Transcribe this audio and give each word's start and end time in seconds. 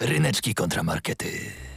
Ryneczki 0.00 0.54
kontramarkety. 0.54 1.67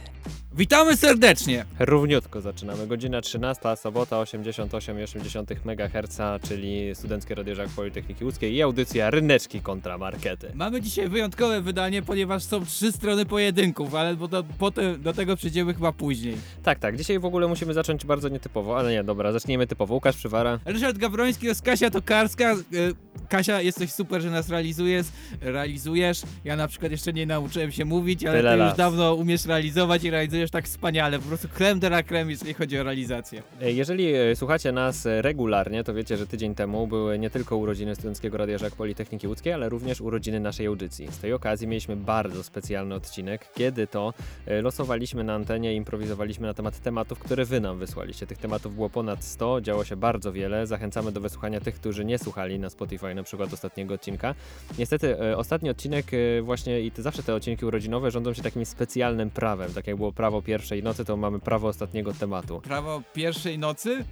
Witamy 0.56 0.96
serdecznie! 0.96 1.64
Równiutko 1.78 2.40
zaczynamy. 2.40 2.86
Godzina 2.86 3.20
13, 3.20 3.76
sobota 3.76 4.16
88,8 4.16 5.56
MHz, 5.64 6.18
czyli 6.48 6.94
Studenckie 6.94 7.34
Radio 7.34 7.54
Żak 7.54 7.68
Politechniki 7.68 8.24
Łódzkiej 8.24 8.54
i 8.54 8.62
audycja 8.62 9.10
Ryneczki 9.10 9.60
kontra 9.60 9.98
Markety. 9.98 10.50
Mamy 10.54 10.80
dzisiaj 10.80 11.08
wyjątkowe 11.08 11.60
wydanie, 11.60 12.02
ponieważ 12.02 12.42
są 12.42 12.64
trzy 12.66 12.92
strony 12.92 13.26
pojedynków, 13.26 13.94
ale 13.94 14.16
bo 14.16 14.28
do, 14.28 14.44
potem 14.58 15.02
do 15.02 15.12
tego 15.12 15.36
przejdziemy 15.36 15.74
chyba 15.74 15.92
później. 15.92 16.36
Tak, 16.62 16.78
tak, 16.78 16.96
dzisiaj 16.96 17.18
w 17.18 17.24
ogóle 17.24 17.48
musimy 17.48 17.74
zacząć 17.74 18.04
bardzo 18.06 18.28
nietypowo, 18.28 18.78
ale 18.78 18.92
nie, 18.92 19.04
dobra, 19.04 19.32
zacznijmy 19.32 19.66
typowo. 19.66 19.94
Łukasz 19.94 20.16
Przywara. 20.16 20.58
Ryszard 20.64 20.98
Gawroński 20.98 21.46
oraz 21.48 21.62
Kasia 21.62 21.90
Tokarska. 21.90 22.52
Y, 22.54 22.94
Kasia, 23.28 23.60
jesteś 23.60 23.92
super, 23.92 24.22
że 24.22 24.30
nas 24.30 24.48
realizujesz. 24.48 25.06
realizujesz. 25.40 26.22
Ja 26.44 26.56
na 26.56 26.68
przykład 26.68 26.92
jeszcze 26.92 27.12
nie 27.12 27.26
nauczyłem 27.26 27.72
się 27.72 27.84
mówić, 27.84 28.24
ale 28.24 28.38
Tyle 28.38 28.50
ty 28.50 28.56
już 28.58 28.66
lat. 28.68 28.76
dawno 28.76 29.14
umiesz 29.14 29.46
realizować 29.46 30.04
i 30.04 30.10
realizujesz 30.10 30.41
tak 30.50 30.64
wspaniale. 30.64 31.18
Po 31.18 31.28
prostu 31.28 31.48
creme 31.48 31.80
de 31.80 31.86
la 31.86 32.02
creme, 32.02 32.30
jeżeli 32.30 32.54
chodzi 32.54 32.78
o 32.78 32.82
realizację. 32.82 33.42
E, 33.60 33.72
Jeżeli 33.72 34.14
e, 34.14 34.36
słuchacie 34.36 34.72
nas 34.72 35.06
e, 35.06 35.22
regularnie, 35.22 35.84
to 35.84 35.94
wiecie, 35.94 36.16
że 36.16 36.26
tydzień 36.26 36.54
temu 36.54 36.86
były 36.86 37.18
nie 37.18 37.30
tylko 37.30 37.56
urodziny 37.56 37.94
Studenckiego 37.94 38.38
Radia 38.38 38.58
Żak 38.58 38.74
Politechniki 38.76 39.28
Łódzkiej, 39.28 39.52
ale 39.52 39.68
również 39.68 40.00
urodziny 40.00 40.40
naszej 40.40 40.66
audycji. 40.66 41.08
Z 41.10 41.18
tej 41.18 41.32
okazji 41.32 41.66
mieliśmy 41.66 41.96
bardzo 41.96 42.42
specjalny 42.42 42.94
odcinek, 42.94 43.48
kiedy 43.54 43.86
to 43.86 44.14
losowaliśmy 44.46 45.24
na 45.24 45.34
antenie 45.34 45.74
i 45.74 45.76
improwizowaliśmy 45.76 46.46
na 46.46 46.54
temat 46.54 46.80
tematów, 46.80 47.18
które 47.18 47.44
wy 47.44 47.60
nam 47.60 47.78
wysłaliście. 47.78 48.26
Tych 48.26 48.38
tematów 48.38 48.74
było 48.74 48.90
ponad 48.90 49.24
100, 49.24 49.60
działo 49.60 49.84
się 49.84 49.96
bardzo 49.96 50.32
wiele. 50.32 50.66
Zachęcamy 50.66 51.12
do 51.12 51.20
wysłuchania 51.20 51.60
tych, 51.60 51.74
którzy 51.74 52.04
nie 52.04 52.18
słuchali 52.18 52.58
na 52.58 52.70
Spotify 52.70 53.14
na 53.14 53.22
przykład 53.22 53.52
ostatniego 53.52 53.94
odcinka. 53.94 54.34
Niestety 54.78 55.36
ostatni 55.36 55.70
odcinek 55.70 56.06
właśnie 56.42 56.80
i 56.80 56.90
te, 56.90 57.02
zawsze 57.02 57.22
te 57.22 57.34
odcinki 57.34 57.66
urodzinowe 57.66 58.10
rządzą 58.10 58.34
się 58.34 58.42
takim 58.42 58.66
specjalnym 58.66 59.30
prawem. 59.30 59.72
Tak 59.74 59.86
jak 59.86 59.96
było 59.96 60.12
prawo 60.12 60.31
pierwszej 60.40 60.82
nocy, 60.82 61.04
to 61.04 61.16
mamy 61.16 61.40
prawo 61.40 61.68
ostatniego 61.68 62.14
tematu. 62.14 62.60
Prawo 62.60 63.02
pierwszej 63.14 63.58
nocy? 63.58 64.04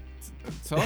Co? 0.63 0.77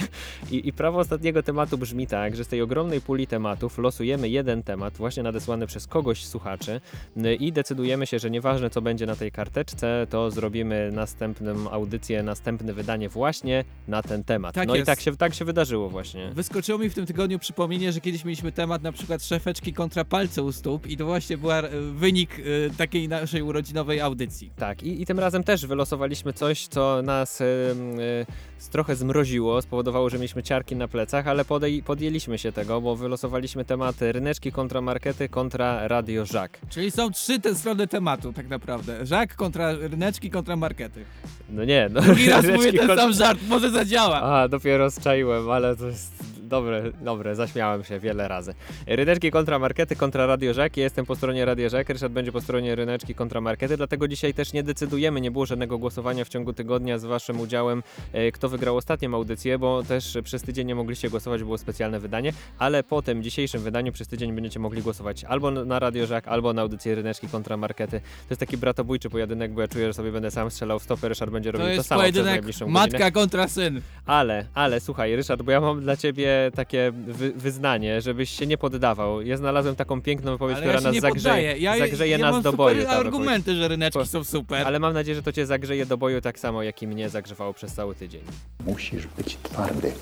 I, 0.50 0.68
I 0.68 0.72
prawo 0.72 0.98
ostatniego 0.98 1.42
tematu 1.42 1.78
brzmi 1.78 2.06
tak, 2.06 2.36
że 2.36 2.44
z 2.44 2.48
tej 2.48 2.62
ogromnej 2.62 3.00
puli 3.00 3.26
tematów 3.26 3.78
losujemy 3.78 4.28
jeden 4.28 4.62
temat, 4.62 4.96
właśnie 4.96 5.22
nadesłany 5.22 5.66
przez 5.66 5.86
kogoś 5.86 6.24
słuchaczy 6.24 6.80
y, 7.16 7.34
i 7.34 7.52
decydujemy 7.52 8.06
się, 8.06 8.18
że 8.18 8.30
nieważne 8.30 8.70
co 8.70 8.82
będzie 8.82 9.06
na 9.06 9.16
tej 9.16 9.32
karteczce, 9.32 10.06
to 10.10 10.30
zrobimy 10.30 10.90
następną 10.92 11.70
audycję, 11.70 12.22
następne 12.22 12.72
wydanie 12.72 13.08
właśnie 13.08 13.64
na 13.88 14.02
ten 14.02 14.24
temat. 14.24 14.54
Tak 14.54 14.68
no 14.68 14.74
i 14.74 14.78
jest. 14.78 14.86
tak 14.86 15.00
się, 15.00 15.16
tak 15.16 15.34
się 15.34 15.44
wydarzyło 15.44 15.90
właśnie. 15.90 16.30
Wyskoczyło 16.34 16.78
mi 16.78 16.90
w 16.90 16.94
tym 16.94 17.06
tygodniu 17.06 17.38
przypomnienie, 17.38 17.92
że 17.92 18.00
kiedyś 18.00 18.24
mieliśmy 18.24 18.52
temat 18.52 18.82
na 18.82 18.92
przykład 18.92 19.24
szefeczki 19.24 19.72
kontra 19.72 20.04
palce 20.04 20.42
u 20.42 20.52
stóp 20.52 20.86
i 20.86 20.96
to 20.96 21.04
właśnie 21.04 21.38
był 21.38 21.50
wynik 21.92 22.30
e, 22.38 22.70
takiej 22.70 23.08
naszej 23.08 23.42
urodzinowej 23.42 24.00
audycji. 24.00 24.50
Tak, 24.56 24.82
i, 24.82 25.02
i 25.02 25.06
tym 25.06 25.18
razem 25.18 25.44
też 25.44 25.66
wylosowaliśmy 25.66 26.32
coś, 26.32 26.66
co 26.66 27.02
nas 27.02 27.40
y, 27.40 27.44
y, 27.44 28.68
trochę 28.72 28.81
zmroziło, 28.90 29.62
spowodowało, 29.62 30.10
że 30.10 30.16
mieliśmy 30.18 30.42
ciarki 30.42 30.76
na 30.76 30.88
plecach, 30.88 31.26
ale 31.28 31.44
podej- 31.44 31.82
podjęliśmy 31.82 32.38
się 32.38 32.52
tego, 32.52 32.80
bo 32.80 32.96
wylosowaliśmy 32.96 33.64
temat 33.64 33.96
ryneczki 34.00 34.52
kontra 34.52 34.80
markety 34.80 35.28
kontra 35.28 35.88
Radio 35.88 36.26
Żak. 36.26 36.58
Czyli 36.70 36.90
są 36.90 37.10
trzy 37.10 37.40
te 37.40 37.54
strony 37.54 37.86
tematu 37.86 38.32
tak 38.32 38.48
naprawdę. 38.48 39.06
Żak 39.06 39.34
kontra 39.36 39.72
ryneczki 39.72 40.30
kontra 40.30 40.56
markety. 40.56 41.04
No 41.50 41.64
nie, 41.64 41.88
no. 41.92 42.00
Drugi 42.00 42.28
raz 42.30 42.44
ryneczki 42.44 42.66
mówię 42.66 42.78
ten 42.78 42.88
kontra- 42.88 42.96
sam 43.02 43.12
żart, 43.12 43.38
może 43.48 43.70
zadziała. 43.70 44.22
A, 44.22 44.48
dopiero 44.48 44.90
strzaiłem, 44.90 45.50
ale 45.50 45.76
to 45.76 45.86
jest 45.86 46.12
dobre, 46.52 46.92
dobre, 47.00 47.34
zaśmiałem 47.34 47.84
się 47.84 47.98
wiele 47.98 48.28
razy. 48.28 48.54
Ryneczki 48.86 49.30
kontra 49.30 49.58
markety, 49.58 49.96
kontra 49.96 50.26
Radio 50.26 50.54
Żak. 50.54 50.76
Ja 50.76 50.82
jestem 50.82 51.06
po 51.06 51.16
stronie 51.16 51.44
Radio 51.44 51.68
Żak, 51.68 51.88
Ryszard 51.88 52.12
będzie 52.12 52.32
po 52.32 52.40
stronie 52.40 52.74
ryneczki 52.74 53.14
kontra 53.14 53.40
markety, 53.40 53.76
dlatego 53.76 54.08
dzisiaj 54.08 54.34
też 54.34 54.52
nie 54.52 54.62
decydujemy, 54.62 55.20
nie 55.20 55.30
było 55.30 55.46
żadnego 55.46 55.78
głosowania 55.78 56.24
w 56.24 56.28
ciągu 56.28 56.52
tygodnia 56.52 56.98
z 56.98 57.04
waszym 57.04 57.40
udziałem, 57.40 57.82
e, 58.12 58.32
kto 58.32 58.48
wygrał 58.48 58.76
ostatnią 58.76 59.14
audycję, 59.14 59.58
bo 59.58 59.82
też 59.82 60.18
przez 60.24 60.42
tydzień 60.42 60.66
nie 60.66 60.74
mogliście 60.74 61.10
głosować, 61.10 61.42
było 61.42 61.58
specjalne 61.58 62.00
wydanie, 62.00 62.32
ale 62.58 62.82
po 62.84 63.02
tym 63.02 63.22
dzisiejszym 63.22 63.62
wydaniu 63.62 63.92
przez 63.92 64.08
tydzień 64.08 64.32
będziecie 64.32 64.60
mogli 64.60 64.82
głosować 64.82 65.24
albo 65.24 65.50
na 65.50 65.78
Radio 65.78 66.06
Żak, 66.06 66.28
albo 66.28 66.52
na 66.52 66.62
audycję 66.62 66.94
ryneczki 66.94 67.28
kontra 67.28 67.56
markety. 67.56 68.00
To 68.00 68.26
jest 68.30 68.40
taki 68.40 68.56
bratobójczy 68.56 69.10
pojedynek, 69.10 69.52
bo 69.52 69.60
ja 69.60 69.68
czuję, 69.68 69.86
że 69.86 69.94
sobie 69.94 70.12
będę 70.12 70.30
sam 70.30 70.50
strzelał 70.50 70.78
w 70.78 70.82
stopę, 70.82 71.08
Ryszard 71.08 71.30
będzie 71.30 71.52
To 71.52 71.58
robił 71.58 71.68
to, 71.68 71.74
jest 71.74 71.88
samo 71.88 72.02
przez 72.02 72.24
najbliższą 72.24 72.64
godzinę. 72.64 72.80
matka 72.80 73.10
kontra 73.10 73.48
syn. 73.48 73.80
Ale, 74.06 74.46
ale 74.54 74.80
słuchaj, 74.80 75.16
Ryszard, 75.16 75.42
bo 75.42 75.52
ja 75.52 75.60
mam 75.60 75.80
dla 75.80 75.96
ciebie 75.96 76.41
takie 76.50 76.92
wy, 77.06 77.32
wyznanie, 77.32 78.00
żebyś 78.00 78.30
się 78.30 78.46
nie 78.46 78.58
poddawał. 78.58 79.22
Ja 79.22 79.36
znalazłem 79.36 79.76
taką 79.76 80.02
piękną 80.02 80.32
wypowiedź, 80.32 80.56
Ale 80.56 80.66
która 80.66 80.78
ja 80.78 80.80
nas 80.84 80.94
nie 80.94 81.00
zagrzeje. 81.00 81.58
Ja, 81.58 81.78
zagrzeje 81.78 82.12
ja 82.12 82.18
nas 82.18 82.32
mam 82.32 82.42
do 82.42 82.52
boju. 82.52 82.74
ta 82.74 82.80
wypowiedź. 82.80 83.06
argumenty, 83.06 83.54
że 83.56 83.68
ryneczki 83.68 83.98
Po- 83.98 84.06
są 84.06 84.24
super. 84.24 84.66
Ale 84.66 84.78
mam 84.78 84.92
nadzieję, 84.94 85.14
że 85.14 85.22
to 85.22 85.32
cię 85.32 85.46
zagrzeje 85.46 85.86
do 85.86 85.96
boju 85.98 86.20
tak 86.20 86.38
samo, 86.38 86.62
jak 86.62 86.82
i 86.82 86.86
mnie 86.86 87.08
zagrzewało 87.08 87.52
przez 87.54 87.72
cały 87.74 87.94
tydzień. 87.94 88.20
Musisz 88.66 89.06
być 89.06 89.38
twardy. 89.42 89.92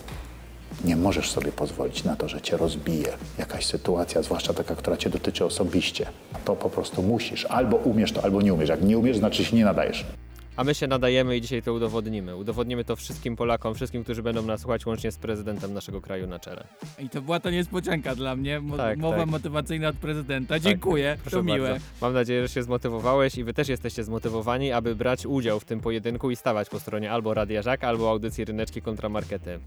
Nie 0.85 0.97
możesz 0.97 1.31
sobie 1.31 1.53
pozwolić 1.53 2.05
na 2.05 2.17
to, 2.17 2.29
że 2.29 2.41
cię 2.41 2.57
rozbije 2.57 3.13
jakaś 3.39 3.67
sytuacja, 3.67 4.23
zwłaszcza 4.23 4.55
taka, 4.55 4.75
która 4.77 4.97
cię 4.97 5.11
dotyczy 5.11 5.45
osobiście. 5.45 6.07
To 6.45 6.57
po 6.57 6.71
prostu 6.71 7.03
musisz. 7.03 7.45
Albo 7.47 7.77
umiesz 7.77 8.13
to, 8.13 8.25
albo 8.25 8.43
nie 8.43 8.55
umiesz. 8.55 8.69
Jak 8.69 8.83
nie 8.83 8.99
umiesz, 8.99 9.17
znaczy 9.19 9.45
się 9.45 9.57
nie 9.57 9.65
nadajesz. 9.65 10.05
A 10.61 10.65
my 10.65 10.75
się 10.75 10.87
nadajemy 10.87 11.37
i 11.37 11.41
dzisiaj 11.41 11.63
to 11.63 11.73
udowodnimy. 11.75 12.37
Udowodnimy 12.37 12.85
to 12.85 12.97
wszystkim 12.97 13.37
Polakom, 13.37 13.75
wszystkim, 13.75 14.05
którzy 14.05 14.23
będą 14.23 14.43
nas 14.43 14.61
słuchać, 14.61 14.87
łącznie 14.87 15.13
z 15.13 15.17
prezydentem 15.17 15.75
naszego 15.75 16.01
kraju 16.01 16.27
na 16.27 16.39
czele. 16.39 16.65
I 16.99 17.09
to 17.09 17.23
była 17.23 17.41
ta 17.41 17.51
niespodzianka 17.51 18.15
dla 18.15 18.37
mnie. 18.37 18.61
Mo- 18.61 18.77
Tak, 18.77 18.99
mowa 18.99 19.17
tak. 19.17 19.27
motywacyjna 19.27 19.89
od 19.89 19.97
prezydenta. 19.97 20.59
Dziękuję, 20.59 21.17
Proszę 21.23 21.37
to 21.37 21.43
miłe. 21.43 21.71
bardzo. 21.71 21.85
Mam 22.01 22.13
nadzieję, 22.15 22.43
że 22.43 22.49
się 22.49 22.63
zmotywowałeś 22.63 23.39
i 23.39 23.45
wy 23.45 23.55
też 23.55 23.69
jesteście 23.69 24.05
zmotywowani, 24.05 24.73
aby 24.73 24.97
brać 24.97 25.27
udział 25.27 25.61
w 25.61 25.65
tym 25.65 25.81
pojedynku 25.81 26.31
i 26.31 26.37
stawać 26.37 26.69
po 26.69 26.81
stronie 26.81 27.13
albo 27.13 27.35
Radia 27.35 27.63
Żak, 27.63 27.85
albo 27.85 28.11
audycji 28.11 28.45
Ryneczki 28.45 28.83
kontra 28.83 29.09
Markety. 29.09 29.59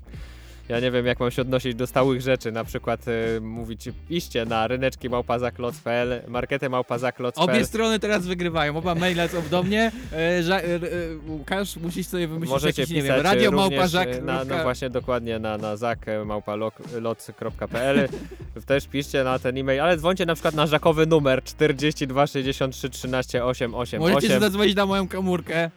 Ja 0.70 0.80
nie 0.80 0.92
wiem, 0.92 1.06
jak 1.06 1.20
mam 1.20 1.32
się 1.32 1.42
odnosić 1.42 1.76
do 1.76 1.88
stałych 1.88 2.22
rzeczy, 2.22 2.52
na 2.52 2.64
przykład 2.64 3.08
y, 3.08 3.42
mówić 3.42 3.90
iście 4.10 4.46
na 4.46 4.68
ryneczki 4.68 5.10
małpazakloc.pl, 5.10 6.22
marketę 6.28 6.70
małpazakloc.pl. 6.70 7.50
Obie 7.50 7.66
strony 7.66 8.00
teraz 8.00 8.28
wygrywają. 8.28 8.78
Oba 8.78 8.96
maile 8.96 9.30
są 9.30 9.42
do 9.52 9.64
mnie. 9.64 9.92
E, 10.14 10.44
ża- 10.44 10.62
e, 10.62 10.76
e, 10.76 10.80
Łukasz, 11.28 11.78
musisz 11.78 12.08
sobie 12.08 12.28
wymyślić 12.28 12.52
Możecie 12.52 12.82
jakiś, 12.82 12.96
nie 12.96 13.02
pisać 13.02 13.16
wiem, 13.18 13.26
radio 13.26 13.52
również, 13.52 13.70
małpa 13.72 13.88
żak. 13.88 14.08
y, 14.08 14.22
na, 14.22 14.44
no 14.46 14.64
właśnie 14.64 14.90
dokładnie 14.90 15.40
na, 15.40 15.58
na 15.58 15.78
zak.małpaloc.pl 15.78 18.10
też 18.66 18.88
piszcie 18.88 19.24
na 19.24 19.40
ten 19.40 19.58
e-mail, 19.58 19.82
ale 19.82 19.98
dzwońcie 19.98 20.26
na 20.26 20.34
przykład 20.34 20.56
na 20.56 20.68
żakowy 20.68 21.06
numer 21.06 21.44
42 21.44 22.28
63 22.28 22.90
13 22.90 23.46
888 23.46 24.02
Możecie 24.02 24.40
zadzwonić 24.40 24.76
na 24.76 24.86
moją 24.86 25.08
komórkę, 25.08 25.72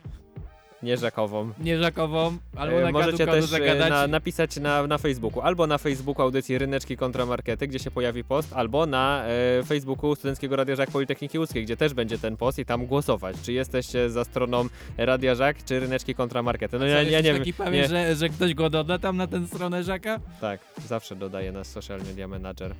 nie 0.82 0.96
żakową. 0.96 1.52
nie 1.60 1.78
żakową, 1.78 2.36
albo 2.56 2.76
E, 2.76 2.82
na 2.84 2.90
Możecie 2.92 3.26
też 3.26 3.44
e, 3.44 3.46
zagadać. 3.46 3.90
na, 3.90 4.06
napisać 4.06 4.56
na, 4.56 4.86
na 4.86 4.98
Facebooku, 4.98 5.40
albo 5.42 5.66
na 5.66 5.78
Facebooku 5.78 6.22
audycji 6.22 6.58
Ryneczki 6.58 6.96
kontra 6.96 7.26
Markety, 7.26 7.66
gdzie 7.68 7.78
się 7.78 7.90
pojawi 7.90 8.24
post, 8.24 8.52
albo 8.52 8.86
na 8.86 9.24
e, 9.26 9.62
Facebooku 9.64 10.14
Studenckiego 10.14 10.56
Radia 10.56 10.76
Żak 10.76 10.90
Politechniki 10.90 11.38
Łódzkiej, 11.38 11.64
gdzie 11.64 11.76
też 11.76 11.94
będzie 11.94 12.18
ten 12.18 12.36
post 12.36 12.58
i 12.58 12.64
tam 12.64 12.86
głosować, 12.86 13.36
czy 13.42 13.52
jesteście 13.52 14.10
za 14.10 14.24
stroną 14.24 14.66
Radia 14.98 15.34
Żak, 15.34 15.64
czy 15.64 15.80
Ryneczki 15.80 16.14
kontra 16.14 16.42
Markety. 16.42 16.78
No 16.78 16.86
ja, 16.86 17.02
ja 17.02 17.20
nie 17.20 17.22
wiem, 17.32 17.38
taki 17.38 17.54
pewien, 17.54 17.82
nie, 17.82 17.88
że, 17.88 18.16
że 18.16 18.28
ktoś 18.28 18.54
go 18.54 18.70
doda 18.70 18.98
tam 18.98 19.16
na 19.16 19.26
tę 19.26 19.46
stronę 19.46 19.82
Żaka? 19.84 20.20
tak, 20.40 20.60
zawsze 20.86 21.16
dodaję 21.16 21.52
nas 21.52 21.66
Social 21.68 22.00
Media 22.00 22.28
Manager. 22.28 22.74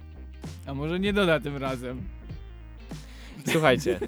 A 0.67 0.75
może 0.75 1.01
nie 1.01 1.13
doda 1.13 1.41
tym 1.41 1.57
razem. 1.57 2.03
Słuchajcie, 3.53 4.01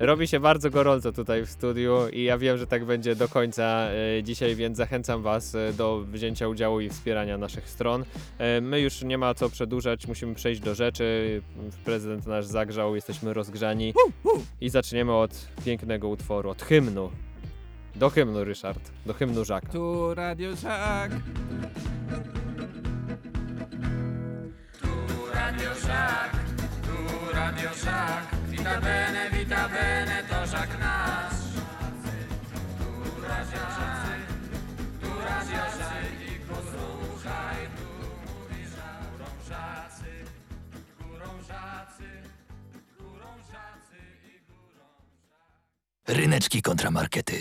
robi 0.00 0.28
się 0.28 0.40
bardzo 0.40 0.70
gorąco 0.70 1.12
tutaj 1.12 1.46
w 1.46 1.50
studiu 1.50 2.08
i 2.12 2.22
ja 2.22 2.38
wiem, 2.38 2.58
że 2.58 2.66
tak 2.66 2.84
będzie 2.84 3.14
do 3.14 3.28
końca 3.28 3.88
e, 4.18 4.22
dzisiaj, 4.22 4.56
więc 4.56 4.76
zachęcam 4.76 5.22
Was 5.22 5.54
e, 5.54 5.72
do 5.72 6.00
wzięcia 6.12 6.48
udziału 6.48 6.80
i 6.80 6.88
wspierania 6.88 7.38
naszych 7.38 7.68
stron. 7.68 8.04
E, 8.38 8.60
my 8.60 8.80
już 8.80 9.02
nie 9.02 9.18
ma 9.18 9.34
co 9.34 9.50
przedłużać, 9.50 10.06
musimy 10.06 10.34
przejść 10.34 10.60
do 10.60 10.74
rzeczy. 10.74 11.42
Prezydent 11.84 12.26
nasz 12.26 12.46
zagrzał, 12.46 12.94
jesteśmy 12.94 13.34
rozgrzani 13.34 13.94
i 14.60 14.68
zaczniemy 14.68 15.14
od 15.14 15.48
pięknego 15.64 16.08
utworu, 16.08 16.50
od 16.50 16.62
hymnu. 16.62 17.10
Do 17.96 18.10
hymnu, 18.10 18.44
Ryszard, 18.44 18.90
do 19.06 19.14
hymnu 19.14 19.44
Żaka. 19.44 19.72
Tu 19.72 20.14
Radio 20.14 20.56
Żak. 20.56 21.10
Radio 25.34 25.74
Żak, 25.74 26.35
tu 27.36 27.40
Radio 27.40 27.70
Żak, 27.84 28.26
vita 28.50 28.80
bene, 28.80 29.15
Ryneczki 46.16 46.62
kontramarkety. 46.62 47.34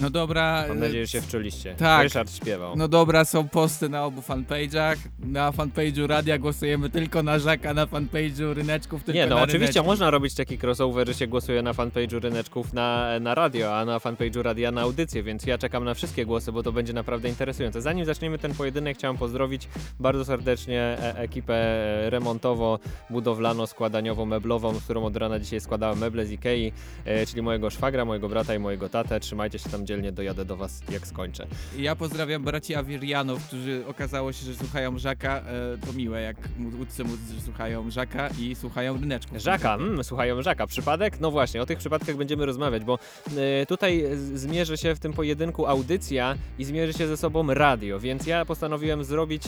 No 0.00 0.10
dobra. 0.10 0.64
Mam 0.68 0.76
e, 0.76 0.80
nadzieję, 0.80 1.06
że 1.06 1.12
się 1.12 1.20
wczuliście. 1.20 1.74
tak. 1.74 2.02
Ryszard 2.02 2.36
śpiewał. 2.36 2.76
No 2.76 2.88
dobra, 2.88 3.24
są 3.24 3.48
posty 3.48 3.88
na 3.88 4.04
obu 4.04 4.20
fanpage'ach. 4.20 4.96
Na 5.18 5.52
fanpage'u 5.52 6.06
radia 6.06 6.38
głosujemy 6.38 6.90
tylko 6.90 7.22
na 7.22 7.38
Żaka, 7.38 7.74
na 7.74 7.86
fanpage'u 7.86 8.54
ryneczków 8.54 9.04
tylko 9.04 9.18
Nie, 9.18 9.26
no 9.26 9.36
na 9.36 9.42
oczywiście 9.42 9.72
ryneczki. 9.72 9.86
można 9.86 10.10
robić 10.10 10.34
taki 10.34 10.58
crossover, 10.62 11.06
że 11.06 11.14
się 11.14 11.26
głosuje 11.26 11.62
na 11.62 11.72
fanpage'u 11.72 12.20
ryneczków 12.20 12.72
na, 12.72 13.18
na 13.20 13.34
radio, 13.34 13.78
a 13.78 13.84
na 13.84 13.98
fanpage'u 13.98 14.42
radia 14.42 14.70
na 14.70 14.80
audycję, 14.80 15.22
więc 15.22 15.46
ja 15.46 15.58
czekam 15.58 15.84
na 15.84 15.94
wszystkie 15.94 16.26
głosy, 16.26 16.52
bo 16.52 16.62
to 16.62 16.72
będzie 16.72 16.92
naprawdę 16.92 17.28
interesujące. 17.28 17.82
Zanim 17.82 18.04
zaczniemy 18.04 18.38
ten 18.38 18.54
pojedynek, 18.54 18.98
chciałem 18.98 19.16
pozdrowić 19.16 19.68
bardzo 20.00 20.24
serdecznie 20.24 20.80
e 20.80 21.18
ekipę 21.18 21.64
remontowo-budowlano-składaniową-meblową, 22.10 24.74
z 24.80 24.84
którą 24.84 25.04
od 25.04 25.16
rana 25.16 25.38
dzisiaj 25.38 25.60
składałem 25.60 25.98
meble 25.98 26.26
z 26.26 26.30
Ikei, 26.32 26.72
e, 27.04 27.26
czyli 27.26 27.42
mojego 27.42 27.70
szwagra, 27.70 28.04
mojego 28.04 28.13
brata 28.20 28.54
i 28.54 28.58
mojego 28.58 28.88
tatę. 28.88 29.20
Trzymajcie 29.20 29.58
się 29.58 29.70
tam 29.70 29.86
dzielnie, 29.86 30.12
dojadę 30.12 30.44
do 30.44 30.56
was 30.56 30.80
jak 30.90 31.06
skończę. 31.06 31.46
Ja 31.78 31.96
pozdrawiam 31.96 32.44
braci 32.44 32.74
Awirianów, 32.74 33.46
którzy 33.46 33.84
okazało 33.86 34.32
się, 34.32 34.46
że 34.46 34.54
słuchają 34.54 34.98
Żaka. 34.98 35.38
E, 35.38 35.86
to 35.86 35.92
miłe, 35.92 36.22
jak 36.22 36.36
łódcy 36.78 37.04
muzycy 37.04 37.40
słuchają 37.44 37.90
Żaka 37.90 38.28
i 38.40 38.54
słuchają 38.54 39.00
ryneczków. 39.00 39.38
Żaka, 39.38 39.74
mm, 39.74 40.04
słuchają 40.04 40.42
Żaka. 40.42 40.66
Przypadek? 40.66 41.20
No 41.20 41.30
właśnie, 41.30 41.62
o 41.62 41.66
tych 41.66 41.78
przypadkach 41.78 42.16
będziemy 42.16 42.46
rozmawiać, 42.46 42.84
bo 42.84 42.98
e, 43.36 43.66
tutaj 43.66 44.04
zmierzy 44.34 44.76
się 44.76 44.94
w 44.94 44.98
tym 44.98 45.12
pojedynku 45.12 45.66
audycja 45.66 46.36
i 46.58 46.64
zmierzy 46.64 46.92
się 46.92 47.06
ze 47.06 47.16
sobą 47.16 47.54
radio, 47.54 48.00
więc 48.00 48.26
ja 48.26 48.44
postanowiłem 48.44 49.04
zrobić 49.04 49.42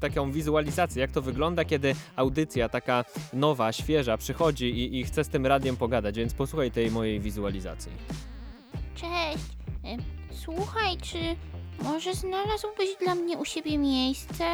taką 0.00 0.32
wizualizację, 0.32 1.00
jak 1.00 1.10
to 1.10 1.22
wygląda, 1.22 1.64
kiedy 1.64 1.94
audycja 2.16 2.68
taka 2.68 3.04
nowa, 3.32 3.72
świeża 3.72 4.16
przychodzi 4.16 4.70
i, 4.70 5.00
i 5.00 5.04
chce 5.04 5.24
z 5.24 5.28
tym 5.28 5.46
radiem 5.46 5.76
pogadać, 5.76 6.16
więc 6.16 6.34
posłuchaj 6.34 6.70
tej 6.70 6.90
mojej 6.90 7.20
wizualizacji. 7.20 7.92
Cześć. 8.94 9.44
E, 9.84 9.96
Słuchaj, 10.44 10.96
czy 11.02 11.18
może 11.82 12.14
znalazłbyś 12.14 12.88
dla 13.00 13.14
mnie 13.14 13.38
u 13.38 13.44
siebie 13.44 13.78
miejsce? 13.78 14.44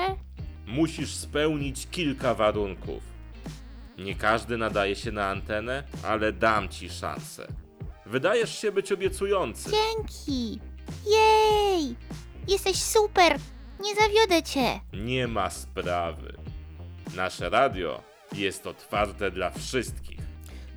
musisz 0.67 1.15
spełnić 1.15 1.87
kilka 1.91 2.35
warunków. 2.35 3.03
Nie 3.99 4.15
każdy 4.15 4.57
nadaje 4.59 4.97
się 4.97 5.13
na 5.13 5.27
antenę, 5.29 5.83
ale 6.05 6.33
dam 6.33 6.69
ci 6.69 6.89
szansę. 6.91 7.47
Wydajesz 8.07 8.59
się 8.59 8.73
być 8.73 8.93
obiecujący. 8.93 9.71
Dzięki. 9.71 10.61
Jej! 11.07 11.97
Jesteś 12.49 12.77
super. 12.83 13.39
Nie 13.81 13.95
zawiodę 13.95 14.43
cię. 14.43 14.81
Nie 14.93 15.29
ma 15.29 15.51
sprawy. 15.51 16.37
Nasze 17.17 17.51
radio 17.51 18.03
jest 18.33 18.67
otwarte 18.67 19.31
dla 19.31 19.51
wszystkich. 19.51 20.20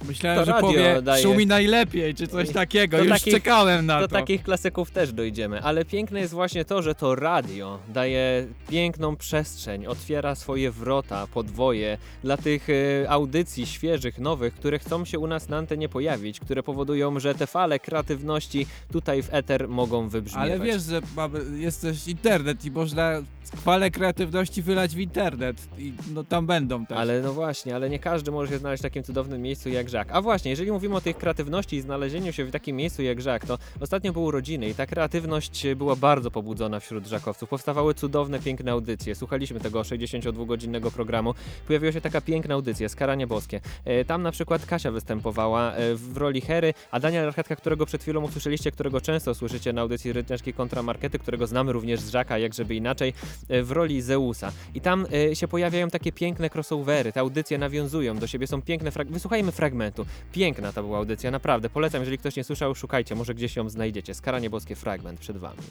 Myślałem, 0.08 0.40
To 0.40 0.46
że 0.46 0.52
radio 0.52 0.68
powie 0.70 1.02
daje- 1.02 1.24
szumi 1.24 1.48
najlepiej, 1.48 2.16
czy 2.16 2.28
coś 2.28 2.50
takiego. 2.50 2.98
Do 2.98 3.04
Już 3.04 3.14
takich- 3.14 3.34
czekałem 3.34 3.86
na 3.86 4.00
Do 4.00 4.08
to. 4.08 4.16
takich 4.16 4.44
klasyków 4.44 4.92
też 4.92 5.14
dojdziemy, 5.14 5.62
ale 5.62 5.86
piękne 5.86 6.20
jest 6.20 6.34
właśnie 6.34 6.66
to, 6.66 6.82
że 6.82 6.96
to 6.96 7.16
radio 7.16 7.80
daje 7.90 8.48
piękną 8.70 9.16
przestrzeń, 9.16 9.86
otwiera 9.88 10.36
swoje 10.36 10.72
wrota, 10.72 11.28
podwoje 11.34 11.98
dla 12.24 12.38
tych 12.38 12.68
e, 12.70 13.10
audycji 13.10 13.66
świeżych, 13.66 14.20
nowych, 14.20 14.54
które 14.54 14.80
chcą 14.80 15.06
się 15.06 15.20
u 15.20 15.28
nas 15.28 15.50
na 15.50 15.58
antenie 15.58 15.90
pojawić, 15.90 16.40
które 16.40 16.64
powodują, 16.64 17.20
że 17.20 17.36
te 17.36 17.48
fale 17.48 17.80
kreatywności 17.80 18.68
tutaj 18.92 19.24
w 19.24 19.34
eter 19.34 19.68
mogą 19.70 20.10
wybrzmiewać. 20.10 20.52
Ale 20.52 20.60
wiesz, 20.60 20.82
że 20.84 21.02
mamy, 21.16 21.40
jest 21.58 21.82
też 21.82 22.08
internet 22.08 22.66
i 22.66 22.72
można 22.72 23.12
chwale 23.58 23.92
kreatywności 23.92 24.62
wylać 24.62 24.96
w 24.96 25.00
internet 25.00 25.58
i 25.78 25.94
no 26.14 26.24
tam 26.24 26.46
będą 26.46 26.86
też. 26.86 26.98
Ale 26.98 27.22
no 27.22 27.34
właśnie, 27.34 27.76
ale 27.76 27.90
nie 27.90 28.00
każdy 28.00 28.32
może 28.32 28.52
się 28.52 28.58
znaleźć 28.58 28.82
w 28.82 28.84
takim 28.84 29.04
cudownym 29.04 29.42
miejscu 29.42 29.70
jak 29.70 29.90
Żak. 29.94 30.08
A 30.12 30.22
właśnie, 30.22 30.52
jeżeli 30.52 30.72
mówimy 30.72 30.96
o 30.96 31.02
tej 31.02 31.16
kreatywności 31.16 31.76
i 31.76 31.82
znalezieniu 31.82 32.34
się 32.34 32.46
w 32.46 32.52
takim 32.52 32.76
miejscu 32.76 33.02
jak 33.04 33.22
Żak, 33.22 33.46
to 33.46 33.58
ostatnio 33.82 34.14
były 34.14 34.26
urodziny 34.26 34.70
i 34.70 34.76
ta 34.76 34.86
kreatywność 34.86 35.68
była 35.76 35.96
bardzo 35.96 36.32
pobudzona 36.32 36.80
wśród 36.80 37.08
Żakowców. 37.08 37.50
Powstawały 37.50 37.94
cudowne, 37.94 38.40
piękne 38.40 38.72
audycje. 38.72 39.16
Słuchaliśmy 39.16 39.60
tego 39.60 39.82
62-godzinnego 39.82 40.92
programu. 40.92 41.34
Pojawiła 41.68 41.92
się 41.92 42.02
taka 42.02 42.22
piękna 42.22 42.54
audycja, 42.54 42.90
Skaranie 42.90 43.28
Boskie. 43.28 43.62
E, 43.86 44.06
Tam 44.06 44.22
na 44.24 44.32
przykład 44.32 44.66
Kasia 44.66 44.92
występowała 44.92 45.74
e, 45.74 45.96
w 45.96 46.18
roli 46.18 46.42
Hery, 46.42 46.74
a 46.92 47.00
Daniel 47.00 47.28
Archetka, 47.28 47.56
którego 47.56 47.86
przed 47.86 48.02
chwilą 48.02 48.22
usłyszeliście, 48.24 48.72
którego 48.72 49.02
często 49.02 49.36
słyszycie 49.36 49.74
na 49.74 49.82
audycji 49.82 50.14
Ryneczki 50.14 50.54
Kontramarkety, 50.54 51.20
którego 51.20 51.48
znamy 51.48 51.72
również 51.74 52.00
z 52.00 52.10
Żaka, 52.10 52.38
jak 52.38 52.54
żeby 52.54 52.76
inaczej, 52.76 53.14
e, 53.50 53.64
w 53.64 53.72
roli 53.72 54.02
Zeusa. 54.02 54.52
I 54.76 54.82
tam 54.82 55.06
się 55.34 55.48
pojawiają 55.48 55.90
takie 55.90 56.12
piękne 56.12 56.50
crossovery, 56.56 57.12
te 57.12 57.20
audycje 57.20 57.58
nawiązują 57.58 58.18
do 58.18 58.28
siebie, 58.28 58.48
są 58.48 58.62
piękne 58.62 58.92
frag- 58.92 59.12
Wysłuchajmy 59.12 59.52
fragmentu. 59.52 59.83
Piękna 60.32 60.74
to 60.74 60.84
była 60.84 60.98
audycja, 60.98 61.32
naprawdę. 61.32 61.70
Polecam, 61.70 62.02
jeżeli 62.02 62.18
ktoś 62.18 62.36
nie 62.36 62.44
słyszał, 62.44 62.76
szukajcie, 62.76 63.16
może 63.16 63.34
gdzieś 63.34 63.56
ją 63.56 63.70
znajdziecie. 63.70 64.14
Skaranie 64.14 64.50
boskie 64.50 64.76
fragment 64.76 65.20
przed 65.20 65.38
wami. 65.38 65.62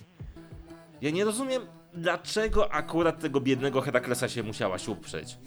Ja 1.00 1.10
nie 1.10 1.24
rozumiem, 1.24 1.62
dlaczego 1.94 2.72
akurat 2.72 3.20
tego 3.20 3.40
biednego 3.40 3.80
Heraklesa 3.80 4.28
się 4.28 4.42
musiałaś 4.42 4.88
uprzeć. 4.88 5.38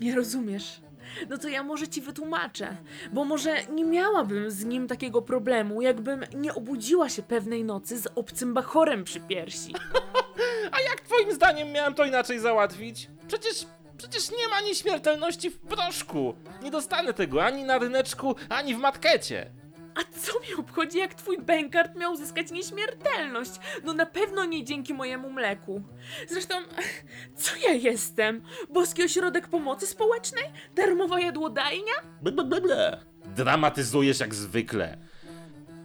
Nie 0.00 0.14
rozumiesz? 0.14 0.80
No 1.28 1.38
to 1.38 1.48
ja 1.48 1.62
może 1.62 1.88
ci 1.88 2.00
wytłumaczę, 2.00 2.76
bo 3.12 3.24
może 3.24 3.64
nie 3.64 3.84
miałabym 3.84 4.50
z 4.50 4.64
nim 4.64 4.88
takiego 4.88 5.22
problemu, 5.22 5.82
jakbym 5.82 6.24
nie 6.34 6.54
obudziła 6.54 7.08
się 7.08 7.22
pewnej 7.22 7.64
nocy 7.64 7.98
z 7.98 8.08
obcym 8.14 8.54
bachorem 8.54 9.04
przy 9.04 9.20
piersi. 9.20 9.74
A 10.72 10.80
jak 10.80 11.00
twoim 11.00 11.32
zdaniem 11.32 11.72
miałem 11.72 11.94
to 11.94 12.04
inaczej 12.04 12.40
załatwić? 12.40 13.10
Przecież, 13.28 13.66
przecież 13.98 14.30
nie 14.30 14.48
ma 14.50 14.60
nieśmiertelności 14.60 15.50
w 15.50 15.58
proszku. 15.58 16.34
Nie 16.62 16.70
dostanę 16.70 17.12
tego 17.12 17.44
ani 17.44 17.64
na 17.64 17.78
ryneczku, 17.78 18.36
ani 18.48 18.74
w 18.74 18.78
matkecie. 18.78 19.50
A 19.96 20.18
co 20.18 20.40
mi 20.40 20.54
obchodzi, 20.58 20.98
jak 20.98 21.14
twój 21.14 21.38
bękart 21.38 21.96
miał 21.96 22.12
uzyskać 22.12 22.50
nieśmiertelność? 22.50 23.50
No 23.84 23.94
na 23.94 24.06
pewno 24.06 24.44
nie 24.44 24.64
dzięki 24.64 24.94
mojemu 24.94 25.30
mleku. 25.30 25.82
Zresztą, 26.28 26.54
co 27.42 27.56
ja 27.56 27.72
jestem? 27.72 28.42
Boski 28.70 29.04
Ośrodek 29.04 29.48
Pomocy 29.48 29.86
Społecznej? 29.86 30.44
Darmowa 30.74 31.20
jadłodajnia? 31.20 31.92
Ble. 32.22 33.00
Dramatyzujesz 33.24 34.20
jak 34.20 34.34
zwykle. 34.34 34.98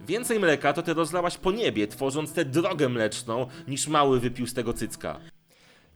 Więcej 0.06 0.40
mleka 0.40 0.72
to 0.72 0.82
ty 0.82 0.94
rozlałaś 0.94 1.38
po 1.38 1.52
niebie, 1.52 1.88
tworząc 1.88 2.32
tę 2.32 2.44
drogę 2.44 2.88
mleczną, 2.88 3.46
niż 3.68 3.88
mały 3.88 4.20
wypił 4.20 4.46
z 4.46 4.54
tego 4.54 4.72
cycka. 4.72 5.20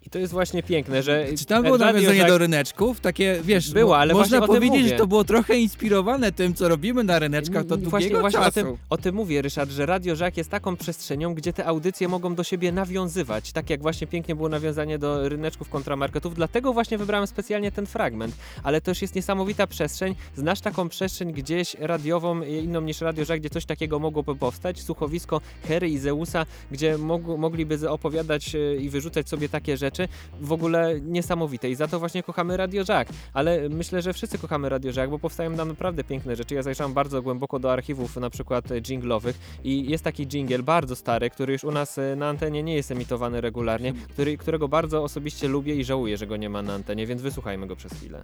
I 0.06 0.10
to 0.10 0.18
jest 0.18 0.32
właśnie 0.32 0.62
piękne, 0.62 1.02
że... 1.02 1.26
Czy 1.38 1.44
tam 1.44 1.62
było 1.62 1.78
nawiązanie 1.78 2.20
Żak- 2.20 2.28
do 2.28 2.38
ryneczków? 2.38 3.00
Takie, 3.00 3.40
wiesz, 3.44 3.70
Było, 3.70 3.98
ale 3.98 4.14
można 4.14 4.40
powiedzieć, 4.40 4.88
że 4.88 4.96
to 4.96 5.06
było 5.06 5.24
trochę 5.24 5.56
inspirowane 5.58 6.32
tym, 6.32 6.54
co 6.54 6.68
robimy 6.68 7.04
na 7.04 7.18
ryneczkach 7.18 7.64
do 7.66 7.76
długiego 7.76 7.90
właśnie, 7.90 8.16
właśnie 8.20 8.40
czasu. 8.40 8.60
o 8.60 8.62
tym, 8.64 8.76
o 8.90 8.96
tym 8.96 9.14
mówię, 9.14 9.42
Ryszard, 9.42 9.70
że 9.70 9.86
Radio 9.86 10.16
Żak 10.16 10.36
jest 10.36 10.50
taką 10.50 10.76
przestrzenią, 10.76 11.34
gdzie 11.34 11.52
te 11.52 11.66
audycje 11.66 12.08
mogą 12.08 12.34
do 12.34 12.44
siebie 12.44 12.72
nawiązywać. 12.72 13.52
Tak 13.52 13.70
jak 13.70 13.82
właśnie 13.82 14.06
pięknie 14.06 14.34
było 14.34 14.48
nawiązanie 14.48 14.98
do 14.98 15.28
ryneczków 15.28 15.68
kontramarketów, 15.68 16.34
dlatego 16.34 16.72
właśnie 16.72 16.98
wybrałem 16.98 17.26
specjalnie 17.26 17.72
ten 17.72 17.86
fragment. 17.86 18.34
Ale 18.62 18.80
to 18.80 18.90
już 18.90 19.02
jest 19.02 19.14
niesamowita 19.14 19.66
przestrzeń. 19.66 20.14
Znasz 20.36 20.60
taką 20.60 20.88
przestrzeń 20.88 21.32
gdzieś 21.32 21.76
radiową, 21.80 22.42
e, 22.42 22.48
inną 22.48 22.80
niż 22.80 23.00
Radio 23.00 23.24
Żak, 23.24 23.40
gdzie 23.40 23.50
coś 23.50 23.64
takiego 23.64 23.98
mogłoby 23.98 24.36
powstać? 24.36 24.82
Słuchowisko 24.82 25.40
Hery 25.68 25.88
i 25.88 25.98
Zeusa, 25.98 26.46
gdzie 26.70 26.98
mog- 26.98 27.38
mogliby 27.38 27.90
opowiadać 27.90 28.54
e, 28.54 28.76
i 28.76 28.90
wyrzucać 28.90 29.28
sobie 29.28 29.48
takie 29.48 29.76
rzeczy. 29.76 29.95
W 30.40 30.52
ogóle 30.52 31.00
niesamowite 31.00 31.70
i 31.70 31.74
za 31.74 31.88
to 31.88 31.98
właśnie 31.98 32.22
kochamy 32.22 32.56
Radio 32.56 32.84
Żak. 32.84 33.08
Ale 33.34 33.68
myślę, 33.68 34.02
że 34.02 34.12
wszyscy 34.12 34.38
kochamy 34.38 34.68
Radio 34.68 34.92
Żak, 34.92 35.10
bo 35.10 35.18
powstają 35.18 35.50
nam 35.50 35.68
naprawdę 35.68 36.04
piękne 36.04 36.36
rzeczy. 36.36 36.54
Ja 36.54 36.62
zajrzałem 36.62 36.94
bardzo 36.94 37.22
głęboko 37.22 37.58
do 37.58 37.72
archiwów 37.72 38.16
na 38.16 38.30
przykład 38.30 38.72
e, 38.72 38.80
dżinglowych 38.80 39.36
i 39.64 39.90
jest 39.90 40.04
taki 40.04 40.26
dżingiel 40.26 40.62
bardzo 40.62 40.96
stary, 40.96 41.30
który 41.30 41.52
już 41.52 41.64
u 41.64 41.70
nas 41.70 41.98
e, 41.98 42.16
na 42.16 42.28
antenie 42.28 42.62
nie 42.62 42.74
jest 42.74 42.90
emitowany 42.90 43.40
regularnie, 43.40 43.92
który, 44.12 44.36
którego 44.36 44.68
bardzo 44.68 45.02
osobiście 45.02 45.48
lubię 45.48 45.74
i 45.74 45.84
żałuję, 45.84 46.16
że 46.16 46.26
go 46.26 46.36
nie 46.36 46.50
ma 46.50 46.62
na 46.62 46.74
antenie, 46.74 47.06
więc 47.06 47.22
wysłuchajmy 47.22 47.66
go 47.66 47.76
przez 47.76 47.92
chwilę. 47.92 48.22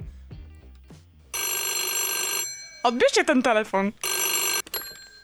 Odbierzcie 2.84 3.24
ten 3.24 3.42
telefon. 3.42 3.92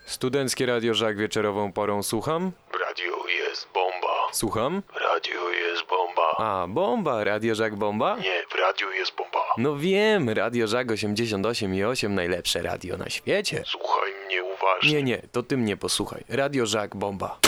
Studenckie 0.06 0.66
Radio 0.66 0.94
Żak 0.94 1.16
wieczorową 1.16 1.72
porą 1.72 2.02
słucham? 2.02 2.52
W 2.72 2.80
radiu 2.80 3.28
jest 3.28 3.68
bomba. 3.74 4.32
Słucham? 4.32 4.82
W 4.92 4.96
radiu 4.96 5.50
jest 5.50 5.86
bomba. 5.88 6.27
A, 6.38 6.66
bomba, 6.68 7.24
Radio 7.24 7.54
Żak 7.54 7.76
bomba? 7.76 8.16
Nie, 8.16 8.42
w 8.50 8.54
radiu 8.60 8.92
jest 8.92 9.16
bomba. 9.16 9.38
No 9.56 9.76
wiem, 9.76 10.30
Radio 10.30 10.66
Żak 10.66 10.90
88 10.90 11.74
i 11.74 11.84
8 11.84 12.14
najlepsze 12.14 12.62
radio 12.62 12.96
na 12.96 13.10
świecie. 13.10 13.62
Słuchaj 13.66 14.10
mnie 14.26 14.44
uważnie. 14.44 14.92
Nie, 14.92 15.02
nie, 15.02 15.22
to 15.32 15.42
ty 15.42 15.56
mnie 15.56 15.76
posłuchaj. 15.76 16.24
Radio 16.28 16.66
Żak 16.66 16.96
bomba. 16.96 17.38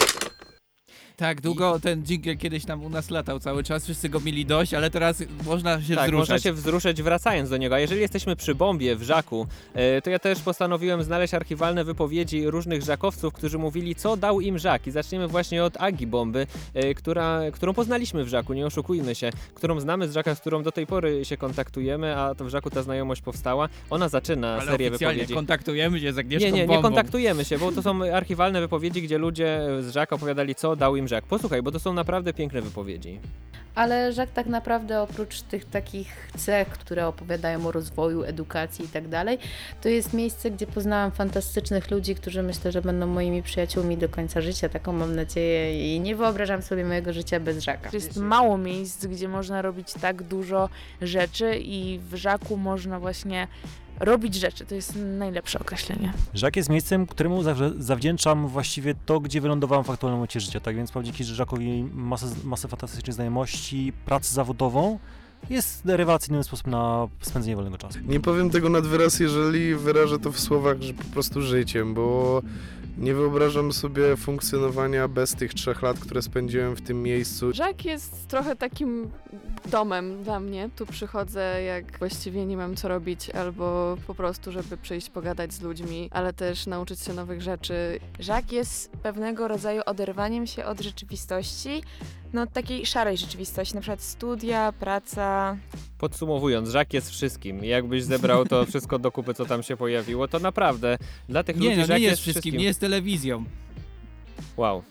Tak, 1.21 1.41
długo 1.41 1.81
ten 1.81 2.03
dżingiel 2.05 2.39
kiedyś 2.39 2.65
tam 2.65 2.85
u 2.85 2.91
nas 2.91 3.11
latał 3.11 3.41
cały 3.41 3.65
czas, 3.65 3.85
wszyscy 3.85 4.09
go 4.09 4.21
mieli 4.21 4.47
dość, 4.47 4.75
ale 4.75 4.91
teraz 4.91 5.23
można 5.47 5.83
się 5.83 5.95
tak, 5.95 6.05
wzruszać. 6.05 6.29
można 6.29 6.39
się 6.39 6.53
wzruszyć 6.53 7.03
wracając 7.03 7.51
do 7.51 7.57
niego. 7.57 7.75
A 7.75 7.79
jeżeli 7.79 8.01
jesteśmy 8.01 8.37
przy 8.37 8.55
bombie 8.55 8.95
w 8.95 9.03
Żaku, 9.03 9.47
e, 9.75 10.03
to 10.03 10.11
ja 10.11 10.19
też 10.19 10.41
postanowiłem 10.41 11.03
znaleźć 11.03 11.35
archiwalne 11.35 11.85
wypowiedzi 11.85 12.47
różnych 12.47 12.83
żakowców, 12.83 13.35
którzy 13.35 13.59
mówili, 13.59 13.95
co 13.95 14.17
dał 14.17 14.41
im 14.41 14.59
Żak. 14.59 14.87
I 14.87 14.91
zaczniemy 14.91 15.29
właśnie 15.29 15.65
od 15.65 15.81
Agi 15.81 16.07
Bomby, 16.07 16.47
e, 16.75 16.95
która, 16.95 17.41
którą 17.53 17.75
poznaliśmy 17.75 18.25
w 18.25 18.29
Żaku, 18.29 18.53
nie 18.53 18.67
oszukujmy 18.67 19.15
się, 19.15 19.31
którą 19.55 19.81
znamy 19.81 20.09
z 20.09 20.13
Żaka, 20.15 20.35
z 20.35 20.41
którą 20.41 20.63
do 20.63 20.73
tej 20.73 20.87
pory 20.87 21.25
się 21.25 21.37
kontaktujemy, 21.37 22.17
a 22.17 22.35
to 22.35 22.45
w 22.45 22.49
Żaku 22.49 22.71
ta 22.71 22.83
znajomość 22.83 23.23
powstała. 23.23 23.69
Ona 23.91 24.09
zaczyna 24.09 24.55
ale 24.55 24.71
serię 24.71 24.91
wypowiedzi. 24.91 25.35
kontaktujemy 25.35 26.01
się 26.01 26.13
z 26.13 26.19
Agnieszką 26.19 26.47
Nie, 26.47 26.53
nie, 26.53 26.61
nie 26.61 26.67
Bombą. 26.67 26.83
kontaktujemy 26.83 27.45
się, 27.45 27.59
bo 27.59 27.73
to 27.73 27.83
są 27.83 28.13
archiwalne 28.15 28.61
wypowiedzi, 28.61 29.03
gdzie 29.03 29.19
ludzie 29.19 29.61
z 29.81 29.91
Żaka 29.91 30.17
opowiadali, 30.17 30.55
co 30.55 30.77
dał 30.77 30.97
im 30.97 31.10
Żak. 31.11 31.25
Posłuchaj, 31.25 31.63
bo 31.63 31.73
to 31.73 31.79
są 31.81 31.93
naprawdę 31.93 32.33
piękne 32.33 32.63
wypowiedzi. 32.63 33.21
Ale 33.75 34.13
Żak 34.13 34.31
tak 34.31 34.47
naprawdę 34.47 35.03
oprócz 35.03 35.43
tych 35.43 35.65
takich 35.65 36.31
cech, 36.37 36.69
które 36.69 37.07
opowiadają 37.07 37.67
o 37.67 37.73
rozwoju, 37.73 38.23
edukacji 38.23 38.85
i 38.85 38.89
tak 38.89 39.09
dalej, 39.09 39.39
to 39.83 39.89
jest 39.89 40.13
miejsce, 40.13 40.51
gdzie 40.51 40.67
poznałam 40.67 41.11
fantastycznych 41.11 41.91
ludzi, 41.91 42.15
którzy 42.15 42.43
myślę, 42.43 42.73
że 42.73 42.83
będą 42.83 43.07
moimi 43.07 43.43
przyjaciółmi 43.43 43.97
do 43.97 44.09
końca 44.09 44.41
życia. 44.41 44.69
Taką 44.69 44.93
mam 44.93 45.17
nadzieję 45.17 45.97
i 45.97 46.01
nie 46.01 46.17
wyobrażam 46.17 46.63
sobie 46.63 46.85
mojego 46.85 47.13
życia 47.13 47.41
bez 47.41 47.65
Żaka. 47.65 47.91
Jest 47.93 48.17
mało 48.17 48.59
miejsc, 48.59 49.07
gdzie 49.07 49.29
można 49.29 49.63
robić 49.63 49.93
tak 49.93 50.23
dużo 50.23 50.69
rzeczy 51.03 51.59
i 51.59 51.99
w 51.99 52.15
Żaku 52.15 52.57
można 52.57 53.01
właśnie 53.01 53.49
robić 54.01 54.35
rzeczy. 54.35 54.67
To 54.67 54.75
jest 54.75 54.97
najlepsze 55.19 55.59
określenie. 55.59 56.13
Żak 56.35 56.57
jest 56.57 56.69
miejscem, 56.69 57.07
któremu 57.07 57.43
zawdzięczam 57.79 58.49
właściwie 58.49 58.95
to, 59.07 59.21
gdzie 59.21 59.41
wylądowałem 59.41 59.85
w 59.85 59.91
aktualnym 59.91 60.17
momencie 60.19 60.41
życia. 60.41 60.61
Tak 60.61 60.77
więc 60.77 60.93
dzięki 61.03 61.25
Żakowi 61.25 61.85
masę, 61.95 62.27
masę 62.45 62.69
fantastycznych 62.69 63.15
znajomości, 63.15 63.93
pracę 64.05 64.35
zawodową. 64.35 64.99
Jest 65.51 65.83
rewelacyjny 65.85 66.45
sposób 66.45 66.67
na 66.67 67.09
spędzenie 67.21 67.57
wolnego 67.57 67.79
czasu. 67.79 67.99
Nie 68.07 68.21
powiem 68.21 68.51
tego 68.51 68.69
nad 68.69 68.87
wyraz, 68.87 69.21
jeżeli 69.21 69.75
wyrażę 69.75 70.19
to 70.19 70.33
w 70.33 70.41
słowach, 70.41 70.83
że 70.83 70.95
po 70.95 71.05
prostu 71.05 71.43
życiem, 71.43 71.95
bo 71.95 72.43
nie 73.01 73.15
wyobrażam 73.15 73.73
sobie 73.73 74.17
funkcjonowania 74.17 75.09
bez 75.09 75.35
tych 75.35 75.55
trzech 75.55 75.83
lat, 75.83 75.99
które 75.99 76.23
spędziłem 76.23 76.77
w 76.77 76.83
tym 76.83 77.03
miejscu. 77.03 77.53
Żak 77.53 77.85
jest 77.85 78.29
trochę 78.29 78.57
takim 78.57 79.11
domem 79.67 80.23
dla 80.23 80.41
mnie. 80.41 80.71
Tu 80.77 80.87
przychodzę, 80.87 81.63
jak 81.63 81.99
właściwie 81.99 82.47
nie 82.47 82.57
mam 82.57 82.77
co 82.77 82.89
robić, 82.89 83.31
albo 83.31 83.97
po 84.07 84.15
prostu, 84.15 84.53
żeby 84.53 84.77
przyjść 84.77 85.11
pogadać 85.11 85.53
z 85.53 85.63
ludźmi, 85.63 86.09
ale 86.13 86.33
też 86.33 86.67
nauczyć 86.67 87.01
się 87.01 87.13
nowych 87.13 87.43
rzeczy. 87.43 88.01
Żak 88.19 88.53
jest 88.53 88.91
pewnego 88.91 89.49
rodzaju 89.49 89.83
oderwaniem 89.87 90.47
się 90.47 90.65
od 90.65 90.81
rzeczywistości, 90.81 91.83
no 92.33 92.47
takiej 92.47 92.87
szarej 92.87 93.17
rzeczywistości, 93.17 93.75
na 93.75 93.81
przykład 93.81 94.03
studia, 94.03 94.73
praca. 94.73 95.57
Podsumowując, 95.99 96.69
Żak 96.69 96.93
jest 96.93 97.11
wszystkim. 97.11 97.65
Jakbyś 97.65 98.05
zebrał 98.05 98.45
to 98.45 98.67
wszystko 98.67 98.99
do 98.99 99.13
kupy, 99.13 99.35
co 99.35 99.45
tam 99.45 99.63
się 99.63 99.77
pojawiło, 99.77 100.29
to 100.29 100.39
naprawdę 100.39 100.99
dla 101.29 101.43
tych 101.43 101.57
Nie, 101.57 101.69
ludzi 101.69 101.81
no, 101.81 101.87
Żak 101.87 101.99
nie 101.99 102.05
jest 102.05 102.11
jest 102.11 102.23
wszystkim, 102.23 102.57
nie 102.57 102.65
jest 102.65 102.81
telewizją. 102.81 103.45
Wow. 104.57 104.83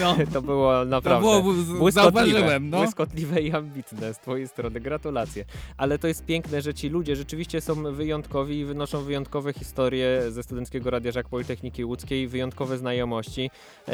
No. 0.00 0.16
To 0.32 0.42
było 0.42 0.84
naprawdę 0.84 1.20
było- 1.42 1.52
z- 1.54 1.78
błyskotliwe, 1.78 2.60
no. 2.60 2.76
błyskotliwe 2.78 3.40
i 3.40 3.52
ambitne 3.52 4.14
z 4.14 4.18
twojej 4.18 4.48
strony. 4.48 4.80
Gratulacje. 4.80 5.44
Ale 5.76 5.98
to 5.98 6.08
jest 6.08 6.24
piękne, 6.24 6.62
że 6.62 6.74
ci 6.74 6.88
ludzie 6.88 7.16
rzeczywiście 7.16 7.60
są 7.60 7.94
wyjątkowi 7.94 8.58
i 8.58 8.64
wynoszą 8.64 9.02
wyjątkowe 9.02 9.52
historie 9.52 10.22
ze 10.30 10.42
Studenckiego 10.42 10.90
Radia 10.90 11.12
Żak 11.12 11.28
Politechniki 11.28 11.84
Łódzkiej, 11.84 12.28
wyjątkowe 12.28 12.78
znajomości. 12.78 13.50
E, 13.88 13.92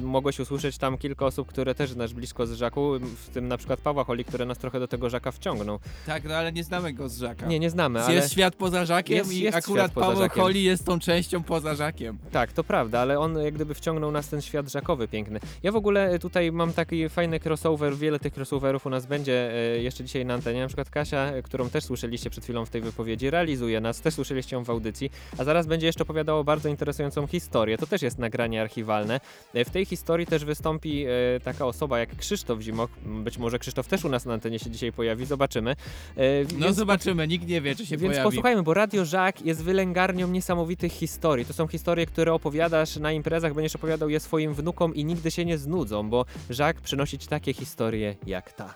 mogłeś 0.00 0.40
usłyszeć 0.40 0.78
tam 0.78 0.98
kilka 0.98 1.26
osób, 1.26 1.48
które 1.48 1.74
też 1.74 1.90
znasz 1.90 2.14
blisko 2.14 2.46
z 2.46 2.52
Żaku, 2.52 2.92
w 2.98 3.28
tym 3.28 3.48
na 3.48 3.56
przykład 3.56 3.80
Pawła 3.80 4.04
Holi, 4.04 4.24
które 4.24 4.46
nas 4.46 4.58
trochę 4.58 4.80
do 4.80 4.88
tego 4.88 5.10
Żaka 5.10 5.32
wciągnął. 5.32 5.78
Tak, 6.06 6.24
no 6.24 6.34
ale 6.34 6.52
nie 6.52 6.64
znamy 6.64 6.92
go 6.92 7.08
z 7.08 7.18
Żaka. 7.18 7.46
Nie, 7.46 7.58
nie 7.60 7.70
znamy, 7.70 8.02
ale... 8.02 8.14
Jest 8.14 8.32
świat 8.32 8.54
poza 8.56 8.84
Żakiem 8.84 9.16
Jest- 9.16 9.32
i 9.32 9.40
jest 9.40 9.58
akurat 9.58 9.92
Paweł 9.92 10.16
Żakiem. 10.22 10.42
Holi 10.42 10.64
jest 10.64 10.84
tą 10.84 10.98
częścią 10.98 11.42
poza 11.42 11.74
Żakiem. 11.74 12.18
Tak, 12.32 12.52
to 12.52 12.64
prawda, 12.64 13.00
ale 13.00 13.18
on 13.18 13.38
jak 13.38 13.54
gdyby 13.54 13.74
wciągnął 13.74 14.12
nas 14.12 14.28
ten 14.28 14.40
świat 14.42 14.72
żakowy 14.72 14.99
piękny. 15.08 15.40
Ja 15.62 15.72
w 15.72 15.76
ogóle 15.76 16.18
tutaj 16.18 16.52
mam 16.52 16.72
taki 16.72 17.08
fajny 17.08 17.40
crossover, 17.44 17.96
wiele 17.96 18.18
tych 18.18 18.32
crossoverów 18.36 18.86
u 18.86 18.90
nas 18.90 19.06
będzie 19.06 19.52
e, 19.54 19.82
jeszcze 19.82 20.04
dzisiaj 20.04 20.26
na 20.26 20.34
antenie. 20.34 20.60
Na 20.60 20.66
przykład 20.66 20.90
Kasia, 20.90 21.18
e, 21.18 21.42
którą 21.42 21.70
też 21.70 21.84
słyszeliście 21.84 22.30
przed 22.30 22.44
chwilą 22.44 22.64
w 22.66 22.70
tej 22.70 22.80
wypowiedzi, 22.80 23.30
realizuje 23.30 23.80
nas, 23.80 24.00
też 24.00 24.14
słyszeliście 24.14 24.56
ją 24.56 24.64
w 24.64 24.70
audycji, 24.70 25.10
a 25.38 25.44
zaraz 25.44 25.66
będzie 25.66 25.86
jeszcze 25.86 26.02
opowiadało 26.02 26.44
bardzo 26.44 26.68
interesującą 26.68 27.26
historię. 27.26 27.78
To 27.78 27.86
też 27.86 28.02
jest 28.02 28.18
nagranie 28.18 28.62
archiwalne. 28.62 29.20
E, 29.54 29.64
W 29.64 29.70
tej 29.70 29.84
historii 29.84 30.26
też 30.26 30.44
wystąpi 30.44 31.04
e, 31.06 31.10
taka 31.44 31.66
osoba 31.66 31.98
jak 31.98 32.16
Krzysztof 32.16 32.60
Zimoch. 32.60 32.90
Być 33.06 33.38
może 33.38 33.58
Krzysztof 33.58 33.88
też 33.88 34.04
u 34.04 34.08
nas 34.08 34.26
na 34.26 34.34
antenie 34.34 34.58
się 34.58 34.70
dzisiaj 34.70 34.92
pojawi, 34.92 35.26
zobaczymy. 35.26 35.70
E, 35.70 35.76
No 36.58 36.64
więc- 36.66 36.76
zobaczymy, 36.76 37.28
nikt 37.28 37.46
nie 37.48 37.60
wie, 37.60 37.74
czy 37.74 37.86
się 37.86 37.96
więc 37.96 38.12
pojawi. 38.12 38.24
posłuchajmy, 38.28 38.62
bo 38.62 38.74
Radio 38.74 39.04
Żak 39.04 39.42
jest 39.46 39.62
wylęgarnią 39.64 40.28
niesamowitych 40.28 40.92
historii. 40.92 41.44
To 41.44 41.52
są 41.52 41.66
historie, 41.66 42.06
które 42.06 42.32
opowiadasz 42.34 42.96
na 42.96 43.12
imprezach, 43.12 43.54
będziesz 43.54 43.76
opowiadał 43.76 44.08
je 44.08 44.20
swoim 44.20 44.54
wnukom 44.54 44.89
i 44.92 45.04
nigdy 45.04 45.30
się 45.30 45.44
nie 45.44 45.58
znudzą, 45.58 46.10
bo 46.10 46.24
Żak 46.50 46.80
przynosi 46.80 47.18
ci 47.18 47.28
takie 47.28 47.52
historie 47.52 48.16
jak 48.26 48.52
ta. 48.52 48.74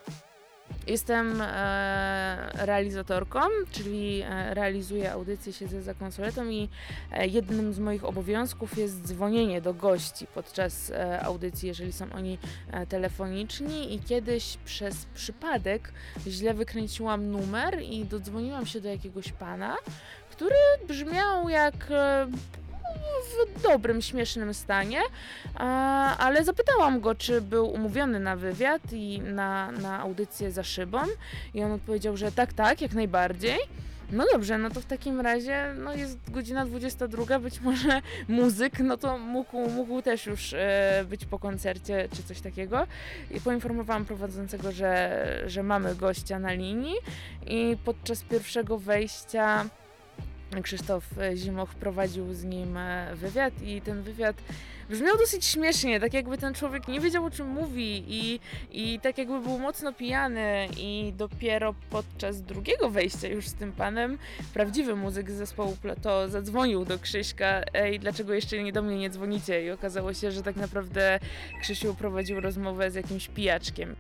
Jestem 0.87 1.40
e, 1.40 2.50
realizatorką, 2.66 3.40
czyli 3.71 4.23
e, 4.23 4.54
realizuję 4.54 5.12
audycję, 5.12 5.52
siedzę 5.52 5.83
za 5.83 5.94
konsoletą 5.94 6.49
i 6.49 6.68
e, 7.12 7.26
jednym 7.26 7.73
z 7.73 7.78
moich 7.78 8.04
obowiązków 8.04 8.78
jest 8.78 9.06
dzwonienie 9.06 9.61
do 9.61 9.75
gości 9.75 10.26
podczas 10.35 10.90
e, 10.90 11.21
audycji, 11.23 11.68
jeżeli 11.68 11.92
są 11.92 12.12
oni 12.12 12.38
e, 12.71 12.87
telefoniczni 12.87 13.94
i 13.94 14.00
kiedyś 14.00 14.59
przez 14.64 15.06
przypadek 15.14 15.92
źle 16.26 16.54
wykręciłam 16.54 17.30
numer 17.30 17.83
i 17.83 18.04
dodzwoniłam 18.04 18.66
się 18.66 18.80
do 18.80 18.88
jakiegoś 18.88 19.33
pana, 19.33 19.76
który 20.30 20.56
brzmiał 20.88 21.49
jak 21.49 21.75
e, 21.90 22.26
w 23.25 23.62
dobrym, 23.62 24.03
śmiesznym 24.03 24.55
stanie, 24.55 25.00
ale 26.19 26.45
zapytałam 26.45 27.00
go, 27.00 27.14
czy 27.14 27.41
był 27.41 27.71
umówiony 27.71 28.21
na 28.21 28.37
wywiad 28.37 28.83
i 28.93 29.21
na, 29.21 29.73
na 29.73 30.00
audycję 30.00 30.53
za 30.53 30.62
szybą 30.62 30.99
i 31.55 31.62
on 31.62 31.73
odpowiedział, 31.73 32.17
że 32.17 32.33
tak, 32.33 32.53
tak, 32.53 32.81
jak 32.81 32.93
najbardziej. 32.93 33.59
No 34.12 34.25
dobrze, 34.33 34.59
no 34.59 34.71
to 34.71 34.81
w 34.81 34.85
takim 34.85 35.21
razie 35.21 35.75
no 35.79 35.95
jest 35.95 36.31
godzina 36.31 36.67
22, 36.67 37.38
być 37.38 37.61
może 37.61 38.03
muzyk, 38.29 38.79
no 38.79 38.97
to 38.97 39.19
mógł, 39.19 39.69
mógł 39.69 40.03
też 40.03 40.26
już 40.26 40.53
e, 40.53 41.05
być 41.09 41.25
po 41.25 41.38
koncercie 41.38 42.09
czy 42.17 42.23
coś 42.23 42.41
takiego. 42.41 42.87
I 43.31 43.41
poinformowałam 43.41 44.05
prowadzącego, 44.05 44.73
że, 44.73 45.43
że 45.47 45.62
mamy 45.62 45.95
gościa 45.95 46.38
na 46.38 46.53
linii 46.53 46.95
i 47.47 47.76
podczas 47.85 48.23
pierwszego 48.23 48.79
wejścia 48.79 49.64
Krzysztof 50.63 51.05
Zimoch 51.35 51.75
prowadził 51.75 52.35
z 52.35 52.45
nim 52.45 52.77
e, 52.77 53.15
wywiad 53.15 53.63
i 53.63 53.81
ten 53.81 54.03
wywiad 54.03 54.37
brzmiał 54.91 55.19
dosyć 55.19 55.45
śmiesznie, 55.45 56.01
tak 56.01 56.15
jakby 56.15 56.39
ten 56.39 56.55
człowiek 56.55 56.89
nie 56.89 57.01
wiedział 57.01 57.25
o 57.25 57.31
czym 57.31 57.47
mówi 57.47 58.05
i, 58.09 58.41
i 58.71 59.01
tak 59.01 59.19
jakby 59.19 59.41
był 59.41 59.59
mocno 59.59 59.93
pijany 59.93 60.69
i 60.77 61.13
dopiero 61.17 61.75
podczas 61.91 62.43
drugiego 62.43 62.91
wejścia 62.91 63.29
już 63.29 63.49
z 63.49 63.55
tym 63.55 63.73
panem 63.73 64.19
prawdziwy 64.55 64.97
muzyk 64.97 65.31
z 65.31 65.35
zespołu 65.35 65.77
Plato 65.83 66.29
zadzwonił 66.29 66.85
do 66.85 66.99
Krzyśka 66.99 67.63
ej, 67.75 68.01
dlaczego 68.01 68.35
jeszcze 68.35 68.63
nie 68.63 68.73
do 68.73 68.83
mnie 68.83 68.99
nie 68.99 69.11
dzwonicie 69.11 69.65
i 69.65 69.71
okazało 69.71 70.15
się, 70.15 70.33
że 70.33 70.43
tak 70.43 70.57
naprawdę 70.57 71.19
Krzysiu 71.61 71.95
prowadził 71.95 72.41
rozmowę 72.41 72.91
z 72.91 72.95
jakimś 72.95 73.29
pijaczkiem. 73.29 73.97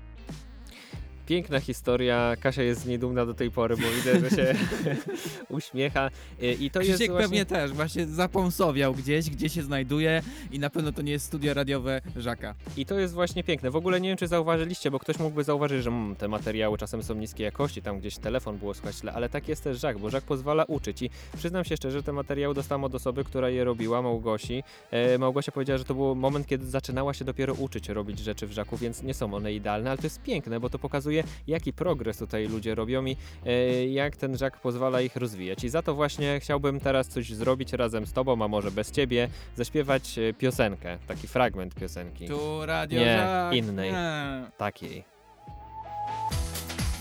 Piękna 1.26 1.60
historia, 1.60 2.36
Kasia 2.40 2.62
jest 2.62 2.80
z 2.80 2.86
niej 2.86 2.98
dumna 2.98 3.26
do 3.26 3.34
tej 3.34 3.50
pory, 3.50 3.76
bo 3.76 3.82
widzę, 3.96 4.20
że 4.20 4.36
się 4.36 4.54
uśmiecha 5.48 6.10
I- 6.40 6.64
i 6.64 6.70
to 6.70 6.80
Krzysiek 6.80 7.00
jest 7.00 7.12
właśnie... 7.12 7.24
pewnie 7.28 7.46
też, 7.46 7.72
właśnie 7.72 8.06
zapąsowiał 8.06 8.94
gdzieś, 8.94 9.30
gdzie 9.30 9.48
się 9.48 9.62
znajduje 9.62 10.22
i 10.50 10.58
na 10.58 10.70
pewno 10.70 10.92
to 10.92 11.02
nie 11.02 11.12
jest 11.12 11.26
studio 11.26 11.54
radiowe 11.54 12.00
Żaka. 12.16 12.54
I 12.76 12.86
to 12.86 12.98
jest 12.98 13.14
właśnie 13.14 13.44
piękne. 13.44 13.70
W 13.70 13.76
ogóle 13.76 14.00
nie 14.00 14.08
wiem, 14.08 14.18
czy 14.18 14.28
zauważyliście, 14.28 14.90
bo 14.90 14.98
ktoś 14.98 15.18
mógłby 15.18 15.44
zauważyć, 15.44 15.82
że 15.82 15.90
mm, 15.90 16.16
te 16.16 16.28
materiały 16.28 16.78
czasem 16.78 17.02
są 17.02 17.14
niskiej 17.14 17.44
jakości, 17.44 17.82
tam 17.82 17.98
gdzieś 18.00 18.18
telefon 18.18 18.58
było 18.58 18.74
słychać 18.74 18.94
ale 19.14 19.28
tak 19.28 19.48
jest 19.48 19.64
też 19.64 19.80
Żak, 19.80 19.98
bo 19.98 20.10
Żak 20.10 20.24
pozwala 20.24 20.64
uczyć 20.64 21.02
i 21.02 21.10
przyznam 21.36 21.64
się 21.64 21.76
szczerze, 21.76 21.98
że 21.98 22.02
te 22.02 22.12
materiały 22.12 22.54
dostałam 22.54 22.84
od 22.84 22.94
osoby, 22.94 23.24
która 23.24 23.48
je 23.50 23.64
robiła, 23.64 24.02
Małgosi. 24.02 24.62
E, 24.90 25.18
Małgosia 25.18 25.52
powiedziała, 25.52 25.78
że 25.78 25.84
to 25.84 25.94
był 25.94 26.14
moment, 26.14 26.46
kiedy 26.46 26.66
zaczynała 26.66 27.14
się 27.14 27.24
dopiero 27.24 27.54
uczyć 27.54 27.88
robić 27.88 28.18
rzeczy 28.18 28.46
w 28.46 28.52
Żaku, 28.52 28.76
więc 28.76 29.02
nie 29.02 29.14
są 29.14 29.34
one 29.34 29.52
idealne, 29.52 29.90
ale 29.90 29.98
to 29.98 30.06
jest 30.06 30.22
piękne, 30.22 30.60
bo 30.60 30.70
to 30.70 30.78
pokazuje, 30.78 31.13
jaki 31.46 31.72
progres 31.72 32.18
tutaj 32.18 32.48
ludzie 32.48 32.74
robią 32.74 33.04
i 33.04 33.16
e, 33.46 33.86
jak 33.86 34.16
ten 34.16 34.36
Żak 34.36 34.60
pozwala 34.60 35.00
ich 35.00 35.16
rozwijać. 35.16 35.64
I 35.64 35.68
za 35.68 35.82
to 35.82 35.94
właśnie 35.94 36.40
chciałbym 36.40 36.80
teraz 36.80 37.08
coś 37.08 37.32
zrobić 37.32 37.72
razem 37.72 38.06
z 38.06 38.12
tobą, 38.12 38.44
a 38.44 38.48
może 38.48 38.70
bez 38.70 38.90
ciebie, 38.90 39.28
zaśpiewać 39.56 40.18
e, 40.18 40.32
piosenkę, 40.34 40.98
taki 41.06 41.28
fragment 41.28 41.74
piosenki. 41.74 42.28
Tu 42.28 42.66
radio 42.66 43.00
Nie, 43.00 43.16
Żak. 43.16 43.54
innej. 43.54 43.92
Nie. 43.92 44.44
Takiej. 44.56 45.04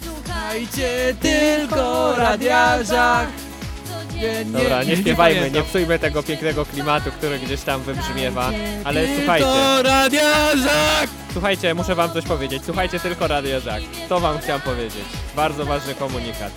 Słuchajcie 0.02 1.16
tylko 1.22 2.16
radia 2.18 2.84
Żak. 2.84 3.30
Nie 4.24 4.46
Dobra, 4.46 4.84
nie 4.84 4.98
śpiewajmy, 4.98 5.52
nie 5.52 5.64
psujmy 5.64 6.00
tego 6.00 6.24
pięknego 6.24 6.66
klimatu, 6.66 7.12
który 7.12 7.40
gdzieś 7.40 7.62
tam 7.62 7.82
wybrzmiewa. 7.82 8.52
Ale 8.84 9.08
słuchajcie. 9.18 9.46
To 9.46 9.84
Radia 9.84 10.58
Żak! 10.58 11.10
Słuchajcie, 11.34 11.74
muszę 11.74 11.96
wam 11.96 12.12
coś 12.12 12.26
powiedzieć. 12.26 12.64
Słuchajcie 12.66 13.00
tylko 13.00 13.28
Radio 13.28 13.60
Żak. 13.60 13.82
To 14.10 14.20
wam 14.20 14.40
chciałem 14.40 14.62
powiedzieć. 14.62 15.06
Bardzo 15.36 15.66
ważny 15.66 15.96
komunikat. 15.96 16.52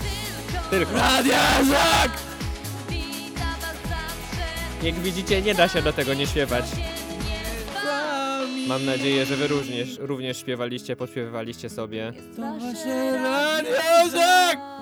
Tylko. 0.70 0.92
Radia 0.94 1.64
Żak! 1.64 2.10
Jak 4.82 4.94
widzicie, 4.94 5.42
nie 5.42 5.54
da 5.54 5.68
się 5.68 5.82
do 5.82 5.92
tego 5.92 6.14
nie 6.14 6.26
śpiewać. 6.26 6.64
Mam 8.68 8.84
nadzieję, 8.84 9.26
że 9.26 9.36
wy 9.36 9.46
również, 9.46 9.98
również 9.98 10.38
śpiewaliście, 10.38 10.96
podśpiewywaliście 10.96 11.70
sobie. 11.70 12.12
To 12.36 12.42
wasze 12.42 13.22
Radio 13.22 14.10
Żak! 14.12 14.75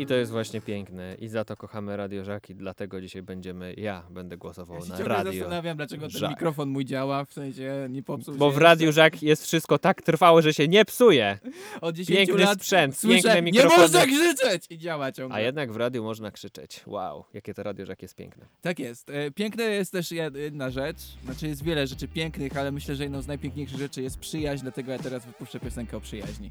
I 0.00 0.06
to 0.06 0.14
jest 0.14 0.32
właśnie 0.32 0.60
piękne. 0.60 1.14
I 1.18 1.28
za 1.28 1.44
to 1.44 1.56
kochamy 1.56 1.96
Radio 1.96 2.24
Żak 2.24 2.50
i 2.50 2.54
dlatego 2.54 3.00
dzisiaj 3.00 3.22
będziemy, 3.22 3.74
ja 3.76 4.02
będę 4.10 4.36
głosował 4.36 4.76
Ja 4.78 4.96
się 4.96 5.02
na 5.02 5.08
Radio 5.08 5.32
zastanawiam, 5.32 5.76
dlaczego 5.76 6.08
ten 6.08 6.18
Żak. 6.18 6.30
mikrofon 6.30 6.68
mój 6.68 6.84
działa, 6.84 7.24
w 7.24 7.32
sensie 7.32 7.86
nie 7.90 8.02
popsuł 8.02 8.34
Bo 8.34 8.50
w 8.50 8.58
Radiu 8.58 8.92
Żak 8.92 9.22
jest 9.22 9.44
wszystko 9.44 9.78
tak 9.78 10.02
trwałe, 10.02 10.42
że 10.42 10.54
się 10.54 10.68
nie 10.68 10.84
psuje. 10.84 11.38
Od 11.80 11.96
10 11.96 12.18
Piękny 12.18 12.44
lat 12.44 12.58
sprzęt, 12.62 12.96
słyszę, 12.96 13.14
piękne 13.14 13.34
nie 13.34 13.42
mikrofony. 13.42 13.82
można 13.82 14.06
krzyczeć! 14.06 14.64
I 14.70 14.78
działa 14.78 15.12
ciągle. 15.12 15.36
A 15.36 15.40
jednak 15.40 15.72
w 15.72 15.76
radiu 15.76 16.04
można 16.04 16.30
krzyczeć. 16.30 16.80
Wow, 16.86 17.24
jakie 17.34 17.54
to 17.54 17.62
Radio 17.62 17.86
Żak 17.86 18.02
jest 18.02 18.14
piękne. 18.14 18.46
Tak 18.60 18.78
jest. 18.78 19.10
E, 19.10 19.30
Piękne 19.30 19.64
jest 19.64 19.92
też 19.92 20.10
jed- 20.10 20.36
jedna 20.36 20.70
rzecz, 20.70 20.98
znaczy 21.24 21.46
jest 21.48 21.64
wiele 21.64 21.86
rzeczy 21.86 22.08
pięknych, 22.08 22.56
ale 22.56 22.72
myślę, 22.72 22.94
że 22.96 23.02
jedną 23.02 23.22
z 23.22 23.26
najpiękniejszych 23.26 23.78
rzeczy 23.78 24.02
jest 24.02 24.18
przyjaźń, 24.18 24.62
dlatego 24.62 24.92
ja 24.92 24.98
teraz 24.98 25.26
wypuszczę 25.26 25.60
piosenkę 25.60 25.96
o 25.96 26.00
przyjaźni. 26.00 26.50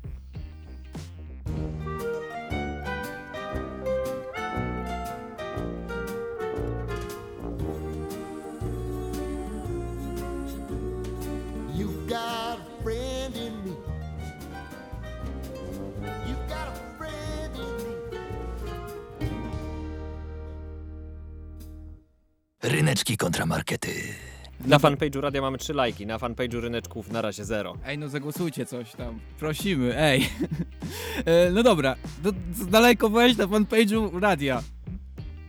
Ryneczki 23.10 23.18
kontramarkety. 23.18 23.90
Na 24.66 24.78
fanpage'u 24.78 25.22
radia 25.22 25.42
mamy 25.42 25.58
3 25.58 25.74
lajki, 25.74 26.06
na 26.06 26.18
fanpage'u 26.18 26.62
ryneczków 26.62 27.12
na 27.12 27.22
razie 27.22 27.46
0. 27.46 27.78
Ej, 27.86 27.98
no 27.98 28.10
zagłosujcie 28.10 28.66
coś 28.66 28.92
tam. 28.92 29.20
Prosimy, 29.40 29.98
ej. 29.98 30.30
e, 31.26 31.52
no 31.52 31.64
dobra, 31.64 31.96
do, 32.24 32.32
daleko 32.72 33.10
weź 33.10 33.38
na 33.38 33.48
fanpage'u 33.48 34.20
radia. 34.20 34.64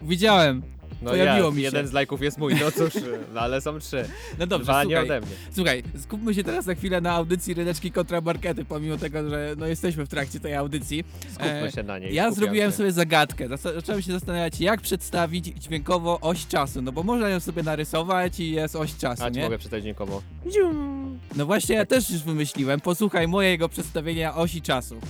Widziałem. 0.02 0.62
No 1.02 1.10
Pojawiło 1.10 1.48
ja, 1.48 1.54
mi 1.54 1.56
się. 1.60 1.62
jeden 1.62 1.86
z 1.86 1.92
lajków 1.92 2.22
jest 2.22 2.38
mój, 2.38 2.54
no 2.54 2.70
cóż, 2.70 3.02
no 3.34 3.40
ale 3.40 3.60
są 3.60 3.78
trzy. 3.78 4.04
No 4.38 4.46
dobrze, 4.46 4.64
Dwa 4.64 4.72
słuchaj, 4.82 4.88
nie 4.88 5.00
ode 5.00 5.20
mnie. 5.20 5.30
Słuchaj, 5.54 5.82
skupmy 6.02 6.34
się 6.34 6.44
teraz 6.44 6.66
na 6.66 6.74
chwilę 6.74 7.00
na 7.00 7.12
audycji 7.12 7.54
Ryneczki 7.54 7.92
kontra 7.92 8.20
Markety, 8.20 8.64
pomimo 8.64 8.96
tego, 8.96 9.30
że 9.30 9.54
no 9.58 9.66
jesteśmy 9.66 10.06
w 10.06 10.08
trakcie 10.08 10.40
tej 10.40 10.54
audycji. 10.54 11.04
Skupmy 11.32 11.72
się 11.74 11.82
na 11.82 11.98
niej, 11.98 12.14
Ja 12.14 12.30
zrobiłem 12.32 12.70
się. 12.70 12.76
sobie 12.76 12.92
zagadkę. 12.92 13.48
Zacząłem 13.74 14.02
się 14.02 14.12
zastanawiać, 14.12 14.60
jak 14.60 14.80
przedstawić 14.80 15.44
dźwiękowo 15.44 16.20
oś 16.20 16.46
czasu, 16.46 16.82
no 16.82 16.92
bo 16.92 17.02
można 17.02 17.28
ją 17.28 17.40
sobie 17.40 17.62
narysować 17.62 18.40
i 18.40 18.50
jest 18.52 18.76
oś 18.76 18.96
czasu, 18.96 19.22
A 19.24 19.28
nie? 19.28 19.42
mogę 19.42 19.58
przeczytać 19.58 19.82
dźwiękowo. 19.82 20.22
No 21.36 21.46
właśnie, 21.46 21.74
ja 21.76 21.86
też 21.86 22.10
już 22.10 22.22
wymyśliłem. 22.22 22.80
Posłuchaj 22.80 23.28
mojego 23.28 23.68
przedstawienia 23.68 24.34
osi 24.36 24.62
czasu. 24.62 25.00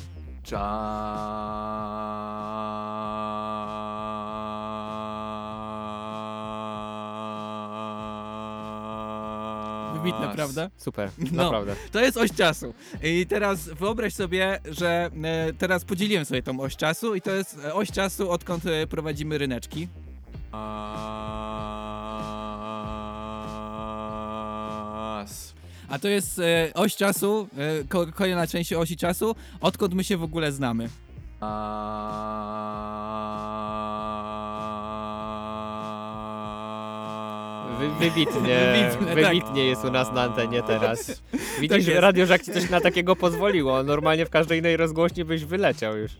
Wybitne, 10.02 10.32
prawda? 10.34 10.70
Super, 10.76 11.10
No, 11.32 11.42
naprawdę. 11.44 11.76
To 11.92 12.00
jest 12.00 12.16
oś 12.16 12.32
czasu. 12.32 12.74
I 13.02 13.26
teraz 13.26 13.68
wyobraź 13.68 14.14
sobie, 14.14 14.58
że 14.70 15.10
e, 15.24 15.52
teraz 15.52 15.84
podzieliłem 15.84 16.24
sobie 16.24 16.42
tą 16.42 16.60
oś 16.60 16.76
czasu 16.76 17.14
i 17.14 17.20
to 17.20 17.30
jest 17.30 17.58
e, 17.64 17.74
oś 17.74 17.90
czasu, 17.90 18.30
odkąd 18.30 18.66
e, 18.66 18.86
prowadzimy 18.86 19.38
ryneczki. 19.38 19.88
A 25.88 25.98
to 25.98 26.08
jest 26.08 26.40
oś 26.74 26.96
czasu, 26.96 27.48
ko- 27.88 28.06
kolejna 28.14 28.46
część 28.46 28.72
osi 28.72 28.96
czasu, 28.96 29.34
odkąd 29.60 29.94
my 29.94 30.04
się 30.04 30.16
w 30.16 30.22
ogóle 30.22 30.52
znamy. 30.52 30.88
Wy, 37.80 37.88
wybitnie, 37.88 38.58
Wybitne, 38.92 39.14
tak. 39.22 39.24
wybitnie 39.24 39.64
jest 39.64 39.84
u 39.84 39.90
nas 39.90 40.12
na 40.12 40.22
antenie 40.22 40.62
teraz. 40.62 41.22
Widzisz, 41.60 41.68
Tak 41.68 41.82
że 41.82 41.90
jest. 41.90 42.02
Radio 42.02 42.26
Żak 42.26 42.42
ci 42.42 42.52
coś 42.52 42.70
na 42.70 42.80
takiego 42.80 43.16
pozwoliło. 43.16 43.82
Normalnie 43.82 44.26
w 44.26 44.30
każdej 44.30 44.58
innej 44.58 44.76
rozgłośni 44.76 45.24
byś 45.24 45.44
wyleciał 45.44 45.96
już. 45.96 46.12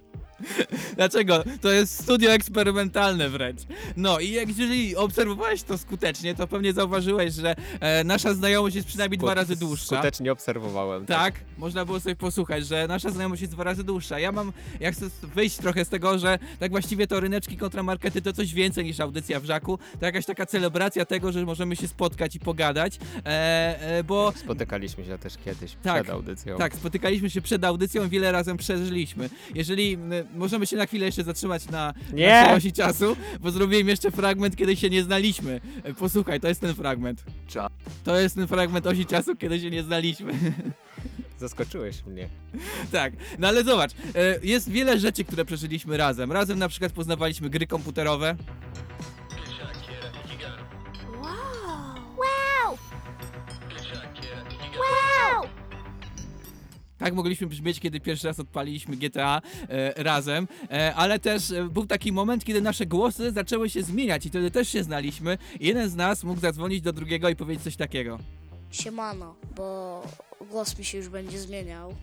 Dlaczego? 0.97 1.45
To 1.61 1.73
jest 1.73 2.03
studio 2.03 2.31
eksperymentalne 2.31 3.29
wręcz. 3.29 3.61
No 3.97 4.21
i 4.21 4.31
jak 4.31 4.49
jeżeli 4.49 4.97
obserwowałeś 4.97 5.63
to 5.63 5.79
skutecznie, 5.79 6.35
to 6.35 6.47
pewnie 6.47 6.73
zauważyłeś, 6.73 7.35
że 7.35 7.55
e, 7.81 8.05
nasza 8.05 8.35
znajomość 8.35 8.77
jest 8.77 8.89
przynajmniej 8.89 9.19
dwa 9.19 9.35
razy 9.35 9.57
dłuższa. 9.57 9.97
Skutecznie 9.97 10.33
obserwowałem. 10.33 11.07
Tak, 11.07 11.35
można 11.59 11.85
było 11.85 12.01
sobie 12.01 12.17
posłuchać, 12.17 12.67
że 12.67 12.87
nasza 12.89 13.11
znajomość 13.11 13.43
jest 13.43 13.53
dwa 13.53 13.65
razy 13.65 13.85
dłuższa. 13.85 14.19
Ja 14.19 14.33
mam, 14.33 14.53
ja 14.81 14.93
chcę 14.93 15.07
wyjść 15.35 15.57
trochę 15.57 15.85
z 15.85 15.89
tego, 15.89 16.19
że 16.19 16.39
tak 16.59 16.71
właściwie 16.71 17.07
to 17.07 17.21
ryneczki 17.21 17.57
kontramarkety 17.57 18.23
to 18.23 18.33
coś 18.33 18.55
więcej 18.55 18.85
niż 18.85 19.01
audycja 19.01 19.41
w 19.41 19.45
Żaku. 19.45 19.79
To 20.01 20.07
jakaś 20.07 20.27
taka 20.27 20.47
celebracja 20.47 21.05
tego, 21.05 21.33
że 21.33 21.45
możemy 21.45 21.77
się 21.77 21.89
spotkać 21.89 22.37
i 22.37 22.41
pogadać, 22.41 22.99
e, 23.27 23.81
e, 23.81 24.05
bo... 24.05 24.33
Spotykaliśmy 24.37 25.05
się 25.05 25.19
też 25.19 25.35
kiedyś 25.45 25.77
Tak, 25.83 26.03
przed 26.03 26.15
audycją. 26.15 26.57
Tak, 26.59 26.75
spotykaliśmy 26.75 27.31
się 27.31 27.41
przed 27.41 27.65
audycją, 27.65 28.09
wiele 28.09 28.33
razem 28.33 28.57
przeżyliśmy. 28.57 29.31
Jeżeli 29.55 29.99
możemy 30.35 30.67
się 30.67 30.77
na 30.77 30.87
chwilę 30.87 31.07
jeszcze 31.07 31.25
zatrzymać 31.25 31.69
na 31.69 31.95
Nie! 32.13 32.27
naszej 32.31 32.57
osi 32.57 32.73
czasu, 32.73 33.17
bo 33.41 33.51
zrobiłem 33.51 33.89
jeszcze 33.89 34.11
fragment, 34.11 34.57
kiedy 34.57 34.77
się 34.77 34.91
nie 34.91 35.03
znaliśmy. 35.03 35.61
E, 35.85 35.95
Posłuchaj, 35.95 36.41
to 36.41 36.49
jest 36.49 36.61
ten 36.61 36.75
fragment. 36.75 37.25
To 38.05 38.17
jest 38.21 38.35
ten 38.35 38.47
fragment 38.47 38.87
osi 38.87 39.07
czasu, 39.07 39.37
kiedy 39.37 39.61
się 39.61 39.71
nie 39.71 39.83
znaliśmy. 39.83 40.33
Zaskoczyłeś 41.41 42.05
mnie. 42.07 42.29
tak, 42.93 43.13
no 43.39 43.49
ale 43.49 43.65
zobacz, 43.65 43.91
e, 44.15 44.39
jest 44.43 44.71
wiele 44.71 44.99
rzeczy, 44.99 45.25
które 45.25 45.45
przeżyliśmy 45.45 45.97
razem. 45.97 46.33
Razem 46.33 46.59
na 46.59 46.69
przykład 46.69 46.93
poznawaliśmy 46.93 47.51
gry 47.51 47.67
komputerowe. 47.67 48.37
Tak 57.01 57.15
mogliśmy 57.15 57.47
brzmieć, 57.47 57.81
kiedy 57.81 58.01
pierwszy 58.01 58.27
raz 58.27 58.41
odpaliliśmy 58.41 58.97
GTA 58.97 59.43
e, 59.69 60.03
razem, 60.03 60.49
e, 60.71 60.95
ale 60.95 61.19
też 61.19 61.51
e, 61.51 61.65
był 61.65 61.87
taki 61.87 62.13
moment, 62.13 62.45
kiedy 62.45 62.61
nasze 62.61 62.87
głosy 62.87 63.33
zaczęły 63.33 63.71
się 63.71 63.83
zmieniać 63.83 64.27
i 64.27 64.29
wtedy 64.29 64.51
też 64.51 64.69
się 64.69 64.85
znaliśmy. 64.85 65.39
Jeden 65.61 65.91
z 65.91 65.95
nas 65.95 66.25
mógł 66.25 66.41
zadzwonić 66.41 66.81
do 66.81 66.93
drugiego 66.93 67.29
i 67.29 67.37
powiedzieć 67.37 67.65
coś 67.65 67.77
takiego. 67.77 68.19
Siemano, 68.71 69.35
bo 69.57 70.03
głos 70.51 70.79
mi 70.79 70.85
się 70.85 70.99
już 70.99 71.09
będzie 71.09 71.41
zmieniał. 71.41 71.95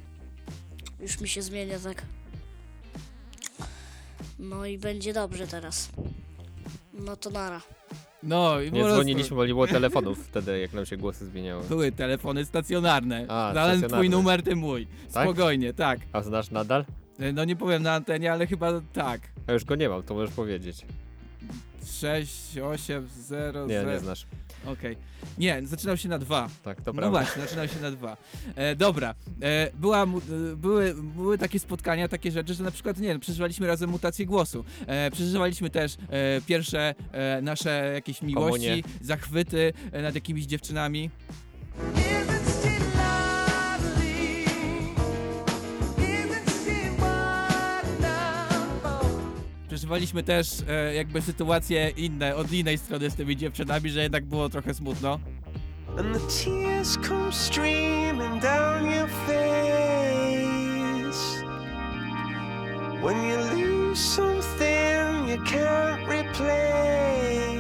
Już 1.00 1.20
mi 1.20 1.30
się 1.30 1.42
zmienia 1.42 1.80
tak. 1.80 2.06
No 4.40 4.66
i 4.66 4.78
będzie 4.78 5.14
dobrze 5.14 5.48
teraz. 5.48 5.90
No 6.94 7.16
to 7.16 7.30
nara. 7.30 7.62
No 8.28 8.62
i 8.62 8.72
Nie 8.72 8.84
dzwoniliśmy, 8.84 9.36
bo 9.36 9.46
nie 9.46 9.54
było 9.54 9.68
telefonów 9.68 10.28
wtedy, 10.28 10.60
jak 10.60 10.74
nam 10.74 10.86
się 10.86 10.98
głosy 10.98 11.26
zmieniały. 11.26 11.64
Były 11.64 11.92
telefony 11.92 12.46
stacjonarne. 12.46 13.26
A, 13.28 13.52
twój 13.52 13.78
stacjonarne. 13.78 14.10
numer, 14.10 14.44
ty 14.44 14.56
mój. 14.56 14.88
Tak? 15.14 15.24
Spokojnie, 15.24 15.74
tak. 15.74 16.00
A 16.14 16.22
znasz 16.22 16.52
nadal? 16.52 16.86
E, 17.20 17.34
No 17.34 17.46
nie 17.46 17.56
powiem 17.56 17.84
na 17.84 17.94
antenie, 17.94 18.32
ale 18.32 18.48
chyba 18.48 18.82
tak. 18.94 19.22
A 19.48 19.52
już 19.54 19.66
go 19.66 19.76
nie 19.76 19.90
mam, 19.90 20.04
to 20.04 20.14
możesz 20.14 20.36
powiedzieć. 20.36 20.86
6, 22.02 22.58
8, 22.58 23.08
0, 23.28 23.66
Nie, 23.68 23.74
0. 23.80 23.92
nie 23.92 24.00
znasz. 24.00 24.26
Okej. 24.66 24.98
Nie, 25.38 25.62
zaczynał 25.64 25.98
się 25.98 26.10
na 26.10 26.20
2. 26.20 26.50
Tak, 26.64 26.78
to 26.82 26.94
No 26.94 27.00
prawda. 27.00 27.20
właśnie, 27.20 27.42
zaczynał 27.42 27.68
się 27.68 27.80
na 27.82 27.92
2. 27.92 28.18
E, 28.56 28.76
dobra. 28.76 29.16
E, 29.42 29.72
była, 29.74 30.06
mu- 30.06 30.18
e, 30.18 30.56
były, 30.56 30.94
były 30.94 31.38
takie 31.38 31.60
spotkania, 31.60 32.08
takie 32.08 32.32
rzeczy, 32.32 32.54
że 32.54 32.64
na 32.64 32.72
przykład, 32.72 32.98
nie 33.00 33.08
wiem, 33.08 33.20
przeżywaliśmy 33.20 33.68
razem 33.68 33.90
mutację 33.90 34.26
głosu. 34.26 34.66
E, 34.88 35.12
przeżywaliśmy 35.12 35.70
też 35.70 35.98
e, 36.10 36.42
pierwsze 36.42 36.96
e, 37.12 37.42
nasze 37.42 37.92
jakieś 37.94 38.22
miłości, 38.22 38.68
Komunie. 38.68 38.84
zachwyty 39.02 39.74
e, 39.92 40.02
nad 40.02 40.16
jakimiś 40.16 40.46
dziewczynami. 40.46 41.10
Przeżywaliśmy 49.78 50.24
też 50.24 50.48
e, 50.70 50.96
jakby 50.96 51.22
sytuacje 51.22 51.90
inne, 51.90 52.36
od 52.36 52.52
innej 52.52 52.78
strony 52.78 53.10
z 53.10 53.16
tymi 53.16 53.38
dziewczynami, 53.38 53.90
że 53.90 54.04
jednak 54.04 54.26
było 54.26 54.50
trochę 54.50 54.74
smutno. 54.74 55.20
And 55.98 56.14
the 56.14 56.20
tears 56.20 56.98
come 57.08 57.32
streaming 57.32 58.42
down 58.42 58.86
your 58.86 59.10
face 59.28 59.38
when 63.04 63.24
you 63.24 63.38
lose 63.38 64.02
something 64.02 65.30
you 65.30 65.44
can't 65.44 66.08
replay. 66.08 67.58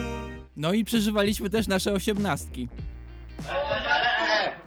No 0.55 0.73
i 0.73 0.85
przeżywaliśmy 0.85 1.49
też 1.49 1.67
nasze 1.67 1.93
osiemnastki. 1.93 2.67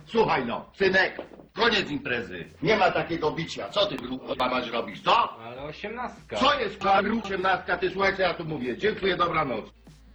Słuchaj 0.07 0.47
no, 0.47 0.71
synek, 0.79 1.19
koniec 1.61 1.91
imprezy. 1.91 2.45
Nie 2.63 2.77
ma 2.77 2.91
takiego 2.91 3.31
bicia. 3.31 3.69
Co 3.69 3.87
ty 3.87 3.97
kurwa 3.97 4.49
masz 4.49 4.71
robić, 4.71 5.03
co? 5.05 5.41
Ale 5.43 5.63
osiemnastka. 5.63 6.37
Co 6.37 6.61
jest 6.61 6.77
klamru 6.79 7.21
osiemnastka? 7.25 7.77
Ty 7.79 7.91
słuchaj, 7.91 8.17
co 8.17 8.23
ja 8.23 8.35
tu 8.35 8.45
mówię. 8.45 8.79
Dziękuję, 8.79 9.17
dobranoc. 9.17 9.65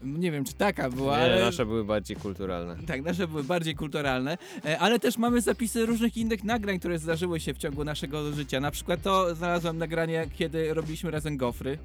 Nie 0.01 0.31
wiem, 0.31 0.45
czy 0.45 0.53
taka 0.53 0.89
była, 0.89 1.17
Nie, 1.17 1.23
ale... 1.23 1.41
nasze 1.45 1.65
były 1.65 1.83
bardziej 1.85 2.17
kulturalne. 2.17 2.75
Tak, 2.87 3.01
nasze 3.01 3.27
były 3.27 3.43
bardziej 3.43 3.75
kulturalne, 3.75 4.37
e, 4.65 4.79
ale 4.79 4.99
też 4.99 5.17
mamy 5.17 5.41
zapisy 5.41 5.85
różnych 5.85 6.17
innych 6.17 6.43
nagrań, 6.43 6.79
które 6.79 6.99
zdarzyły 6.99 7.39
się 7.39 7.53
w 7.53 7.57
ciągu 7.57 7.83
naszego 7.83 8.31
życia. 8.31 8.59
Na 8.59 8.71
przykład 8.71 9.01
to 9.01 9.35
znalazłem 9.35 9.77
nagranie, 9.77 10.27
kiedy 10.37 10.73
robiliśmy 10.73 11.11
razem 11.11 11.37
gofry. 11.37 11.77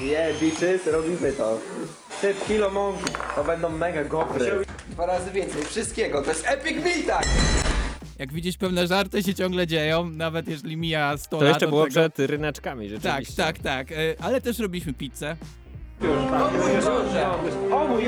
Je, 0.00 0.34
bitches, 0.40 0.86
robimy 0.86 1.32
to. 1.32 1.58
3 2.18 2.34
kilo 2.48 2.70
mąki, 2.70 3.04
to 3.36 3.44
będą 3.44 3.68
mega 3.68 4.04
gofry. 4.04 4.64
Dwa 4.88 5.06
razy 5.06 5.30
więcej, 5.30 5.62
wszystkiego, 5.62 6.22
to 6.22 6.28
jest 6.28 6.44
epic 6.48 6.84
meal, 6.84 7.02
tak! 7.06 7.24
Jak 8.18 8.32
widzisz, 8.32 8.56
pewne 8.56 8.86
żarty 8.86 9.22
się 9.22 9.34
ciągle 9.34 9.66
dzieją, 9.66 10.10
nawet 10.10 10.48
jeżeli 10.48 10.76
mija 10.76 11.16
100 11.16 11.38
To 11.38 11.44
lat 11.44 11.52
jeszcze 11.54 11.66
od 11.66 11.70
było 11.70 11.82
tego. 11.82 11.90
przed 11.92 12.18
ryneczkami, 12.18 12.90
Tak, 12.90 13.02
rzeczywiście. 13.02 13.42
tak, 13.42 13.58
tak, 13.58 13.92
e, 13.92 13.96
ale 14.20 14.40
też 14.40 14.58
robiliśmy 14.58 14.92
pizzę. 14.94 15.36
O 16.00 16.50
mój 16.50 16.74
Boże! 16.84 17.30
O 17.74 17.88
mój 17.88 18.04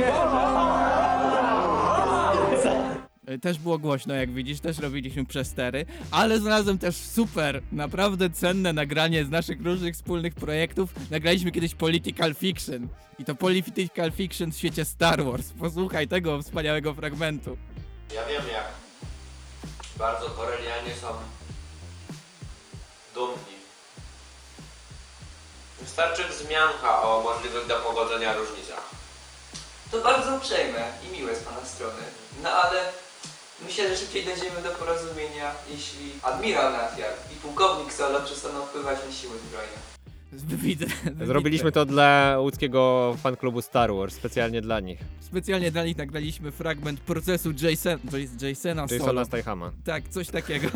E, 3.26 3.38
Też 3.38 3.58
było 3.58 3.78
głośno, 3.78 4.14
jak 4.14 4.30
widzisz, 4.32 4.60
też 4.60 4.78
robiliśmy 4.78 5.24
przestery, 5.26 5.86
ale 6.10 6.38
znalazłem 6.40 6.78
też 6.78 6.96
super, 6.96 7.62
naprawdę 7.72 8.30
cenne 8.30 8.72
nagranie 8.72 9.24
z 9.24 9.30
naszych 9.30 9.62
różnych 9.62 9.94
wspólnych 9.94 10.34
projektów. 10.34 10.94
Nagraliśmy 11.10 11.52
kiedyś 11.52 11.74
Political 11.74 12.34
Fiction 12.34 12.88
i 13.18 13.24
to 13.24 13.34
Political 13.34 14.12
Fiction 14.12 14.52
w 14.52 14.56
świecie 14.56 14.84
Star 14.84 15.24
Wars. 15.24 15.52
Posłuchaj 15.52 16.08
tego 16.08 16.42
wspaniałego 16.42 16.94
fragmentu. 16.94 17.56
Ja 18.14 18.20
wiem 18.28 18.42
jak 18.52 18.85
bardzo 19.96 20.30
Korelianie 20.30 20.96
są 21.00 21.08
dumni. 23.14 23.56
Wystarczy 25.80 26.24
wzmianka 26.24 27.02
o 27.02 27.20
możliwych 27.22 27.66
do 27.66 27.76
pogodzenia 27.76 28.32
różnicach. 28.32 28.84
To 29.90 30.00
bardzo 30.00 30.34
uprzejme 30.34 30.92
i 31.02 31.08
miłe 31.08 31.36
z 31.36 31.42
Pana 31.42 31.64
strony. 31.64 32.02
No 32.42 32.50
ale 32.50 32.92
myślę, 33.60 33.88
że 33.88 33.96
szybciej 33.96 34.24
dojdziemy 34.24 34.62
do 34.62 34.70
porozumienia, 34.70 35.54
jeśli 35.68 36.12
admirał 36.22 36.72
Natjar 36.72 37.12
i 37.32 37.36
pułkownik 37.36 37.92
Solo 37.92 38.20
przestaną 38.20 38.66
wpływać 38.66 38.98
na 39.06 39.12
siły 39.12 39.38
zbrojne. 39.38 39.95
Widzę. 40.32 40.86
Zrobiliśmy 41.26 41.72
to 41.72 41.84
dla 41.86 42.36
łódzkiego 42.40 43.14
fanklubu 43.22 43.62
Star 43.62 43.94
Wars, 43.94 44.14
specjalnie 44.14 44.60
dla 44.60 44.80
nich. 44.80 44.98
Specjalnie 45.20 45.70
dla 45.70 45.84
nich 45.84 45.96
nagraliśmy 45.96 46.50
fragment 46.50 47.00
procesu 47.00 47.50
Jason, 47.62 47.98
Jas- 47.98 48.42
Jasona 48.46 48.82
Jasona 48.82 49.04
Solo. 49.06 49.24
Stathama. 49.24 49.72
Tak, 49.84 50.08
coś 50.08 50.28
takiego. 50.28 50.68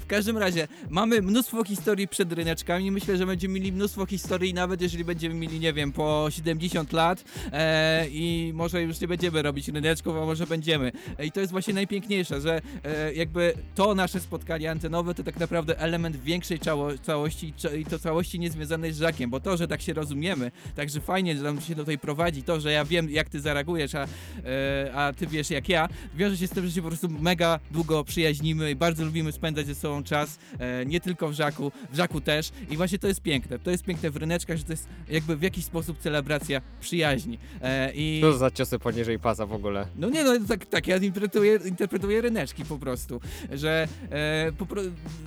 W 0.00 0.06
każdym 0.06 0.38
razie, 0.38 0.68
mamy 0.90 1.22
mnóstwo 1.22 1.64
historii 1.64 2.08
przed 2.08 2.32
ryneczkami. 2.32 2.90
Myślę, 2.90 3.16
że 3.16 3.26
będziemy 3.26 3.54
mieli 3.54 3.72
mnóstwo 3.72 4.06
historii, 4.06 4.54
nawet 4.54 4.80
jeżeli 4.80 5.04
będziemy 5.04 5.34
mieli, 5.34 5.60
nie 5.60 5.72
wiem, 5.72 5.92
po 5.92 6.26
70 6.30 6.92
lat 6.92 7.24
e, 7.52 8.06
i 8.08 8.52
może 8.54 8.82
już 8.82 9.00
nie 9.00 9.08
będziemy 9.08 9.42
robić 9.42 9.68
ryneczków, 9.68 10.16
a 10.16 10.24
może 10.26 10.46
będziemy. 10.46 10.92
E, 11.18 11.26
I 11.26 11.32
to 11.32 11.40
jest 11.40 11.52
właśnie 11.52 11.74
najpiękniejsze, 11.74 12.40
że 12.40 12.60
e, 12.84 13.14
jakby 13.14 13.54
to 13.74 13.94
nasze 13.94 14.20
spotkanie 14.20 14.70
antenowe 14.70 15.14
to 15.14 15.22
tak 15.22 15.38
naprawdę 15.40 15.78
element 15.78 16.16
większej 16.16 16.58
cało, 16.58 16.88
całości 17.02 17.54
i 17.78 17.84
to 17.84 17.98
całości 17.98 18.38
niezwiązanej 18.40 18.89
z 18.92 18.98
Żakiem, 18.98 19.30
bo 19.30 19.40
to, 19.40 19.56
że 19.56 19.68
tak 19.68 19.82
się 19.82 19.92
rozumiemy, 19.92 20.50
także 20.76 21.00
fajnie, 21.00 21.36
że 21.36 21.42
nam 21.42 21.60
się 21.60 21.74
do 21.74 21.84
tej 21.84 21.98
prowadzi, 21.98 22.42
to, 22.42 22.60
że 22.60 22.72
ja 22.72 22.84
wiem, 22.84 23.10
jak 23.10 23.28
ty 23.28 23.40
zareagujesz, 23.40 23.94
a, 23.94 24.06
e, 24.44 24.94
a 24.94 25.12
ty 25.12 25.26
wiesz, 25.26 25.50
jak 25.50 25.68
ja, 25.68 25.88
wiąże 26.14 26.36
się 26.36 26.46
z 26.46 26.50
tym, 26.50 26.66
że 26.66 26.72
się 26.72 26.82
po 26.82 26.88
prostu 26.88 27.08
mega 27.08 27.60
długo 27.70 28.04
przyjaźnimy 28.04 28.70
i 28.70 28.76
bardzo 28.76 29.04
lubimy 29.04 29.32
spędzać 29.32 29.66
ze 29.66 29.74
sobą 29.74 30.02
czas, 30.02 30.38
e, 30.58 30.86
nie 30.86 31.00
tylko 31.00 31.28
w 31.28 31.32
Żaku, 31.32 31.72
w 31.92 31.96
Żaku 31.96 32.20
też. 32.20 32.50
I 32.70 32.76
właśnie 32.76 32.98
to 32.98 33.08
jest 33.08 33.20
piękne, 33.20 33.58
to 33.58 33.70
jest 33.70 33.84
piękne 33.84 34.10
w 34.10 34.16
ryneczkach, 34.16 34.56
że 34.56 34.64
to 34.64 34.72
jest 34.72 34.88
jakby 35.08 35.36
w 35.36 35.42
jakiś 35.42 35.64
sposób 35.64 35.98
celebracja 35.98 36.60
przyjaźni. 36.80 37.38
E, 37.62 37.92
i... 37.94 38.20
Co 38.20 38.32
za 38.32 38.50
ciosy 38.50 38.78
poniżej 38.78 39.18
pasa 39.18 39.46
w 39.46 39.52
ogóle? 39.52 39.86
No 39.96 40.10
nie 40.10 40.24
no, 40.24 40.32
tak, 40.48 40.66
tak 40.66 40.86
ja 40.86 40.96
interpretuję, 40.96 41.58
interpretuję 41.64 42.20
ryneczki 42.20 42.64
po 42.64 42.78
prostu, 42.78 43.20
że 43.52 43.88
e, 44.10 44.52
po 44.58 44.66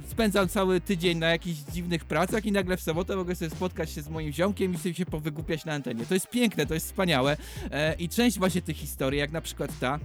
spędzam 0.08 0.48
cały 0.48 0.82
tydzień 0.82 1.18
na 1.18 1.30
jakichś 1.30 1.60
dziwnych 1.60 2.06
pracach 2.06 2.46
i 2.46 2.52
nagle 2.52 2.78
w 2.78 2.82
sobotę 2.82 3.16
mogę 3.16 3.36
sobie 3.36 3.52
spotkać 3.56 3.92
się 3.92 4.02
z 4.02 4.10
moim 4.10 4.32
ziomkiem 4.32 4.74
i 4.74 4.78
sobie 4.78 4.94
się 4.94 5.06
powygłupiać 5.06 5.66
na 5.66 5.74
antenie. 5.74 6.06
To 6.06 6.14
jest 6.14 6.30
piękne, 6.30 6.66
to 6.66 6.74
jest 6.74 6.86
wspaniałe 6.86 7.38
e, 7.72 7.94
i 7.94 8.10
część 8.10 8.40
właśnie 8.40 8.62
tych 8.62 8.78
historii, 8.78 9.20
jak 9.20 9.32
na 9.32 9.42
przykład 9.42 9.80
ta, 9.80 10.00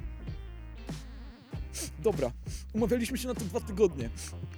Dobra, 1.98 2.30
umawialiśmy 2.72 3.18
się 3.18 3.28
na 3.28 3.34
to 3.34 3.40
dwa 3.40 3.60
tygodnie. 3.60 4.10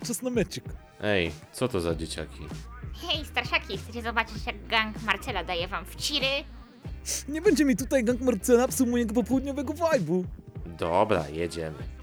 Czas 0.06 0.22
na 0.22 0.30
meczyk. 0.30 0.64
Ej, 1.02 1.30
co 1.52 1.68
to 1.68 1.80
za 1.80 1.94
dzieciaki? 1.94 2.42
Hej, 2.94 3.24
starszaki, 3.24 3.78
chcecie 3.78 4.02
zobaczyć 4.02 4.46
jak 4.46 4.66
gang 4.66 5.02
Marcela 5.02 5.44
daje 5.44 5.68
wam 5.68 5.84
wciry? 5.84 6.26
Nie 7.28 7.42
będzie 7.42 7.64
mi 7.64 7.76
tutaj 7.76 8.04
gang 8.04 8.20
Marcela 8.20 8.68
psuł 8.68 8.86
mojego 8.86 9.14
popołudniowego 9.14 9.72
vibe'u. 9.72 10.24
Dobra, 10.66 11.28
jedziemy. 11.28 11.99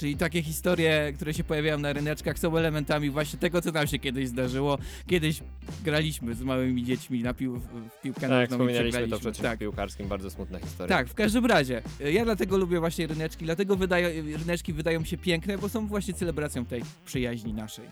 Czyli 0.00 0.16
takie 0.16 0.42
historie, 0.42 1.12
które 1.16 1.34
się 1.34 1.44
pojawiają 1.44 1.78
na 1.78 1.92
ryneczkach 1.92 2.38
są 2.38 2.56
elementami 2.56 3.10
właśnie 3.10 3.38
tego, 3.38 3.62
co 3.62 3.72
nam 3.72 3.86
się 3.86 3.98
kiedyś 3.98 4.28
zdarzyło. 4.28 4.78
Kiedyś 5.06 5.40
graliśmy 5.84 6.34
z 6.34 6.42
małymi 6.42 6.84
dziećmi 6.84 7.22
na 7.22 7.34
pił, 7.34 7.58
w 7.58 8.00
piłkę 8.02 8.20
Tak, 8.20 8.30
nożną 8.30 8.44
i 8.44 8.48
wspominaliśmy 8.48 9.08
to 9.08 9.18
przecież 9.18 9.42
Tak. 9.42 9.56
w 9.56 9.60
piłkarskim, 9.60 10.08
bardzo 10.08 10.30
smutna 10.30 10.58
historia. 10.58 10.96
Tak, 10.96 11.08
w 11.08 11.14
każdym 11.14 11.46
razie. 11.46 11.82
e, 12.00 12.12
Ja 12.12 12.24
dlatego 12.24 12.56
lubię 12.58 12.80
właśnie 12.80 13.06
ryneczki, 13.06 13.44
dlatego 13.44 13.78
ryneczki 14.38 14.72
wydają 14.72 15.04
się 15.04 15.18
piękne, 15.18 15.58
bo 15.58 15.68
są 15.68 15.86
właśnie 15.86 16.14
celebracją 16.14 16.64
tej 16.66 16.82
przyjaźni 17.06 17.54
naszej. 17.54 17.84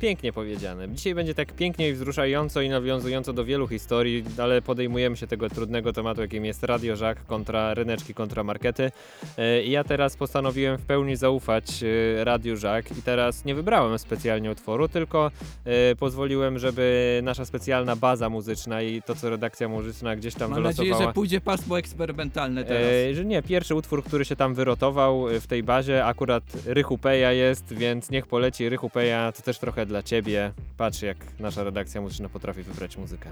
Pięknie 0.00 0.32
powiedziane. 0.32 0.88
Dzisiaj 0.88 1.14
będzie 1.14 1.34
tak 1.34 1.52
pięknie 1.52 1.88
i 1.88 1.92
wzruszająco 1.92 2.60
i 2.60 2.68
nawiązująco 2.68 3.32
do 3.32 3.44
wielu 3.44 3.68
historii, 3.68 4.24
ale 4.38 4.62
podejmujemy 4.62 5.16
się 5.16 5.26
tego 5.26 5.50
trudnego 5.50 5.92
tematu, 5.92 6.20
jakim 6.20 6.44
jest 6.44 6.62
Radio 6.62 6.96
Żak 6.96 7.26
kontra 7.26 7.74
ryneczki, 7.74 8.14
kontra 8.14 8.44
markety. 8.44 8.90
E, 9.38 9.62
I 9.62 9.70
ja 9.70 9.84
teraz 9.84 10.16
postanowiłem 10.16 10.78
w 10.78 10.86
pełni 10.86 11.16
zaufać 11.16 11.64
e, 11.82 12.24
Radiu 12.24 12.56
Żak 12.56 12.98
i 12.98 13.02
teraz 13.02 13.44
nie 13.44 13.54
wybrałem 13.54 13.98
specjalnie 13.98 14.50
utworu, 14.50 14.88
tylko 14.88 15.30
e, 15.64 15.96
pozwoliłem, 15.96 16.58
żeby 16.58 17.20
nasza 17.24 17.44
specjalna 17.44 17.96
baza 17.96 18.28
muzyczna 18.28 18.82
i 18.82 19.02
to, 19.02 19.14
co 19.14 19.30
redakcja 19.30 19.68
muzyczna 19.68 20.16
gdzieś 20.16 20.34
tam 20.34 20.50
Mam 20.50 20.62
wylosowała... 20.62 20.90
nadzieję, 20.90 21.08
że 21.08 21.14
pójdzie 21.14 21.40
pasmo 21.40 21.78
eksperymentalne 21.78 22.64
teraz. 22.64 22.92
E, 23.10 23.14
że 23.14 23.24
nie, 23.24 23.42
pierwszy 23.42 23.74
utwór, 23.74 24.04
który 24.04 24.24
się 24.24 24.36
tam 24.36 24.54
wyrotował 24.54 25.28
e, 25.28 25.40
w 25.40 25.46
tej 25.46 25.62
bazie, 25.62 26.04
akurat 26.04 26.44
Rychupeja 26.66 27.32
jest, 27.32 27.72
więc 27.72 28.10
niech 28.10 28.26
poleci 28.26 28.68
Rychupeja, 28.68 29.32
to 29.32 29.42
też 29.42 29.58
trochę 29.58 29.85
dla 29.86 30.02
ciebie. 30.02 30.52
Patrz, 30.76 31.02
jak 31.02 31.16
nasza 31.40 31.64
redakcja 31.64 32.00
muzyczna 32.00 32.28
potrafi 32.28 32.62
wybrać 32.62 32.96
muzykę. 32.96 33.30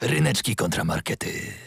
Ryneczki 0.00 0.56
kontra 0.56 0.84
markety. 0.84 1.65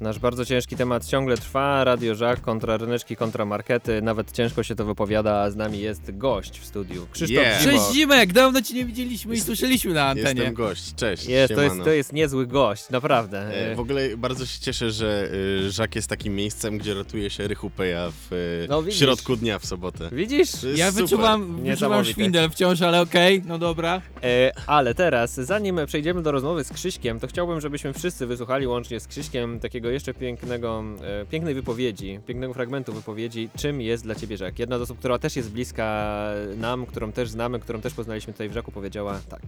Nasz 0.00 0.18
bardzo 0.18 0.44
ciężki 0.44 0.76
temat 0.76 1.06
ciągle 1.06 1.36
trwa. 1.36 1.84
Radio 1.84 2.14
Żak 2.14 2.40
kontra 2.40 2.76
ryneczki, 2.76 3.16
kontra 3.16 3.44
markety. 3.44 4.02
Nawet 4.02 4.32
ciężko 4.32 4.62
się 4.62 4.74
to 4.74 4.84
wypowiada, 4.84 5.36
a 5.42 5.50
z 5.50 5.56
nami 5.56 5.80
jest 5.80 6.16
gość 6.18 6.60
w 6.60 6.64
studiu. 6.66 7.06
Krzysztof 7.12 7.30
Yeah. 7.44 7.60
Zimo. 7.62 7.72
Cześć 7.72 7.92
Zimek, 7.92 8.32
dawno 8.32 8.62
cię 8.62 8.74
nie 8.74 8.84
widzieliśmy 8.84 9.34
i 9.34 9.40
słyszeliśmy 9.40 9.94
na 9.94 10.04
antenie. 10.06 10.28
Jestem 10.40 10.54
gość, 10.54 10.94
cześć. 10.94 11.26
Jest, 11.26 11.54
to, 11.54 11.60
jest, 11.62 11.72
siemano. 11.74 11.84
to 11.84 11.90
jest 11.90 12.12
niezły 12.12 12.46
gość, 12.46 12.90
naprawdę. 12.90 13.70
E, 13.70 13.74
W 13.74 13.80
ogóle 13.80 14.16
bardzo 14.16 14.46
się 14.46 14.60
cieszę, 14.60 14.90
że 14.90 15.28
y, 15.66 15.70
Żak 15.70 15.96
jest 15.96 16.08
takim 16.08 16.34
miejscem, 16.36 16.78
gdzie 16.78 16.94
rotuje 16.94 17.30
się 17.30 17.48
Rychupeja 17.48 18.10
w, 18.10 18.32
y, 18.32 18.66
No 18.68 18.82
w 18.82 18.84
widzisz. 18.84 19.00
środku 19.00 19.36
dnia 19.36 19.58
w 19.58 19.66
sobotę. 19.66 20.08
Widzisz? 20.12 20.50
To 20.52 20.66
jest 20.66 20.78
Ja 20.78 20.90
super. 20.90 21.04
wyczuwam, 21.04 21.40
wyczuwam 21.42 21.64
Niesamowite. 21.64 22.12
szwindel 22.12 22.50
wciąż, 22.50 22.82
ale 22.82 23.00
okej, 23.00 23.42
no 23.46 23.58
dobra. 23.58 24.02
E, 24.22 24.52
ale 24.66 24.94
teraz, 24.94 25.34
zanim 25.34 25.80
przejdziemy 25.86 26.22
do 26.22 26.32
rozmowy 26.32 26.64
z 26.64 26.72
Krzyśkiem, 26.72 27.20
to 27.20 27.26
chciałbym, 27.26 27.60
żebyśmy 27.60 27.92
wszyscy 27.92 28.26
wysłuchali 28.26 28.66
łącznie 28.66 29.00
z 29.00 29.06
Krzyśkiem 29.06 29.60
takiego 29.60 29.87
jeszcze 29.90 30.14
pięknego, 30.14 30.84
e, 31.02 31.26
pięknej 31.26 31.54
wypowiedzi, 31.54 32.20
pięknego 32.26 32.54
fragmentu 32.54 32.92
wypowiedzi, 32.92 33.48
czym 33.56 33.80
jest 33.80 34.04
dla 34.04 34.14
Ciebie 34.14 34.36
Żak. 34.36 34.58
Jedna 34.58 34.78
z 34.78 34.82
osób, 34.82 34.98
która 34.98 35.18
też 35.18 35.36
jest 35.36 35.50
bliska 35.50 36.14
nam, 36.56 36.86
którą 36.86 37.12
też 37.12 37.30
znamy, 37.30 37.60
którą 37.60 37.80
też 37.80 37.94
poznaliśmy 37.94 38.32
tutaj 38.32 38.48
w 38.48 38.52
Żaku, 38.52 38.72
powiedziała 38.72 39.20
tak. 39.28 39.42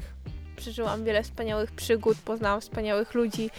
Przeżyłam 0.56 1.04
wiele 1.04 1.22
wspaniałych 1.22 1.72
przygód, 1.72 2.18
poznałam 2.24 2.60
wspaniałych 2.60 3.14
ludzi, 3.14 3.50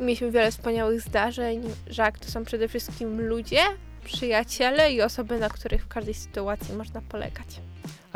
mieliśmy 0.00 0.30
wiele 0.30 0.50
wspaniałych 0.50 1.00
zdarzeń. 1.00 1.62
Żak 1.86 2.18
to 2.18 2.30
są 2.30 2.44
przede 2.44 2.68
wszystkim 2.68 3.28
ludzie, 3.28 3.60
przyjaciele 4.04 4.92
i 4.92 5.02
osoby, 5.02 5.38
na 5.38 5.48
których 5.48 5.84
w 5.84 5.88
każdej 5.88 6.14
sytuacji 6.14 6.74
można 6.74 7.02
polegać. 7.02 7.46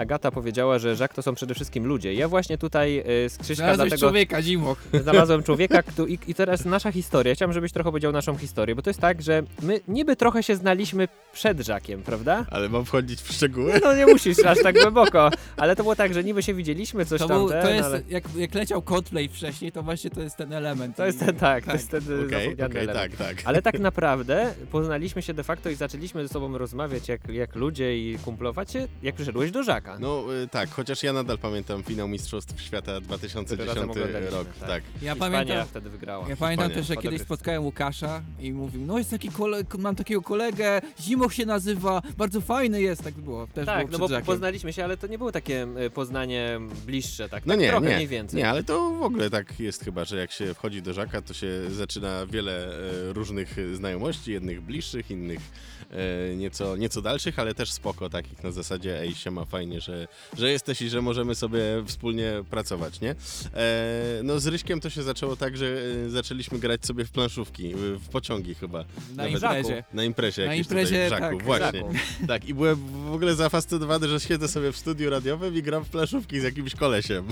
Agata 0.01 0.31
powiedziała, 0.31 0.79
że 0.79 0.97
Żak 0.97 1.15
to 1.15 1.23
są 1.23 1.35
przede 1.35 1.55
wszystkim 1.55 1.87
ludzie. 1.87 2.15
Ja 2.15 2.29
właśnie 2.29 2.59
tutaj 2.59 2.99
y, 2.99 3.29
z 3.29 3.39
Krzyśka 3.39 3.55
Znalazłeś 3.55 3.89
dlatego... 3.89 4.09
człowieka, 4.09 4.43
Zimoch. 4.43 4.79
Znalazłem 5.03 5.43
człowieka 5.43 5.83
kto, 5.83 6.07
i, 6.07 6.19
i 6.27 6.35
teraz 6.35 6.65
nasza 6.65 6.93
historia. 6.93 7.35
Chciałem, 7.35 7.53
żebyś 7.53 7.73
trochę 7.73 7.91
powiedział 7.91 8.13
naszą 8.13 8.37
historię, 8.37 8.75
bo 8.75 8.83
to 8.83 8.91
jest 8.91 9.01
tak, 9.01 9.23
że 9.23 9.43
my 9.63 9.81
niby 9.89 10.17
trochę 10.17 10.43
się 10.43 10.57
znaliśmy 10.57 11.09
przed 11.33 11.61
Żakiem, 11.61 12.03
prawda? 12.03 12.47
Ale 12.51 12.69
mam 12.69 12.85
wchodzić 12.85 13.21
w 13.21 13.33
szczegóły? 13.33 13.81
No 13.85 13.95
nie 13.95 14.07
musisz 14.07 14.45
aż 14.45 14.63
tak 14.63 14.81
głęboko, 14.81 15.31
ale 15.57 15.77
to 15.77 15.83
było 15.83 15.97
tak, 15.97 16.15
że 16.15 16.25
niby 16.25 16.43
się 16.43 16.55
widzieliśmy, 16.55 17.05
coś 17.07 17.21
To, 17.21 17.29
tam, 17.29 17.39
był, 17.39 17.49
ten, 17.49 17.63
to 17.63 17.71
jest, 17.71 17.85
ale... 17.85 18.03
jak, 18.09 18.25
jak 18.37 18.55
leciał 18.55 18.83
Coldplay 18.83 19.29
wcześniej, 19.29 19.73
to 19.73 19.83
właśnie 19.83 20.11
to 20.11 20.21
jest 20.21 20.37
ten 20.37 20.53
element. 20.53 20.97
To 20.97 21.07
jest 21.07 21.21
ten, 21.21 21.37
tak, 21.37 21.65
to 21.65 21.73
jest 21.73 21.91
ten 21.91 22.03
okej, 22.27 22.57
element. 22.59 22.93
tak, 22.93 23.17
tak. 23.17 23.37
Ale 23.45 23.63
tak 23.63 23.79
naprawdę 23.79 24.55
poznaliśmy 24.71 25.23
się 25.23 25.35
de 25.35 25.45
facto 25.45 25.71
i 25.71 25.75
zaczęliśmy 25.75 26.23
ze 26.23 26.29
sobą 26.29 26.59
rozmawiać 26.59 27.09
jak, 27.09 27.29
jak 27.29 27.57
ludzie 27.57 27.99
i 27.99 28.19
kumplować 28.19 28.73
się, 28.73 28.89
jak 29.03 29.15
przyszedłeś 29.15 29.51
do 29.51 29.63
Żaka. 29.63 29.90
No 29.99 30.35
y, 30.43 30.49
tak, 30.49 30.71
chociaż 30.71 31.03
ja 31.03 31.13
nadal 31.13 31.39
pamiętam 31.39 31.83
finał 31.83 32.09
Mistrzostw 32.09 32.61
Świata 32.61 32.93
Który 32.93 33.07
2010 33.07 33.69
razem 33.75 33.91
oglądaliśmy, 33.91 34.31
rok, 34.37 34.49
tak. 34.61 34.69
tak. 34.69 34.83
Ja 35.03 35.13
Hiszpania 35.13 35.39
pamiętam, 35.39 35.67
wtedy 35.67 35.91
wygrała. 35.91 36.29
Ja 36.29 36.37
pamiętam 36.37 36.69
Hiszpania. 36.69 36.75
też, 36.75 36.87
że 36.87 36.97
kiedyś 36.97 37.21
spotkałem 37.23 37.65
Łukasza 37.65 38.23
i 38.41 38.53
mówił, 38.53 38.87
no 38.87 38.99
jest 38.99 39.11
taki 39.11 39.29
kole, 39.29 39.63
mam 39.79 39.97
takiego 39.97 40.23
kolegę, 40.23 40.81
Zimoch 41.01 41.35
się 41.35 41.47
nazywa, 41.47 42.03
bardzo 42.19 42.41
fajny 42.41 42.83
jest, 42.83 43.03
tak 43.05 43.15
było. 43.15 43.47
Też 43.47 43.67
Tak, 43.67 43.87
było 43.87 43.93
no 43.93 43.99
bo 43.99 44.09
Żakiem. 44.09 44.27
poznaliśmy 44.27 44.73
się, 44.73 44.85
ale 44.85 44.97
to 44.97 45.07
nie 45.07 45.19
było 45.19 45.33
takie 45.33 45.67
e, 45.77 45.91
poznanie 45.91 46.61
bliższe, 46.87 47.29
tak, 47.29 47.47
No 47.47 47.53
tak 47.53 47.61
nie, 47.61 47.69
trochę 47.69 47.89
nie, 47.89 47.95
mniej 47.97 48.09
więcej. 48.09 48.39
nie, 48.39 48.49
ale 48.51 48.65
to 48.65 48.91
w 48.91 49.03
ogóle 49.03 49.31
tak 49.31 49.61
jest 49.61 49.85
chyba, 49.85 50.05
że 50.05 50.17
jak 50.17 50.33
się 50.33 50.55
wchodzi 50.55 50.83
do 50.83 50.93
Żaka, 50.93 51.23
to 51.23 51.35
się 51.35 51.47
zaczyna 51.71 52.27
wiele 52.27 52.67
e, 53.09 53.13
różnych 53.13 53.57
znajomości, 53.75 54.33
jednych 54.33 54.61
bliższych, 54.63 55.11
innych 55.11 55.41
nieco, 56.37 56.77
nieco 56.77 57.03
dalszych, 57.03 57.39
ale 57.39 57.55
też 57.55 57.73
spoko, 57.73 58.11
takich 58.11 58.43
na 58.45 58.51
zasadzie 58.51 59.01
ej, 59.01 59.15
siema, 59.15 59.45
fajnie, 59.45 59.70
że, 59.79 60.09
że 60.39 60.51
jesteś 60.53 60.83
i 60.83 60.89
że 60.89 61.03
możemy 61.03 61.35
sobie 61.35 61.61
wspólnie 61.87 62.33
pracować, 62.51 63.01
nie? 63.01 63.11
E, 63.55 64.21
no 64.25 64.41
z 64.41 64.47
Ryśkiem 64.47 64.81
to 64.81 64.91
się 64.91 65.03
zaczęło 65.03 65.37
tak, 65.37 65.57
że 65.57 65.67
e, 66.07 66.11
zaczęliśmy 66.11 66.59
grać 66.59 66.87
sobie 66.87 67.05
w 67.05 67.11
planszówki, 67.11 67.75
w 67.75 68.09
pociągi 68.09 68.55
chyba. 68.55 68.79
Na 68.79 68.85
Nawet- 69.17 69.33
imprezie. 69.33 69.85
Na 69.93 70.05
imprezie 70.05 70.47
Na 70.47 70.55
imprezie, 70.55 71.05
tutaj 71.05 71.07
w 71.07 71.23
Żaku, 71.23 71.37
tak, 71.37 71.45
właśnie. 71.45 71.81
Żaku. 71.81 71.95
Tak, 72.29 72.45
i 72.49 72.55
byłem 72.55 72.77
w 73.11 73.13
ogóle 73.13 73.35
zafascynowany, 73.35 74.09
że 74.09 74.21
siedzę 74.21 74.49
sobie 74.49 74.73
w 74.73 74.77
studiu 74.77 75.11
radiowym 75.11 75.57
i 75.57 75.63
gram 75.63 75.85
w 75.85 75.89
planszówki 75.89 76.41
z 76.41 76.43
jakimś 76.43 76.75
kolesiem. 76.75 77.29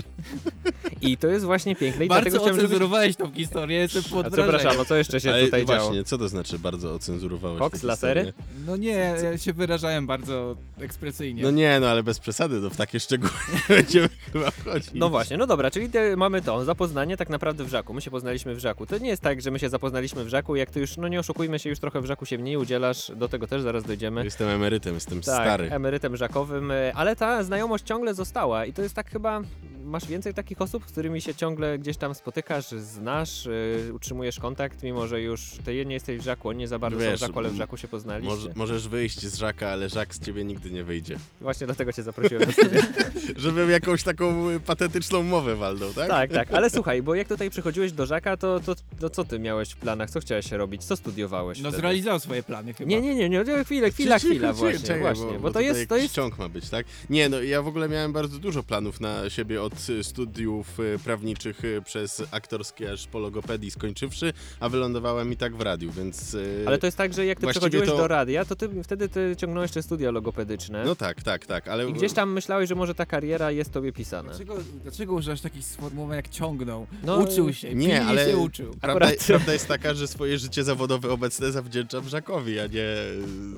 I 1.01 1.17
to 1.17 1.27
jest 1.27 1.45
właśnie 1.45 1.75
piękne 1.75 2.05
i 2.05 2.07
Bardzo 2.07 2.29
dlatego 2.29 2.53
ocenzurowałeś 2.53 3.15
tą 3.15 3.31
historię, 3.31 3.79
jestem 3.79 4.03
pod 4.03 4.25
A 4.25 4.29
przepraszam, 4.29 4.79
a 4.81 4.85
co 4.85 4.95
jeszcze 4.95 5.21
się 5.21 5.29
Ale 5.29 5.45
tutaj 5.45 5.65
właśnie, 5.65 5.91
działo? 5.93 6.03
co 6.03 6.17
to 6.17 6.27
znaczy 6.29 6.59
bardzo 6.59 6.93
ocenzurowałeś? 6.93 7.81
Tę 7.81 7.87
lasery? 7.87 8.33
No 8.67 8.77
nie, 8.77 9.15
ja 9.23 9.37
się 9.37 9.53
wyrażałem 9.53 10.07
bardzo 10.07 10.55
ekspresyjnie. 10.79 11.43
No 11.43 11.51
nie, 11.51 11.79
no 11.79 11.87
ale 11.89 12.03
bez 12.03 12.19
przesady, 12.19 12.59
no 12.59 12.69
w 12.69 12.77
takie 12.77 12.99
szczegóły 12.99 13.31
będziemy 13.69 14.09
chyba 14.33 14.51
wchodzić. 14.51 14.89
No 14.93 15.09
właśnie, 15.09 15.37
no 15.37 15.47
dobra, 15.47 15.71
czyli 15.71 15.89
te, 15.89 16.15
mamy 16.17 16.41
to, 16.41 16.65
zapoznanie 16.65 17.17
tak 17.17 17.29
naprawdę 17.29 17.63
w 17.63 17.69
Żaku. 17.69 17.93
My 17.93 18.01
się 18.01 18.11
poznaliśmy 18.11 18.55
w 18.55 18.59
Żaku. 18.59 18.85
To 18.85 18.97
nie 18.97 19.09
jest 19.09 19.21
tak, 19.21 19.41
że 19.41 19.51
my 19.51 19.59
się 19.59 19.69
zapoznaliśmy 19.69 20.25
w 20.25 20.27
Żaku, 20.29 20.55
jak 20.55 20.71
ty 20.71 20.79
już, 20.79 20.97
no 20.97 21.07
nie 21.07 21.19
oszukujmy 21.19 21.59
się, 21.59 21.69
już 21.69 21.79
trochę 21.79 22.01
w 22.01 22.05
Żaku 22.05 22.25
się 22.25 22.37
mniej 22.37 22.57
udzielasz, 22.57 23.11
do 23.15 23.27
tego 23.29 23.47
też 23.47 23.61
zaraz 23.61 23.83
dojdziemy. 23.83 24.23
Jestem 24.23 24.49
emerytem, 24.49 24.93
jestem 24.93 25.21
Tak, 25.21 25.23
stary. 25.23 25.69
emerytem 25.71 26.17
żakowym, 26.17 26.71
e, 26.71 26.93
ale 26.95 27.15
ta 27.15 27.43
znajomość 27.43 27.83
ciągle 27.83 28.13
została 28.13 28.65
i 28.65 28.73
to 28.73 28.81
jest 28.81 28.95
tak 28.95 29.09
chyba, 29.11 29.41
masz 29.83 30.05
więcej 30.07 30.33
takich 30.33 30.61
osób, 30.61 30.85
którymi 30.91 31.21
się 31.21 31.35
ciągle 31.35 31.79
gdzieś 31.79 31.97
tam 31.97 32.15
spotykasz, 32.15 32.71
znasz, 32.71 33.45
y, 33.45 33.91
utrzymujesz 33.93 34.39
kontakt, 34.39 34.83
mimo 34.83 35.07
że 35.07 35.21
już 35.21 35.51
ty 35.65 35.85
nie 35.85 35.93
jesteś 35.93 36.17
w 36.17 36.23
Żaku, 36.23 36.49
oni 36.49 36.59
nie 36.59 36.67
za 36.67 36.79
bardzo 36.79 36.99
są 36.99 37.05
w 37.05 37.09
Wiesz, 37.09 37.19
Żaku, 37.19 37.39
ale 37.39 37.49
w 37.49 37.55
Żaku 37.55 37.77
się 37.77 37.87
poznaliście. 37.87 38.35
Może, 38.35 38.51
możesz 38.55 38.87
wyjść 38.87 39.25
z 39.25 39.35
Żaka, 39.35 39.69
ale 39.69 39.89
Żak 39.89 40.15
z 40.15 40.19
ciebie 40.19 40.45
nigdy 40.45 40.71
nie 40.71 40.83
wyjdzie. 40.83 41.17
Właśnie 41.41 41.67
dlatego 41.67 41.93
cię 41.93 42.03
zaprosiłem 42.03 42.45
do 42.45 42.51
studia. 42.51 42.81
Żebym 43.37 43.69
jakąś 43.69 44.03
taką 44.03 44.49
y, 44.49 44.59
patetyczną 44.59 45.23
mowę 45.23 45.55
walnął, 45.55 45.93
tak? 45.93 46.07
Tak, 46.09 46.31
tak, 46.31 46.51
ale 46.51 46.69
słuchaj, 46.69 47.01
bo 47.01 47.15
jak 47.15 47.27
tutaj 47.27 47.49
przychodziłeś 47.49 47.91
do 47.91 48.05
Żaka, 48.05 48.37
to, 48.37 48.59
to, 48.59 48.75
to 48.99 49.09
co 49.09 49.23
ty 49.23 49.39
miałeś 49.39 49.69
w 49.69 49.77
planach, 49.77 50.09
co 50.09 50.19
chciałeś 50.19 50.51
robić, 50.51 50.83
co 50.83 50.95
studiowałeś 50.95 51.61
No 51.61 51.69
wtedy? 51.69 51.81
zrealizował 51.81 52.19
swoje 52.19 52.43
plany 52.43 52.73
chyba. 52.73 52.89
Nie, 52.89 53.01
nie, 53.01 53.15
nie, 53.15 53.29
nie, 53.29 53.43
nie, 53.45 53.63
chwilę, 53.63 53.91
chwila, 53.91 54.19
Cicho, 54.19 54.33
chwila, 54.33 54.53
cicho, 54.53 54.59
właśnie, 54.59 54.87
czekaj, 54.87 55.01
właśnie, 55.01 55.25
bo, 55.25 55.33
to 55.39 55.47
tutaj 55.47 55.65
jest, 55.65 55.89
to 55.89 55.95
jakiś 55.95 56.03
jest... 56.03 56.15
ciąg 56.15 56.37
ma 56.37 56.49
być, 56.49 56.69
tak? 56.69 56.85
Nie, 57.09 57.29
no 57.29 57.41
ja 57.41 57.61
w 57.61 57.67
ogóle 57.67 57.89
miałem 57.89 58.13
bardzo 58.13 58.39
dużo 58.39 58.63
planów 58.63 58.99
na 58.99 59.29
siebie 59.29 59.61
od 59.63 59.89
y, 59.89 60.03
studiów 60.03 60.78
prawniczych 61.03 61.65
y, 61.65 61.81
przez 61.81 62.23
aktorskie 62.31 62.91
aż 62.91 63.07
po 63.07 63.19
logopedii 63.19 63.71
skończywszy, 63.71 64.33
a 64.59 64.69
wylądowałem 64.69 65.31
i 65.33 65.37
tak 65.37 65.55
w 65.55 65.61
radiu, 65.61 65.91
więc... 65.91 66.33
y, 66.33 66.63
Ale 66.67 66.77
to 66.77 66.87
jest 66.87 66.97
tak, 66.97 67.13
że 67.13 67.25
jak 67.25 67.39
ty 67.39 67.45
właściwie 67.45 67.59
przechodziłeś 67.69 67.89
to- 67.89 67.97
do 67.97 68.07
radia, 68.07 68.45
to 68.45 68.55
ty 68.55 68.69
wtedy 68.83 69.09
ty 69.09 69.35
ciągnąłeś 69.37 69.71
te 69.71 69.83
studia 69.83 70.11
logopedyczne. 70.11 70.83
No 70.85 70.95
tak, 70.95 71.23
tak, 71.23 71.45
tak, 71.45 71.67
ale... 71.67 71.89
I 71.89 71.93
gdzieś 71.93 72.13
tam 72.13 72.33
myślałeś, 72.33 72.69
że 72.69 72.75
może 72.75 72.95
ta 72.95 73.05
kariera 73.05 73.51
jest 73.51 73.71
tobie 73.71 73.91
pisana. 73.93 74.29
Dlaczego, 74.29 74.55
dlaczego 74.83 75.13
używasz 75.13 75.41
takich 75.41 75.65
sformułowań 75.65 76.15
jak 76.15 76.29
ciągnął? 76.29 76.87
No, 77.03 77.17
uczył 77.17 77.53
się, 77.53 77.75
Nie, 77.75 78.05
ale 78.05 78.25
się 78.29 78.37
uczył. 78.37 78.73
prawda, 78.81 79.07
prawda 79.27 79.53
jest 79.53 79.67
taka, 79.67 79.93
że 79.93 80.07
swoje 80.07 80.37
życie 80.37 80.63
zawodowe 80.63 81.09
obecne 81.11 81.51
zawdzięczam 81.51 82.09
Żakowi, 82.09 82.59
a 82.59 82.67
nie 82.67 82.85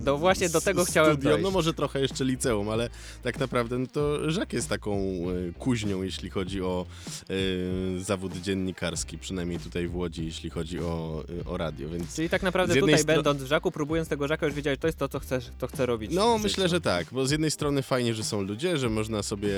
No 0.06 0.18
właśnie 0.18 0.50
do 0.50 0.62
tego 0.62 0.86
chciałem 0.86 1.14
studiom, 1.14 1.32
dojść. 1.32 1.44
no 1.44 1.52
może 1.52 1.74
trochę 1.74 2.02
jeszcze 2.02 2.26
liceum, 2.26 2.70
ale 2.70 2.90
tak 3.24 3.40
naprawdę 3.40 3.78
no 3.78 3.88
to 3.94 4.32
Żak 4.32 4.54
jest 4.54 4.70
taką 4.70 4.92
e, 5.50 5.54
kuźnią, 5.60 6.02
jeśli 6.04 6.30
chodzi 6.30 6.62
o 6.62 6.86
e, 7.08 7.11
zawód 7.98 8.38
dziennikarski, 8.38 9.18
przynajmniej 9.18 9.60
tutaj 9.60 9.88
w 9.88 9.96
Łodzi, 9.96 10.26
jeśli 10.26 10.50
chodzi 10.50 10.80
o, 10.80 11.24
e, 11.42 11.50
o 11.50 11.58
radio, 11.58 11.90
więc... 11.90 12.16
Czyli 12.16 12.30
tak 12.30 12.44
naprawdę 12.44 12.76
tutaj 12.76 12.96
stro- 12.96 13.06
będąc 13.06 13.44
w 13.44 13.48
Żaku, 13.48 13.72
próbując 13.72 14.08
tego 14.08 14.28
Żaka, 14.28 14.46
już 14.46 14.56
wiedziałeś, 14.56 14.80
to 14.80 14.88
jest 14.88 14.98
to, 14.98 15.10
co 15.10 15.20
chcesz, 15.20 15.46
to 15.60 15.68
chcę 15.68 15.86
robić. 15.86 16.12
No, 16.14 16.38
myślę, 16.38 16.70
że 16.70 16.82
tak, 16.82 17.08
bo 17.12 17.26
z 17.26 17.32
jednej 17.32 17.52
strony 17.52 17.82
fajnie, 17.82 18.14
że 18.14 18.24
są 18.24 18.42
ludzie, 18.42 18.78
że 18.78 18.90
można 18.90 19.24
sobie 19.24 19.54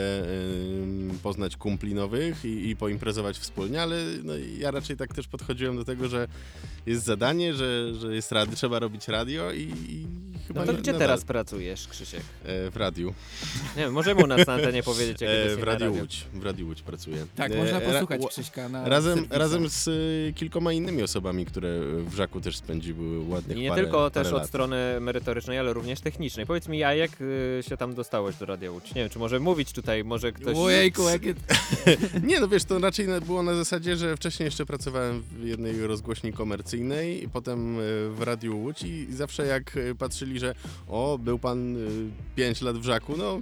ym, 0.82 1.20
poznać 1.24 1.58
kumpli 1.58 1.94
nowych 1.94 2.46
i, 2.46 2.70
i 2.70 2.76
poimprezować 2.76 3.38
wspólnie, 3.38 3.82
ale 3.82 3.98
no, 4.24 4.34
ja 4.58 4.72
raczej 4.72 4.98
tak 4.98 5.14
też 5.14 5.28
podchodziłem 5.28 5.76
do 5.76 5.86
tego, 5.86 6.08
że 6.08 6.28
jest 6.86 7.06
zadanie, 7.06 7.54
że, 7.54 7.96
że 7.96 8.16
jest 8.16 8.32
rady, 8.32 8.56
trzeba 8.56 8.80
robić 8.80 9.08
radio 9.08 9.52
i, 9.52 9.74
i 9.90 10.06
chyba 10.48 10.60
No 10.62 10.66
to 10.68 10.74
na- 10.74 10.80
gdzie 10.80 10.92
nadal. 10.92 11.08
teraz 11.08 11.24
pracujesz, 11.26 11.88
Krzysiek? 11.88 12.22
E, 12.46 12.70
w 12.72 12.78
radiu. 12.78 13.14
Nie 13.78 13.84
wiem, 13.84 13.94
możemy 13.94 14.24
u 14.24 14.28
nas 14.28 14.48
na 14.48 14.54
antenie 14.54 14.84
powiedzieć, 14.94 15.22
jak 15.22 15.30
E, 15.32 15.36
jest 15.36 15.56
w 15.56 15.60
na 15.60 15.66
Radiu 15.66 15.86
radiu. 15.86 16.02
Łódź. 16.02 16.26
W 16.34 16.44
Radiu 16.44 16.68
Łódź 16.68 16.82
pracuję. 16.82 17.26
Tak, 17.36 17.52
E, 17.52 17.58
można 17.58 17.80
ra- 17.80 17.86
posłuchać 17.92 18.22
ła- 18.22 18.30
Krzyśka 18.30 18.70
na 18.70 18.90
Razem, 18.90 19.14
serwisach. 19.16 19.38
razem 19.40 19.70
z 19.70 19.88
y, 19.88 20.34
kilkoma 20.36 20.74
innymi 20.74 21.04
osobami, 21.04 21.46
które 21.46 21.80
w 22.06 22.14
Żaku 22.16 22.42
też 22.42 22.58
spędziły 22.58 23.20
ładnych 23.28 23.58
I 23.58 23.62
nie 23.62 23.70
parę, 23.70 23.82
tylko 23.82 23.98
parę 23.98 24.12
też 24.12 24.32
lat. 24.34 24.42
od 24.42 24.48
strony 24.50 25.00
merytorycznej, 25.02 25.60
ale 25.60 25.74
również 25.74 26.00
technicznej. 26.00 26.46
Powiedz 26.46 26.68
mi, 26.68 26.84
a 26.84 26.94
jak 26.94 27.12
y, 27.22 27.64
się 27.70 27.78
tam 27.78 27.94
dostałeś 27.96 28.36
do 28.36 28.46
Radia 28.46 28.72
Łódź? 28.72 28.96
Nie 28.96 29.02
wiem, 29.02 29.10
czy 29.10 29.20
może 29.20 29.40
mówić 29.40 29.72
tutaj, 29.74 30.04
może 30.04 30.32
ktoś... 30.32 30.58
Ojejku, 30.58 31.10
jakie... 31.10 31.34
Nie, 32.28 32.40
no 32.40 32.48
wiesz, 32.48 32.64
to 32.64 32.80
raczej 32.80 33.08
na- 33.08 33.22
było 33.22 33.44
na 33.44 33.56
zasadzie, 33.56 33.96
że 33.98 34.18
wcześniej 34.18 34.46
jeszcze 34.46 34.66
pracowałem 34.66 35.22
w 35.32 35.44
jednej 35.46 35.88
rozgłośni 35.88 36.34
komercyjnej, 36.34 37.24
i 37.24 37.30
potem 37.30 37.80
y, 37.80 37.82
w 38.10 38.22
Radiu 38.22 38.58
Łódź 38.60 38.84
i 38.84 39.08
zawsze 39.10 39.46
jak 39.48 39.78
y, 39.78 39.96
patrzyli, 39.96 40.33
że 40.40 40.56
o, 40.88 41.18
był 41.18 41.40
pan 41.40 41.76
5 42.36 42.62
lat 42.62 42.78
w 42.78 42.84
Żaku, 42.86 43.18
no 43.18 43.42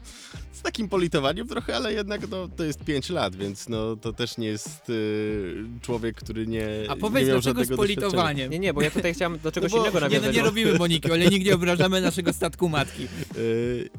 z 0.54 0.62
takim 0.62 0.90
politowaniem 0.90 1.48
trochę, 1.48 1.76
ale 1.76 1.94
jednak 1.94 2.30
no, 2.30 2.48
to 2.48 2.64
jest 2.64 2.84
5 2.84 3.10
lat, 3.10 3.36
więc 3.36 3.70
no 3.70 3.96
to 3.96 4.14
też 4.14 4.38
nie 4.38 4.48
jest 4.48 4.90
y, 4.90 5.64
człowiek, 5.82 6.16
który 6.16 6.48
nie 6.48 6.68
A 6.90 6.94
nie 6.94 7.02
powiedz, 7.02 7.28
miał 7.28 7.40
dlaczego 7.42 7.66
z 7.66 7.78
politowaniem? 7.78 8.52
Nie, 8.52 8.60
nie, 8.60 8.74
bo 8.74 8.82
ja 8.82 8.92
tutaj 8.92 9.14
chciałem 9.14 9.40
do 9.40 9.52
czegoś 9.52 9.72
No 9.72 9.78
bo- 9.78 9.84
innego 9.84 10.00
Nie, 10.00 10.02
nawiązać. 10.06 10.36
no 10.36 10.42
nie 10.42 10.46
robimy 10.46 10.78
Moniki, 10.78 11.12
ale 11.12 11.26
nigdy 11.28 11.50
nie 11.50 11.56
obrażamy 11.56 12.02
naszego 12.02 12.34
statku 12.34 12.70
matki. 12.70 13.08
Y, 13.38 13.90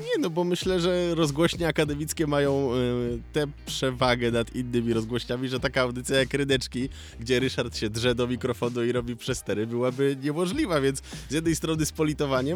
Nie, 0.00 0.20
no 0.22 0.30
bo 0.30 0.44
myślę, 0.44 0.80
że 0.80 1.14
rozgłośnie 1.14 1.68
akademickie 1.68 2.26
mają 2.26 2.74
y, 2.74 3.18
tę 3.32 3.46
przewagę 3.66 4.30
nad 4.30 4.54
innymi 4.56 4.92
rozgłośniami, 4.92 5.48
że 5.48 5.60
taka 5.60 5.80
audycja 5.80 6.18
jak 6.18 6.34
Rydeczki, 6.34 6.88
gdzie 7.20 7.40
Ryszard 7.40 7.76
się 7.76 7.90
drze 7.90 8.14
do 8.14 8.26
mikrofonu 8.26 8.84
i 8.84 8.92
robi 8.92 9.16
przestery, 9.16 9.66
byłaby 9.66 10.16
niemożliwa, 10.22 10.80
więc 10.80 11.02
z 11.28 11.32
jednej 11.32 11.56
strony 11.56 11.86
z 11.86 11.92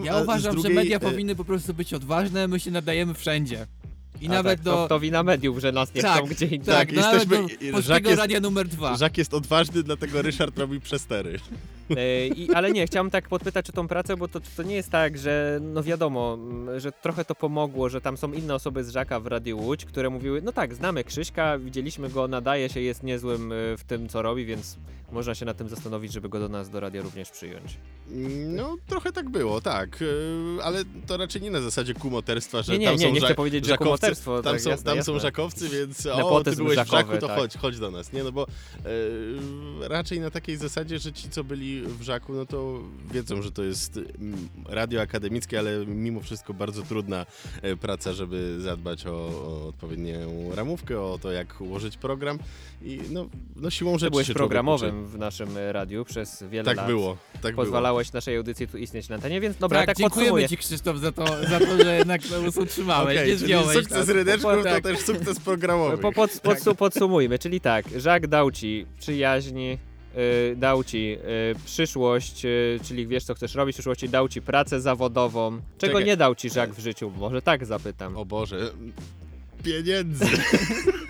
Ja 0.04 0.12
a 0.14 0.22
uważam, 0.22 0.52
z 0.52 0.54
drugiej... 0.54 0.72
że 0.72 0.80
media 0.80 0.96
e, 0.96 1.00
powinny 1.00 1.36
po 1.36 1.44
prostu 1.44 1.74
być 1.74 1.94
odważne, 1.94 2.48
my 2.48 2.60
się 2.60 2.70
nadajemy 2.70 3.14
wszędzie. 3.14 3.66
I 4.20 4.26
A 4.26 4.30
nawet 4.30 4.58
tak, 4.58 4.64
do... 4.64 4.72
To, 4.72 4.88
to 4.88 5.00
wina 5.00 5.22
mediów, 5.22 5.58
że 5.58 5.72
nas 5.72 5.94
nie 5.94 6.02
Tak, 6.02 6.16
chcą 6.18 6.26
gdzie 6.26 6.44
indziej. 6.46 6.60
tak, 6.74 6.92
no 6.92 7.00
nawet 7.02 7.28
do 7.28 7.36
Polskiego 7.72 8.08
jest- 8.10 8.20
Radia 8.20 8.40
numer 8.40 8.68
dwa. 8.68 8.96
Żak 8.96 9.18
jest 9.18 9.34
odważny, 9.34 9.82
dlatego 9.82 10.22
Ryszard 10.22 10.58
robi 10.58 10.80
przestery. 10.80 11.38
E, 11.96 12.26
I, 12.26 12.52
ale 12.54 12.72
nie, 12.72 12.86
chciałem 12.86 13.10
tak 13.10 13.28
podpytać 13.28 13.70
o 13.70 13.72
tą 13.72 13.88
pracę, 13.88 14.16
bo 14.16 14.28
to, 14.28 14.40
to 14.56 14.62
nie 14.62 14.74
jest 14.74 14.90
tak, 14.90 15.18
że 15.18 15.58
no 15.62 15.82
wiadomo, 15.82 16.38
m, 16.40 16.80
że 16.80 16.92
trochę 16.92 17.24
to 17.24 17.34
pomogło, 17.34 17.88
że 17.88 18.00
tam 18.00 18.16
są 18.16 18.32
inne 18.32 18.54
osoby 18.54 18.84
z 18.84 18.90
Żaka 18.90 19.20
w 19.20 19.26
Radiu 19.26 19.58
Łódź, 19.58 19.84
które 19.84 20.10
mówiły, 20.10 20.42
no 20.42 20.52
tak, 20.52 20.74
znamy 20.74 21.04
Krzyśka, 21.04 21.58
widzieliśmy 21.58 22.08
go, 22.08 22.28
nadaje 22.28 22.68
się, 22.68 22.80
jest 22.80 23.02
niezłym 23.02 23.52
e, 23.52 23.54
w 23.76 23.84
tym, 23.84 24.08
co 24.08 24.22
robi, 24.22 24.46
więc 24.46 24.78
można 25.12 25.34
się 25.34 25.46
nad 25.46 25.56
tym 25.56 25.68
zastanowić, 25.68 26.12
żeby 26.12 26.28
go 26.28 26.38
do 26.38 26.48
nas 26.48 26.70
do 26.70 26.80
radia 26.80 27.02
również 27.02 27.30
przyjąć. 27.30 27.78
No, 28.46 28.76
trochę 28.86 29.12
tak 29.12 29.28
było, 29.30 29.60
tak. 29.60 30.02
e, 30.02 30.64
Ale 30.64 30.84
to 31.06 31.16
raczej 31.16 31.42
nie 31.42 31.50
na 31.50 31.60
zasadzie 31.60 31.94
kumoterstwa, 31.94 32.62
że 32.62 32.72
Nie, 32.72 32.78
nie, 32.78 32.86
tam 32.86 32.96
nie, 32.96 33.06
są 33.06 33.12
nie 33.14 33.20
chcę 33.20 33.34
powiedzieć, 33.34 33.64
że 33.64 33.68
żakowcy, 33.68 33.84
kumoterstwo, 33.84 34.42
Tam, 34.42 34.52
tak, 34.52 34.60
są, 34.60 34.70
jasne, 34.70 34.94
tam 34.94 35.02
są 35.02 35.18
żakowcy, 35.18 35.68
więc 35.68 36.06
o, 36.06 36.44
ty 36.44 36.56
byłeś 36.56 36.72
w 36.72 36.76
żaku, 36.76 36.90
żakowy, 36.90 37.18
to 37.18 37.26
tak. 37.26 37.36
chodź, 37.36 37.56
chodź 37.56 37.78
do 37.78 37.90
nas. 37.90 38.12
Nie, 38.12 38.24
no 38.24 38.32
bo 38.32 38.46
raczej 39.80 40.20
na 40.20 40.30
takiej 40.30 40.56
zasadzie, 40.56 40.98
że 40.98 41.12
ci, 41.12 41.30
co 41.30 41.44
byli 41.44 41.77
w 41.82 42.02
żaku, 42.02 42.32
no 42.34 42.46
to 42.46 42.80
wiedzą, 43.12 43.42
że 43.42 43.52
to 43.52 43.62
jest 43.62 43.96
mm, 43.96 44.48
radio 44.68 45.00
akademickie, 45.00 45.58
ale 45.58 45.86
mimo 45.86 46.20
wszystko 46.20 46.54
bardzo 46.54 46.82
trudna 46.82 47.26
e, 47.62 47.76
praca, 47.76 48.12
żeby 48.12 48.56
zadbać 48.60 49.06
o, 49.06 49.10
o 49.12 49.68
odpowiednią 49.68 50.50
ramówkę, 50.54 51.00
o 51.00 51.18
to, 51.22 51.32
jak 51.32 51.60
ułożyć 51.60 51.96
program 51.96 52.38
i 52.82 53.00
no, 53.10 53.28
no 53.56 53.70
siłą 53.70 53.92
Ty 53.92 53.98
rzeczy 53.98 54.10
byłeś 54.10 54.26
się 54.26 54.34
programowym 54.34 55.06
w 55.06 55.18
naszym 55.18 55.56
e, 55.56 55.72
radiu 55.72 56.04
przez 56.04 56.44
wiele 56.50 56.64
Tak 56.64 56.76
lat. 56.76 56.86
było, 56.86 57.16
tak 57.42 57.54
Pozwalałeś 57.54 58.12
naszej 58.12 58.36
audycji 58.36 58.68
tu 58.68 58.78
istnieć 58.78 59.08
na 59.08 59.14
antenie, 59.14 59.40
więc 59.40 59.56
dobra, 59.56 59.78
tak, 59.78 59.86
tak, 59.86 59.96
dziękujemy 59.96 60.26
podsumuję. 60.30 60.48
ci 60.48 60.56
Krzysztof 60.56 60.98
za 60.98 61.12
to, 61.12 61.26
za 61.48 61.58
to, 61.58 61.84
że 61.84 61.96
jednak 61.98 62.20
to 62.22 62.60
utrzymałeś, 62.60 63.16
Okej, 63.16 63.28
nie 63.28 63.34
czyli 63.34 63.46
zdjąłeś. 63.46 63.76
sukces 63.76 64.06
tak. 64.06 64.16
ryneczków 64.16 64.52
to 64.56 64.62
Tak. 64.62 64.82
też 64.82 64.98
sukces 64.98 65.40
programowy. 65.40 65.98
Po, 65.98 66.12
pod, 66.18 66.40
podsu, 66.40 66.74
Podsumujmy, 66.74 67.38
czyli 67.38 67.60
tak, 67.60 67.86
Żak 67.96 68.26
dał 68.26 68.50
ci 68.50 68.86
przyjaźń, 68.98 69.58
y, 69.60 69.78
dał 70.56 70.84
ci 70.84 71.16
y, 71.52 71.64
przyszłość, 71.64 72.44
y, 72.44 72.80
czyli 72.84 73.06
wiesz 73.06 73.24
co 73.24 73.34
chcesz 73.34 73.54
robić 73.54 73.74
w 73.74 73.76
przyszłości, 73.76 74.08
dał 74.08 74.28
ci 74.28 74.42
pracę 74.42 74.80
zawodową. 74.80 75.60
Czego 75.78 75.92
Czekaj. 75.92 76.04
nie 76.04 76.16
dał 76.16 76.34
ci 76.34 76.50
Żak 76.50 76.74
w 76.74 76.80
życiu? 76.80 77.12
Może 77.16 77.42
tak 77.42 77.66
zapytam. 77.66 78.16
O 78.16 78.24
Boże, 78.24 78.70
pieniędzy. 79.64 80.24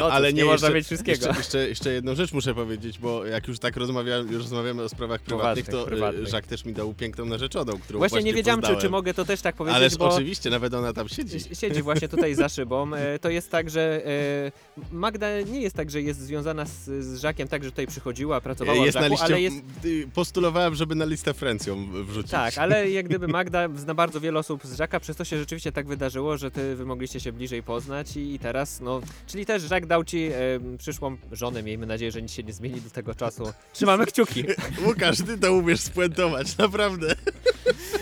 No 0.00 0.10
cóż, 0.10 0.32
nie 0.34 0.44
można 0.44 0.70
mieć 0.70 0.86
wszystkiego. 0.86 1.26
Jeszcze, 1.26 1.38
jeszcze, 1.38 1.68
jeszcze 1.68 1.92
jedną 1.92 2.14
rzecz 2.14 2.32
muszę 2.32 2.54
powiedzieć, 2.54 2.98
bo 2.98 3.24
jak 3.26 3.48
już 3.48 3.58
tak 3.58 3.76
rozmawia, 3.76 4.16
już 4.16 4.42
rozmawiamy 4.42 4.82
o 4.82 4.88
sprawach 4.88 5.20
prywatnych, 5.20 5.64
to 5.64 5.70
prywatnych. 5.70 5.88
prywatnych. 5.88 6.26
Żak 6.28 6.46
też 6.46 6.64
mi 6.64 6.72
dał 6.72 6.94
piękną 6.94 7.24
narzeczoną, 7.24 7.72
którą 7.78 7.98
Właśnie 7.98 8.14
właśnie 8.16 8.30
nie 8.30 8.34
wiedziałam, 8.36 8.62
czy, 8.62 8.76
czy 8.76 8.90
mogę 8.90 9.14
to 9.14 9.24
też 9.24 9.40
tak 9.40 9.56
powiedzieć, 9.56 9.76
Ależ 9.76 9.96
bo 9.96 10.14
oczywiście, 10.14 10.50
nawet 10.50 10.74
ona 10.74 10.92
tam 10.92 11.08
siedzi. 11.08 11.38
siedzi 11.54 11.82
właśnie 11.82 12.08
tutaj 12.08 12.34
za 12.34 12.48
szybą. 12.48 12.94
E, 12.94 13.18
To 13.18 13.30
jest 13.30 13.50
tak, 13.50 13.70
że 13.70 14.06
e, 14.06 14.52
Magda 14.92 15.40
nie 15.40 15.60
jest 15.60 15.76
tak, 15.76 15.90
że 15.90 16.02
jest 16.02 16.20
związana 16.20 16.64
z, 16.64 16.84
z 17.04 17.20
Żakiem 17.20 17.48
tak, 17.48 17.64
że 17.64 17.70
tutaj 17.70 17.86
przychodziła, 17.86 18.40
pracowała 18.40 18.84
Jest 18.84 18.98
w 18.98 19.00
na 19.00 19.00
Żaku, 19.00 19.12
liście, 19.12 19.26
ale 19.26 19.40
jest 19.40 19.56
y, 19.84 20.08
postulowałem, 20.14 20.74
żeby 20.74 20.94
na 20.94 21.04
listę 21.04 21.34
Francją 21.34 21.86
wrzucić. 22.04 22.30
Tak, 22.30 22.58
ale 22.58 22.90
jak 22.90 23.06
gdyby 23.08 23.28
Magda 23.28 23.68
zna 23.76 23.94
bardzo 23.94 24.20
wiele 24.20 24.38
osób 24.38 24.64
z 24.64 24.76
Żaka, 24.76 25.00
przez 25.00 25.16
to 25.16 25.24
się 25.24 25.38
rzeczywiście 25.38 25.72
tak 25.72 25.86
wydarzyło, 25.86 26.36
że 26.36 26.50
ty 26.50 26.76
wy 26.76 26.86
mogliście 26.86 27.20
się 27.20 27.32
bliżej 27.32 27.62
poznać 27.62 28.16
i, 28.16 28.34
i 28.34 28.38
teraz, 28.38 28.80
no, 28.80 29.00
czyli 29.26 29.46
też 29.46 29.62
Żak 29.62 29.85
dał 29.86 30.04
ci 30.04 30.18
e, 30.32 30.76
przyszłą 30.78 31.16
żonę, 31.32 31.62
miejmy 31.62 31.86
nadzieję, 31.86 32.10
że 32.12 32.22
nic 32.22 32.32
się 32.32 32.42
nie 32.42 32.52
zmieni 32.52 32.80
do 32.80 32.90
tego 32.90 33.14
czasu. 33.14 33.52
Trzymamy 33.72 34.06
kciuki. 34.06 34.44
Łukasz, 34.86 35.18
ty 35.18 35.38
to 35.38 35.52
umiesz 35.52 35.80
spuentować, 35.80 36.56
naprawdę. 36.58 37.14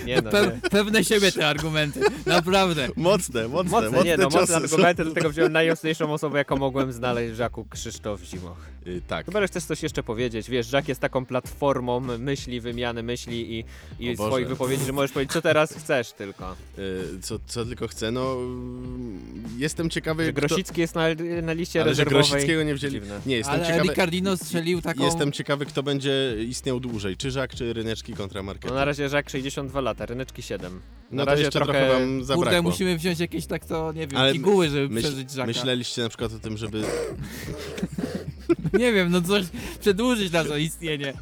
Nie 0.06 0.22
no, 0.22 0.30
Pe 0.30 0.42
nie. 0.46 0.70
pewne 0.70 1.04
siebie 1.04 1.32
te 1.32 1.48
argumenty, 1.48 2.00
naprawdę. 2.26 2.88
Mocne, 2.96 3.48
mocne, 3.48 3.70
Mocne, 3.70 4.02
nie 4.04 4.16
no, 4.16 4.24
mocne 4.24 4.46
są. 4.46 4.54
argumenty, 4.54 5.04
dlatego 5.04 5.30
wziąłem 5.30 5.52
najostrzejszą 5.52 6.12
osobę, 6.12 6.38
jaką 6.38 6.56
mogłem 6.56 6.92
znaleźć 6.92 7.32
w 7.32 7.36
Żaku, 7.36 7.64
Krzysztof 7.70 8.20
Zimoch. 8.22 8.56
Y, 8.86 9.02
tak. 9.08 9.26
Chyba, 9.26 9.40
że 9.40 9.46
chcesz 9.48 9.64
coś 9.64 9.82
jeszcze 9.82 10.02
powiedzieć. 10.02 10.50
Wiesz, 10.50 10.66
Żak 10.66 10.88
jest 10.88 11.00
taką 11.00 11.26
platformą 11.26 12.00
myśli, 12.00 12.60
wymiany 12.60 13.02
myśli 13.02 13.58
i, 13.58 13.64
i 14.10 14.16
swoich 14.16 14.48
wypowiedzi, 14.48 14.84
że 14.84 14.92
możesz 14.92 15.12
powiedzieć, 15.12 15.32
co 15.32 15.42
teraz 15.42 15.72
chcesz 15.74 16.12
tylko. 16.12 16.56
Y, 16.78 17.20
Co, 17.22 17.38
co 17.46 17.64
tylko 17.64 17.88
chcę, 17.88 18.10
no 18.10 18.32
mm, 18.32 19.20
jestem 19.58 19.90
ciekawy. 19.90 20.24
Że 20.24 20.32
kto- 20.32 20.40
Grosicki 20.40 20.80
jest 20.80 20.94
na, 20.94 21.02
na 21.42 21.52
liście 21.52 21.73
Ale 21.82 21.94
że 21.94 22.04
rezerwowej. 22.04 22.30
Grosickiego 22.30 22.62
nie 22.62 22.74
wzięli. 22.74 22.92
Dziwne. 22.94 23.20
Nie, 23.26 23.36
jestem 23.36 23.54
Ale 23.54 23.66
ciekawy. 23.66 23.88
Ricardino 23.88 24.36
strzelił 24.36 24.82
taką... 24.82 25.04
Jestem 25.04 25.32
ciekawy, 25.32 25.66
kto 25.66 25.82
będzie 25.82 26.36
istniał 26.48 26.80
dłużej, 26.80 27.16
czy 27.16 27.30
Żak, 27.30 27.54
czy 27.54 27.72
Ryneczki 27.72 28.12
kontra 28.12 28.42
Marketing. 28.42 28.70
No 28.70 28.78
na 28.78 28.84
razie 28.84 29.08
Żak 29.08 29.30
62 29.30 29.80
lata, 29.80 30.06
Ryneczki 30.06 30.42
7. 30.42 30.72
Na 30.72 30.78
No 31.10 31.24
to 31.24 31.30
razie 31.30 31.42
jeszcze 31.42 31.58
trochę 31.58 31.88
wam 31.88 32.24
zabrakło. 32.24 32.44
Kurde, 32.44 32.62
musimy 32.62 32.96
wziąć 32.98 33.20
jakieś 33.20 33.46
tak 33.46 33.64
to, 33.66 33.92
nie 33.92 34.06
wiem, 34.06 34.20
Ale 34.20 34.32
piguły, 34.32 34.68
żeby 34.68 34.94
myśl- 34.94 35.02
przeżyć 35.02 35.30
Żaka. 35.30 35.46
Myśleliście 35.46 36.02
na 36.02 36.08
przykład 36.08 36.32
o 36.32 36.38
tym, 36.38 36.56
żeby... 36.56 36.82
Nie 38.80 38.92
wiem, 38.92 39.10
no 39.10 39.22
coś 39.22 39.44
przedłużyć 39.80 40.32
nasze 40.32 40.60
istnienie. 40.60 41.12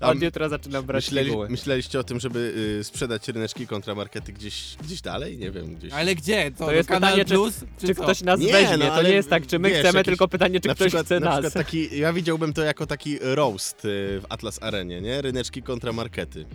Od 0.00 0.22
jutra 0.22 0.48
zaczynam 0.48 0.84
brać 0.84 1.04
myśleli, 1.04 1.28
piguły. 1.30 1.48
Myśleliście 1.48 2.00
o 2.00 2.04
tym, 2.04 2.20
żeby 2.20 2.54
y, 2.80 2.84
sprzedać 2.84 3.28
Ryneczki 3.28 3.66
kontra 3.66 3.94
Markety 3.94 4.32
gdzieś, 4.32 4.76
gdzieś 4.82 5.00
dalej? 5.00 5.38
Nie 5.38 5.50
wiem, 5.50 5.74
gdzieś... 5.74 5.92
Ale 5.92 6.14
gdzie? 6.14 6.50
To, 6.50 6.66
To 6.66 6.72
jest 6.72 6.88
Kanal 6.88 7.10
pytanie, 7.10 7.24
czy, 7.24 7.34
Plus? 7.34 7.60
czy, 7.80 7.86
Czy, 7.86 7.94
co? 7.94 8.02
ktoś 8.02 8.20
nas 8.22 8.40
Nie, 8.40 8.52
weźmie. 8.52 8.76
no, 8.76 8.84
to 8.86 8.92
ale 8.92 9.08
nie 9.08 9.14
jest 9.14 9.30
tak, 9.30 9.46
czy 9.46 9.58
my 9.58 9.68
wiesz, 9.70 9.78
chcemy, 9.78 9.98
jakiś- 9.98 10.04
tylko 10.04 10.28
pytanie, 10.28 10.60
czy 10.60 10.68
na 10.68 10.74
ktoś 10.74 10.86
przykład, 10.86 11.06
chce 11.06 11.20
na 11.20 11.26
nas. 11.30 11.40
przykład 11.40 11.52
taki, 11.66 11.98
ja 11.98 12.12
widziałbym 12.12 12.52
to 12.52 12.62
jako 12.62 12.86
taki 12.86 13.18
roast 13.20 13.84
y, 13.84 13.88
w 14.20 14.24
Atlas 14.28 14.62
Arenie, 14.62 15.00
nie? 15.00 15.22
Ryneczki 15.22 15.62
kontra 15.62 15.92
Markety. 15.92 16.46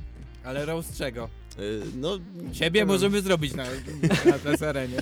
Ale 0.43 0.65
roast 0.65 0.97
czego? 0.97 1.29
Y, 1.59 1.81
no... 1.95 2.17
Ciebie 2.53 2.85
możemy 2.85 3.21
zrobić 3.21 3.53
na, 3.53 3.63
na 4.61 4.67
arenie. 4.67 5.01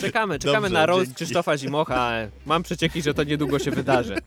Czekamy, 0.00 0.38
czekamy 0.38 0.60
Dobrze, 0.68 0.74
na 0.74 0.86
roast 0.86 1.04
dzięki. 1.06 1.14
Krzysztofa 1.14 1.56
Zimocha. 1.58 2.12
Mam 2.46 2.62
przecieki, 2.62 3.02
że 3.02 3.14
to 3.14 3.24
niedługo 3.24 3.58
się 3.58 3.70
wydarzy. 3.70 4.16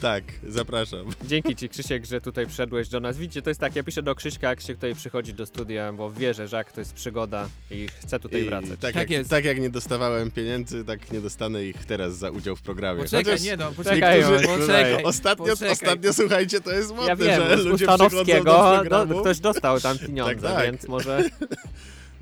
Tak, 0.00 0.24
zapraszam. 0.48 1.06
Dzięki 1.24 1.56
ci 1.56 1.68
Krzysiek, 1.68 2.06
że 2.06 2.20
tutaj 2.20 2.46
wszedłeś 2.46 2.88
do 2.88 3.00
nas. 3.00 3.16
Widzicie, 3.18 3.42
to 3.42 3.50
jest 3.50 3.60
tak, 3.60 3.76
ja 3.76 3.82
piszę 3.82 4.02
do 4.02 4.14
Krzyśka, 4.14 4.48
jak 4.48 4.60
się 4.60 4.74
tutaj 4.74 4.94
przychodzi 4.94 5.34
do 5.34 5.46
studia, 5.46 5.92
bo 5.92 6.10
wie, 6.10 6.34
że 6.34 6.48
Żak 6.48 6.72
to 6.72 6.80
jest 6.80 6.92
przygoda 6.94 7.48
i 7.70 7.88
chce 8.02 8.20
tutaj 8.20 8.42
I 8.42 8.44
wracać. 8.44 8.70
Tak, 8.70 8.78
Tak 8.80 8.94
jak, 8.96 9.10
jest. 9.10 9.30
tak 9.30 9.44
jak 9.44 9.60
nie 9.60 9.70
dostawałem 9.70 10.30
pieniędzy, 10.30 10.84
tak 10.84 11.12
nie 11.12 11.20
dostanę 11.20 11.64
ich 11.64 11.84
teraz 11.86 12.16
za 12.16 12.30
udział 12.30 12.56
w 12.56 12.62
programie. 12.62 13.02
Poczekaj, 13.02 13.24
Chociaż 13.24 13.42
nie 13.42 13.56
no, 13.56 13.70
Czekaj, 13.84 14.22
poczekaj, 14.22 14.24
o, 14.24 14.58
poczekaj. 14.58 15.02
Ostatnio, 15.04 15.46
poczekaj. 15.46 15.72
ostatnio, 15.72 16.12
słuchajcie, 16.12 16.60
to 16.60 16.72
jest 16.72 16.90
modne, 16.90 17.06
Ja 17.06 17.16
wiem, 17.16 17.42
że 17.48 17.62
z 17.62 17.64
ludzie 17.64 17.76
przychodzą 17.86 17.98
do 17.98 18.06
Ustanowskiego 18.06 18.44
programu. 18.78 19.14
no, 19.14 19.20
ktoś 19.20 19.38
dostał 19.40 19.80
tam 19.80 19.98
pieniądze, 19.98 20.34
Tak, 20.34 20.54
tak. 20.54 20.64
więc 20.64 20.88
może... 20.88 21.22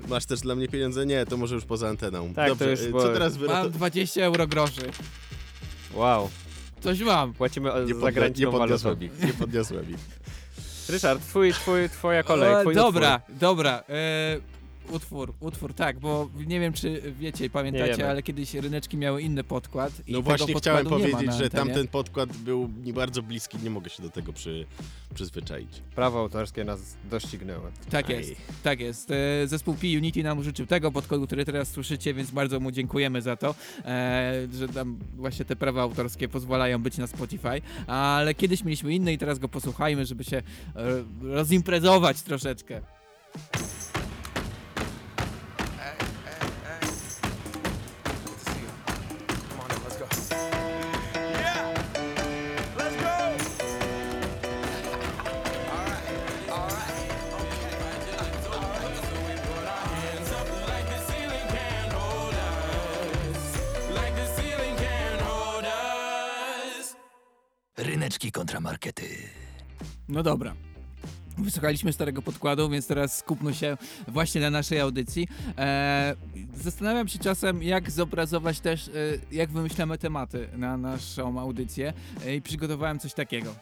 Masz 0.07 0.25
też 0.25 0.39
dla 0.39 0.55
mnie 0.55 0.67
pieniądze? 0.67 1.05
Nie, 1.05 1.25
to 1.25 1.37
może 1.37 1.55
już 1.55 1.65
poza 1.65 1.89
anteną. 1.89 2.33
Tak, 2.33 2.45
to 2.49 2.55
Dobrze, 2.55 2.71
już 2.71 2.79
y, 2.79 2.89
było- 2.89 3.01
co 3.01 3.13
teraz 3.13 3.37
wy... 3.37 3.47
Mam 3.47 3.71
20 3.71 4.23
euro 4.23 4.47
groszy. 4.47 4.81
Wow, 5.93 6.29
Coś 6.81 6.99
mam. 6.99 7.33
płacimy 7.33 7.71
Nie, 7.85 7.93
za 7.93 7.99
zagraniczną 7.99 8.51
nie 8.51 8.57
podniosłem 8.57 9.03
ich, 9.03 9.23
nie 9.23 9.33
podniosłem 9.33 9.89
ich. 9.89 9.97
Ryszard, 10.89 11.21
twój, 11.27 11.53
twój, 11.53 11.89
twoja 11.89 12.23
kolej, 12.23 12.53
E, 12.53 12.61
twój 12.61 12.75
dobra, 12.75 13.21
dobra. 13.29 13.83
E, 13.89 14.37
utwór, 14.91 15.33
utwór, 15.39 15.73
tak, 15.73 15.99
bo 15.99 16.29
nie 16.47 16.59
wiem, 16.59 16.73
czy 16.73 17.13
wiecie 17.19 17.45
i 17.45 17.49
pamiętacie, 17.49 18.09
ale 18.09 18.23
kiedyś 18.23 18.53
ryneczki 18.53 18.97
miały 18.97 19.21
inny 19.21 19.43
podkład. 19.43 19.93
I 20.07 20.11
No 20.11 20.17
tego 20.17 20.21
właśnie 20.21 20.55
chciałem 20.55 20.85
podkładu 20.85 21.03
powiedzieć, 21.11 21.35
że 21.37 21.49
tamten 21.49 21.87
podkład 21.87 22.37
był 22.37 22.67
mi 22.67 22.93
bardzo 22.93 23.21
bliski, 23.21 23.57
nie 23.63 23.69
mogę 23.69 23.89
się 23.89 24.03
do 24.03 24.09
tego 24.09 24.33
przy, 24.33 24.65
przyzwyczaić. 25.15 25.81
Prawo 25.95 26.19
autorskie 26.19 26.63
nas 26.63 26.79
doścignęło. 27.11 27.63
Tak 27.89 28.09
Aj. 28.09 28.17
jest, 28.17 28.31
tak 28.63 28.79
jest. 28.79 29.11
E, 29.11 29.47
Zespół 29.47 29.73
P-Unity 29.75 30.23
nam 30.23 30.39
użyczył 30.39 30.65
tego 30.65 30.91
podkodu, 30.91 31.27
który 31.27 31.45
teraz 31.45 31.71
słyszycie, 31.71 32.13
więc 32.13 32.31
bardzo 32.31 32.59
mu 32.59 32.71
dziękujemy 32.71 33.21
za 33.21 33.35
to, 33.35 33.55
e, 33.85 34.47
że 34.53 34.67
tam 34.67 34.99
właśnie 35.15 35.45
te 35.45 35.55
prawa 35.55 35.81
autorskie 35.81 36.27
pozwalają 36.27 36.81
być 36.81 36.97
na 36.97 37.07
Spotify, 37.07 37.61
ale 37.87 38.33
kiedyś 38.33 38.63
mieliśmy 38.63 38.95
inny 38.95 39.13
i 39.13 39.17
teraz 39.17 39.39
go 39.39 39.49
posłuchajmy, 39.49 40.05
żeby 40.05 40.23
się 40.23 40.37
e, 40.37 40.43
rozimprezować 41.21 42.21
troszeczkę. 42.21 42.81
Ryneczki 68.07 68.31
kontra 68.31 68.59
markety. 68.59 69.05
No 70.09 70.23
dobra. 70.23 70.53
Wysłuchaliśmy 71.37 71.93
starego 71.93 72.21
podkładu, 72.21 72.69
więc 72.69 72.87
teraz 72.87 73.17
skupmy 73.17 73.53
się 73.53 73.77
właśnie 74.07 74.41
na 74.41 74.49
naszej 74.49 74.79
audycji. 74.79 75.27
E, 75.57 76.15
zastanawiam 76.55 77.07
się 77.07 77.19
czasem, 77.19 77.63
jak 77.63 77.91
zobrazować 77.91 78.59
też, 78.59 78.87
e, 78.87 78.91
jak 79.31 79.49
wymyślamy 79.49 79.97
tematy 79.97 80.47
na 80.57 80.77
naszą 80.77 81.39
audycję 81.39 81.93
e, 82.25 82.35
i 82.35 82.41
przygotowałem 82.41 82.99
coś 82.99 83.13
takiego. 83.13 83.55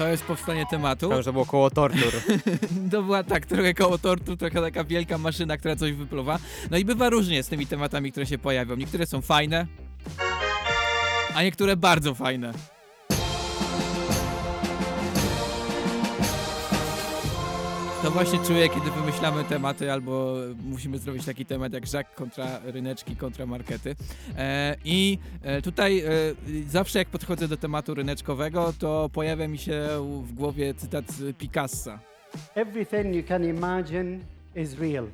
To 0.00 0.08
jest 0.08 0.24
powstanie 0.24 0.66
tematu. 0.66 1.06
Myślałem, 1.06 1.22
że 1.22 1.32
było 1.32 1.46
koło 1.46 1.70
tortur. 1.70 2.12
To 2.92 3.02
była 3.02 3.22
tak, 3.22 3.46
trochę 3.46 3.74
koło 3.74 3.98
tortu, 3.98 4.36
trochę 4.36 4.60
taka 4.60 4.84
wielka 4.84 5.18
maszyna, 5.18 5.56
która 5.56 5.76
coś 5.76 5.92
wypluwa. 5.92 6.38
No 6.70 6.78
i 6.78 6.84
bywa 6.84 7.08
różnie 7.10 7.42
z 7.42 7.48
tymi 7.48 7.66
tematami, 7.66 8.10
które 8.10 8.26
się 8.26 8.38
pojawią. 8.38 8.76
Niektóre 8.76 9.06
są 9.06 9.20
fajne, 9.20 9.66
a 11.34 11.42
niektóre 11.42 11.76
bardzo 11.76 12.14
fajne. 12.14 12.52
To 18.02 18.10
właśnie 18.10 18.38
czuję, 18.38 18.68
kiedy 18.68 18.90
wymyślamy 18.90 19.44
tematy, 19.44 19.92
albo 19.92 20.34
musimy 20.64 20.98
zrobić 20.98 21.24
taki 21.24 21.46
temat 21.46 21.72
jak 21.72 21.86
Żak 21.86 22.14
kontra 22.14 22.60
ryneczki, 22.64 23.16
kontra 23.16 23.46
markety. 23.46 23.96
E, 24.36 24.76
I 24.84 25.18
e, 25.42 25.62
tutaj 25.62 26.00
e, 26.00 26.10
zawsze 26.68 26.98
jak 26.98 27.08
podchodzę 27.08 27.48
do 27.48 27.56
tematu 27.56 27.94
ryneczkowego, 27.94 28.72
to 28.78 29.10
pojawia 29.12 29.48
mi 29.48 29.58
się 29.58 29.88
w 30.24 30.32
głowie 30.32 30.74
cytat 30.74 31.04
Picassa. 31.38 31.98
Everything 32.54 33.14
you 33.14 33.22
can 33.22 33.44
imagine 33.44 34.18
is 34.56 34.78
real. 34.78 35.06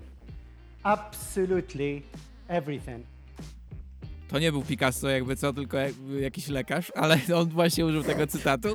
Absolutely 0.83 2.03
everything. 2.49 3.16
To 4.29 4.39
nie 4.39 4.53
był 4.53 4.63
Picasso 4.63 5.09
jakby 5.09 5.37
co, 5.37 5.53
tylko 5.53 5.79
jakiś 6.21 6.49
lekarz, 6.49 6.93
ale 6.95 7.21
on 7.35 7.49
właśnie 7.49 7.87
użył 7.87 8.03
tego 8.03 8.27
cytatu. 8.27 8.69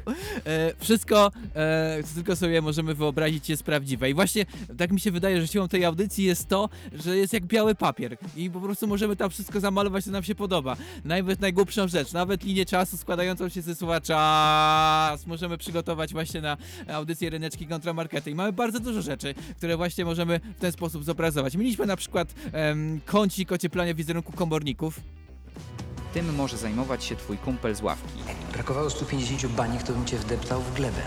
E, 0.45 0.73
wszystko, 0.79 1.31
e, 1.55 2.03
co 2.03 2.15
tylko 2.15 2.35
sobie 2.35 2.61
możemy 2.61 2.95
wyobrazić 2.95 3.49
jest 3.49 3.63
prawdziwe. 3.63 4.09
I 4.09 4.13
właśnie 4.13 4.45
tak 4.77 4.91
mi 4.91 4.99
się 4.99 5.11
wydaje, 5.11 5.41
że 5.41 5.47
siłą 5.47 5.67
tej 5.67 5.85
audycji 5.85 6.25
jest 6.25 6.47
to, 6.47 6.69
że 6.93 7.17
jest 7.17 7.33
jak 7.33 7.45
biały 7.45 7.75
papier 7.75 8.17
i 8.37 8.49
po 8.49 8.59
prostu 8.61 8.87
możemy 8.87 9.15
tam 9.15 9.29
wszystko 9.29 9.59
zamalować, 9.59 10.05
co 10.05 10.11
nam 10.11 10.23
się 10.23 10.35
podoba. 10.35 10.77
Nawet 11.05 11.41
najgłupszą 11.41 11.87
rzecz, 11.87 12.13
nawet 12.13 12.43
linię 12.43 12.65
czasu 12.65 12.97
składającą 12.97 13.49
się 13.49 13.61
ze 13.61 13.75
słowa 13.75 14.01
czas 14.01 15.27
możemy 15.27 15.57
przygotować 15.57 16.13
właśnie 16.13 16.41
na 16.41 16.57
audycję 16.87 17.29
ryneczki 17.29 17.67
kontra 17.67 17.93
markety. 17.93 18.31
I 18.31 18.35
mamy 18.35 18.53
bardzo 18.53 18.79
dużo 18.79 19.01
rzeczy, 19.01 19.33
które 19.57 19.77
właśnie 19.77 20.05
możemy 20.05 20.39
w 20.57 20.59
ten 20.59 20.71
sposób 20.71 21.03
zobrazować. 21.03 21.55
Mieliśmy 21.55 21.85
na 21.85 21.95
przykład 21.95 22.33
em, 22.51 23.01
kącik 23.05 23.51
ocieplania 23.51 23.93
wizerunku 23.93 24.31
komorników. 24.31 24.99
Tym 26.13 26.35
może 26.35 26.57
zajmować 26.57 27.03
się 27.03 27.15
twój 27.15 27.37
kumpel 27.37 27.75
z 27.75 27.81
ławki. 27.81 28.19
Brakowało 28.53 28.89
150 28.89 29.53
baniek, 29.53 29.83
to 29.83 29.93
bym 29.93 30.05
cię 30.05 30.17
wdeptał 30.17 30.61
w 30.61 30.73
glebę. 30.73 31.01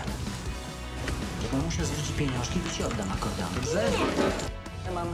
Jak 1.53 1.63
muszę 1.63 1.85
zwrócić 1.85 2.11
pieniążki, 2.15 2.59
to 2.59 2.75
ci 2.75 2.83
oddam 2.83 3.11
akordeon. 3.11 3.49
Dobrze? 3.55 3.83
Mam 4.93 5.07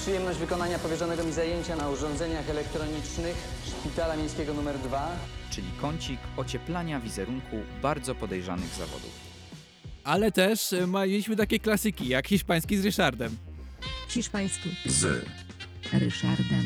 przyjemność 0.00 0.38
wykonania 0.38 0.78
powierzonego 0.78 1.24
mi 1.24 1.32
zajęcia 1.32 1.76
na 1.76 1.88
urządzeniach 1.88 2.50
elektronicznych 2.50 3.36
Szpitala 3.66 4.16
Miejskiego 4.16 4.52
nr 4.52 4.78
2. 4.78 5.08
Czyli 5.50 5.66
kącik 5.80 6.18
ocieplania 6.36 7.00
wizerunku 7.00 7.56
bardzo 7.82 8.14
podejrzanych 8.14 8.68
zawodów. 8.74 9.10
Ale 10.04 10.32
też 10.32 10.72
e, 10.72 10.86
ma- 10.86 11.06
mieliśmy 11.06 11.36
takie 11.36 11.58
klasyki, 11.58 12.08
jak 12.08 12.28
hiszpański 12.28 12.76
z 12.76 12.84
Ryszardem. 12.84 13.36
Hiszpański. 14.08 14.70
Z. 14.86 15.24
Ryszardem. 15.92 16.63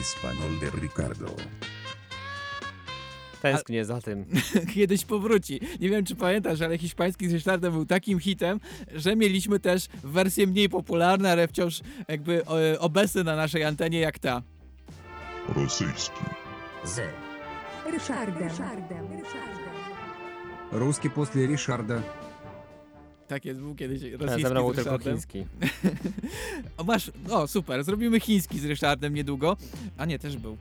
Espanol 0.00 0.58
de 0.60 0.70
Ricardo. 0.80 1.36
Tęsknię 3.42 3.84
za 3.84 4.00
tym. 4.00 4.24
Kiedyś 4.74 5.04
powróci. 5.04 5.60
Nie 5.80 5.90
wiem, 5.90 6.04
czy 6.04 6.16
pamiętasz, 6.16 6.60
ale 6.60 6.78
hiszpański 6.78 7.28
z 7.28 7.32
Ryszardem 7.32 7.72
był 7.72 7.86
takim 7.86 8.20
hitem, 8.20 8.60
że 8.94 9.16
mieliśmy 9.16 9.60
też 9.60 9.88
wersje 10.04 10.46
mniej 10.46 10.68
popularne, 10.68 11.32
ale 11.32 11.48
wciąż 11.48 11.80
jakby 12.08 12.42
e, 12.46 12.80
obecne 12.80 13.24
na 13.24 13.36
naszej 13.36 13.64
antenie 13.64 14.00
jak 14.00 14.18
ta. 14.18 14.42
Rosyjski. 15.48 16.20
Z. 16.84 17.00
Ryszardem. 17.92 18.48
Русский 20.72 21.10
после 21.10 21.46
Ришарда. 21.46 22.02
Tak 23.29 23.45
jest, 23.45 23.59
był 23.59 23.75
kiedyś 23.75 24.01
Ja 24.01 24.17
rosyjski 24.17 24.43
ze 24.43 24.49
mną 24.49 24.61
był 24.61 24.73
z 24.73 24.75
tylko 24.75 24.97
chiński. 24.97 25.45
o, 26.77 26.83
masz, 26.83 27.11
o 27.29 27.47
super, 27.47 27.83
zrobimy 27.83 28.19
chiński 28.19 28.59
z 28.59 28.65
Ryszardem 28.65 29.13
niedługo. 29.13 29.57
A 29.97 30.05
nie, 30.05 30.19
też 30.19 30.37
był. 30.37 30.57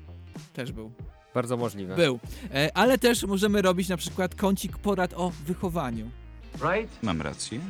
Też 0.53 0.73
był. 0.73 0.93
Bardzo 1.35 1.57
możliwe. 1.57 1.97
Był. 1.97 2.19
E, 2.55 2.71
ale 2.77 2.99
też 2.99 3.23
możemy 3.23 3.63
robić 3.63 3.89
na 3.89 3.97
przykład 3.97 4.35
kącik 4.35 4.79
porad 4.79 5.15
o 5.17 5.33
wychowaniu. 5.47 6.11
Right? 6.55 7.03
Mam 7.03 7.23
rację? 7.23 7.61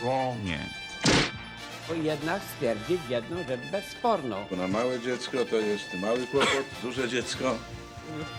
Wrong. 0.00 0.44
Nie. 0.44 0.58
Bo 1.88 1.94
jednak 1.94 2.42
stwierdzić 2.42 3.00
jedną 3.08 3.36
rzecz 3.36 3.60
bezsporną. 3.72 4.36
Na 4.56 4.68
małe 4.68 5.00
dziecko 5.00 5.44
to 5.44 5.56
jest 5.56 5.94
mały 6.02 6.26
kłopot, 6.26 6.64
duże 6.82 7.08
dziecko 7.08 7.58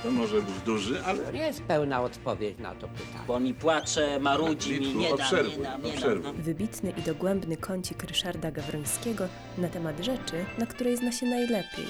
to 0.04 0.12
może 0.12 0.42
być 0.42 0.56
duży, 0.66 1.04
ale... 1.06 1.20
To 1.20 1.32
nie 1.32 1.40
jest 1.40 1.62
pełna 1.64 2.02
odpowiedź 2.02 2.60
na 2.60 2.76
to 2.76 2.88
pytanie. 2.88 3.24
Bo 3.28 3.40
mi 3.40 3.54
płacze, 3.54 4.20
marudzi 4.20 4.80
mi, 4.80 4.96
nie 4.96 5.10
dam, 5.10 5.20
obserwuj, 5.20 5.58
nie 5.58 5.64
dam, 5.64 5.84
nie 5.84 5.94
obserwuj. 5.94 6.24
dam. 6.24 6.42
Wybitny 6.42 6.94
i 6.98 7.02
dogłębny 7.02 7.58
kącik 7.58 8.04
Ryszarda 8.04 8.52
Gawrońskiego 8.52 9.28
na 9.58 9.68
temat 9.68 10.00
rzeczy, 10.00 10.46
na 10.58 10.66
której 10.66 10.98
zna 10.98 11.12
się 11.12 11.26
najlepiej, 11.26 11.86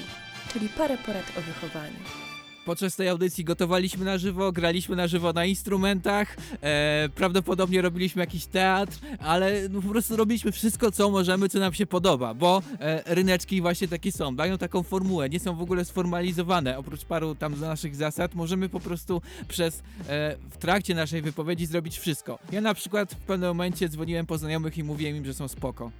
czyli 0.54 0.70
parę 0.70 0.98
porad 1.06 1.26
o 1.38 1.42
wychowaniu. 1.42 2.27
Podczas 2.68 2.96
tej 2.96 3.10
audycji 3.10 3.44
gotowaliśmy 3.44 4.06
na 4.06 4.18
żywo, 4.18 4.52
graliśmy 4.52 4.96
na 4.96 5.08
żywo 5.08 5.34
na 5.34 5.46
instrumentach, 5.46 6.38
e, 6.62 7.10
prawdopodobnie 7.16 7.82
robiliśmy 7.82 8.20
jakiś 8.20 8.46
teatr, 8.46 9.00
ale 9.20 9.70
no, 9.70 9.82
po 9.82 9.90
prostu 9.90 10.16
robiliśmy 10.16 10.52
wszystko, 10.52 10.92
co 10.92 11.10
możemy, 11.10 11.50
co 11.50 11.60
nam 11.60 11.74
się 11.74 11.86
podoba, 11.86 12.34
bo 12.34 12.62
e, 12.80 13.16
ryneczki 13.16 13.62
właśnie 13.62 13.88
takie 13.88 14.12
są, 14.12 14.36
dają 14.36 14.58
taką 14.58 14.84
formułę, 14.84 15.30
nie 15.30 15.40
są 15.40 15.56
w 15.56 15.62
ogóle 15.62 15.86
sformalizowane, 15.86 16.78
oprócz 16.78 17.06
paru 17.06 17.36
tam 17.36 17.60
naszych 17.60 17.96
zasad, 17.96 18.36
możemy 18.36 18.70
po 18.70 18.80
prostu 18.80 19.22
przez, 19.48 19.84
e, 20.10 20.36
w 20.52 20.58
trakcie 20.58 20.96
naszej 20.96 21.22
wypowiedzi 21.22 21.66
zrobić 21.66 21.98
wszystko. 21.98 22.40
Ja 22.52 22.62
na 22.62 22.74
przykład 22.74 23.14
w 23.14 23.18
pewnym 23.18 23.50
momencie 23.50 23.90
dzwoniłem 23.90 24.26
po 24.26 24.38
znajomych 24.38 24.78
i 24.78 24.84
mówiłem 24.84 25.16
im, 25.16 25.26
że 25.26 25.34
są 25.34 25.48
spoko. 25.48 25.92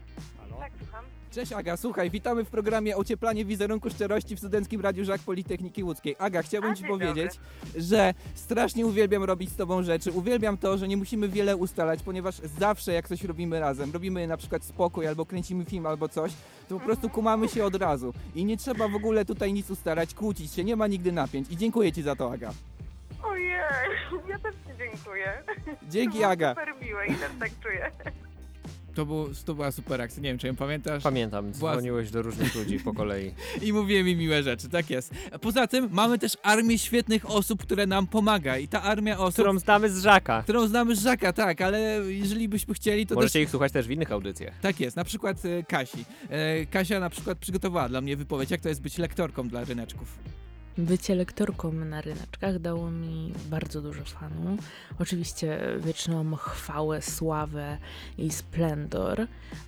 Tak, 0.60 0.72
słucham. 0.80 1.17
Cześć 1.32 1.54
Aga, 1.54 1.78
słuchaj, 1.78 2.10
witamy 2.10 2.44
w 2.44 2.50
programie 2.50 2.98
Ocieplanie 2.98 3.46
wizerunku 3.46 3.90
szczerości 3.90 4.36
w 4.36 4.40
Studenckim 4.40 4.82
Radiu 4.82 5.06
Żak 5.06 5.22
Politechniki 5.22 5.84
Łódzkiej. 5.84 6.16
Aga, 6.20 6.44
chciałbym 6.44 6.72
A, 6.72 6.76
Ci 6.76 6.84
powiedzieć, 6.84 7.32
że 7.76 8.14
strasznie 8.36 8.86
uwielbiam 8.86 9.24
robić 9.24 9.50
z 9.50 9.56
Tobą 9.56 9.84
rzeczy. 9.84 10.12
Uwielbiam 10.12 10.58
to, 10.58 10.78
że 10.78 10.88
nie 10.88 10.98
musimy 10.98 11.30
wiele 11.30 11.58
ustalać, 11.58 12.04
ponieważ 12.04 12.36
zawsze 12.60 12.94
jak 12.94 13.08
coś 13.08 13.24
robimy 13.24 13.60
razem, 13.60 13.92
robimy 13.94 14.28
na 14.28 14.38
przykład 14.38 14.64
spokój 14.64 15.08
albo 15.08 15.26
kręcimy 15.26 15.66
film 15.66 15.86
albo 15.86 16.10
coś, 16.10 16.32
to 16.70 16.80
po 16.80 16.86
prostu 16.86 17.10
kumamy 17.10 17.50
się 17.50 17.66
od 17.66 17.76
razu. 17.76 18.14
I 18.36 18.46
nie 18.46 18.58
trzeba 18.58 18.88
w 18.88 18.96
ogóle 18.96 19.26
tutaj 19.26 19.54
nic 19.54 19.70
ustalać, 19.70 20.14
kłócić 20.14 20.54
się, 20.54 20.64
nie 20.64 20.76
ma 20.76 20.88
nigdy 20.88 21.12
napięć. 21.12 21.52
I 21.52 21.58
dziękuję 21.58 21.92
Ci 21.92 22.02
za 22.02 22.16
to, 22.16 22.32
Aga. 22.32 22.52
Ojej, 23.24 23.50
ja 24.30 24.40
też 24.40 24.56
Ci 24.56 24.72
dziękuję. 24.78 25.44
Dzięki, 25.90 26.24
Aga. 26.24 26.50
super 26.50 26.74
miłe 26.82 27.08
i 27.08 27.16
też 27.16 27.32
tak 27.40 27.52
czuję. 27.64 27.92
To, 28.98 29.06
był, 29.06 29.30
to 29.46 29.56
była 29.56 29.72
super 29.72 30.02
akcja, 30.02 30.24
nie 30.24 30.30
wiem 30.30 30.38
czy 30.38 30.48
ją 30.48 30.56
pamiętasz. 30.56 31.04
Pamiętam, 31.04 31.54
dzwoniłeś 31.54 32.12
do 32.12 32.22
różnych 32.22 32.56
ludzi 32.56 32.80
po 32.80 32.94
kolei. 32.94 33.32
I 33.68 33.74
mówiłem 33.74 34.08
im 34.08 34.20
miłe 34.20 34.44
rzeczy, 34.44 34.70
tak 34.70 34.90
jest. 34.90 35.14
Poza 35.42 35.68
tym 35.68 35.90
mamy 35.92 36.20
też 36.20 36.38
armię 36.44 36.78
świetnych 36.78 37.30
osób, 37.30 37.62
które 37.62 37.88
nam 37.88 38.08
pomaga 38.08 38.58
i 38.58 38.68
ta 38.68 38.84
armia 38.84 39.18
osób... 39.18 39.34
Którą 39.34 39.60
znamy 39.60 39.90
z 39.90 40.02
Żaka. 40.02 40.44
Którą 40.44 40.68
znamy 40.68 40.96
z 40.96 41.02
Żaka, 41.02 41.34
tak, 41.34 41.62
ale 41.62 41.80
jeżeli 42.08 42.50
byśmy 42.50 42.74
chcieli, 42.74 43.08
to 43.08 43.16
Możecie 43.16 43.34
też... 43.34 43.44
ich 43.44 43.50
słuchać 43.50 43.72
też 43.72 43.88
w 43.88 43.92
innych 43.92 44.12
audycjach. 44.12 44.54
Tak 44.62 44.80
jest, 44.80 44.98
na 44.98 45.04
przykład 45.04 45.38
e, 45.46 45.64
Kasi. 45.64 46.06
E, 46.30 46.66
Kasia 46.66 47.00
na 47.00 47.10
przykład 47.10 47.38
przygotowała 47.38 47.90
dla 47.90 48.02
mnie 48.02 48.18
wypowiedź, 48.18 48.52
jak 48.52 48.62
to 48.62 48.70
jest 48.70 48.82
być 48.82 48.98
lektorką 48.98 49.48
dla 49.48 49.64
ryneczków. 49.64 50.08
Bycie 50.78 51.16
lektorką 51.16 51.72
na 51.72 52.02
ryneczkach 52.02 52.60
dało 52.60 52.92
mi 52.92 53.34
bardzo 53.50 53.82
dużo 53.82 54.04
fanu. 54.04 54.58
Oczywiście 55.00 55.60
wieczną 55.80 56.36
chwałę, 56.36 57.02
sławę 57.02 57.78
i 58.18 58.32
splendor, 58.32 59.28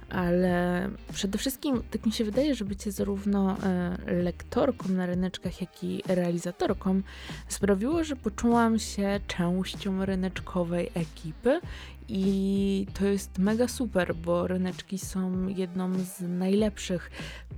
ale 0.10 0.89
przede 1.14 1.38
wszystkim 1.38 1.84
tak 1.91 2.05
mi 2.05 2.12
się 2.12 2.24
wydaje, 2.24 2.55
że 2.55 2.66
bycie 2.66 2.91
zarówno 2.91 3.57
e, 3.64 3.97
lektorką 4.24 4.89
na 4.89 5.05
ryneczkach, 5.05 5.62
jak 5.62 5.84
i 5.84 6.01
realizatorką 6.07 7.01
sprawiło, 7.47 8.03
że 8.03 8.16
poczułam 8.16 8.80
się 8.80 9.20
częścią 9.28 10.05
ryneczkowej 10.05 10.91
ekipy 10.93 11.62
i 12.10 12.88
to 12.99 13.05
jest 13.05 13.38
mega 13.38 13.68
super, 13.68 14.16
bo 14.16 14.47
ryneczki 14.47 14.97
są 14.97 15.47
jedną 15.47 15.93
z 15.99 16.22
najlepszych 16.22 17.12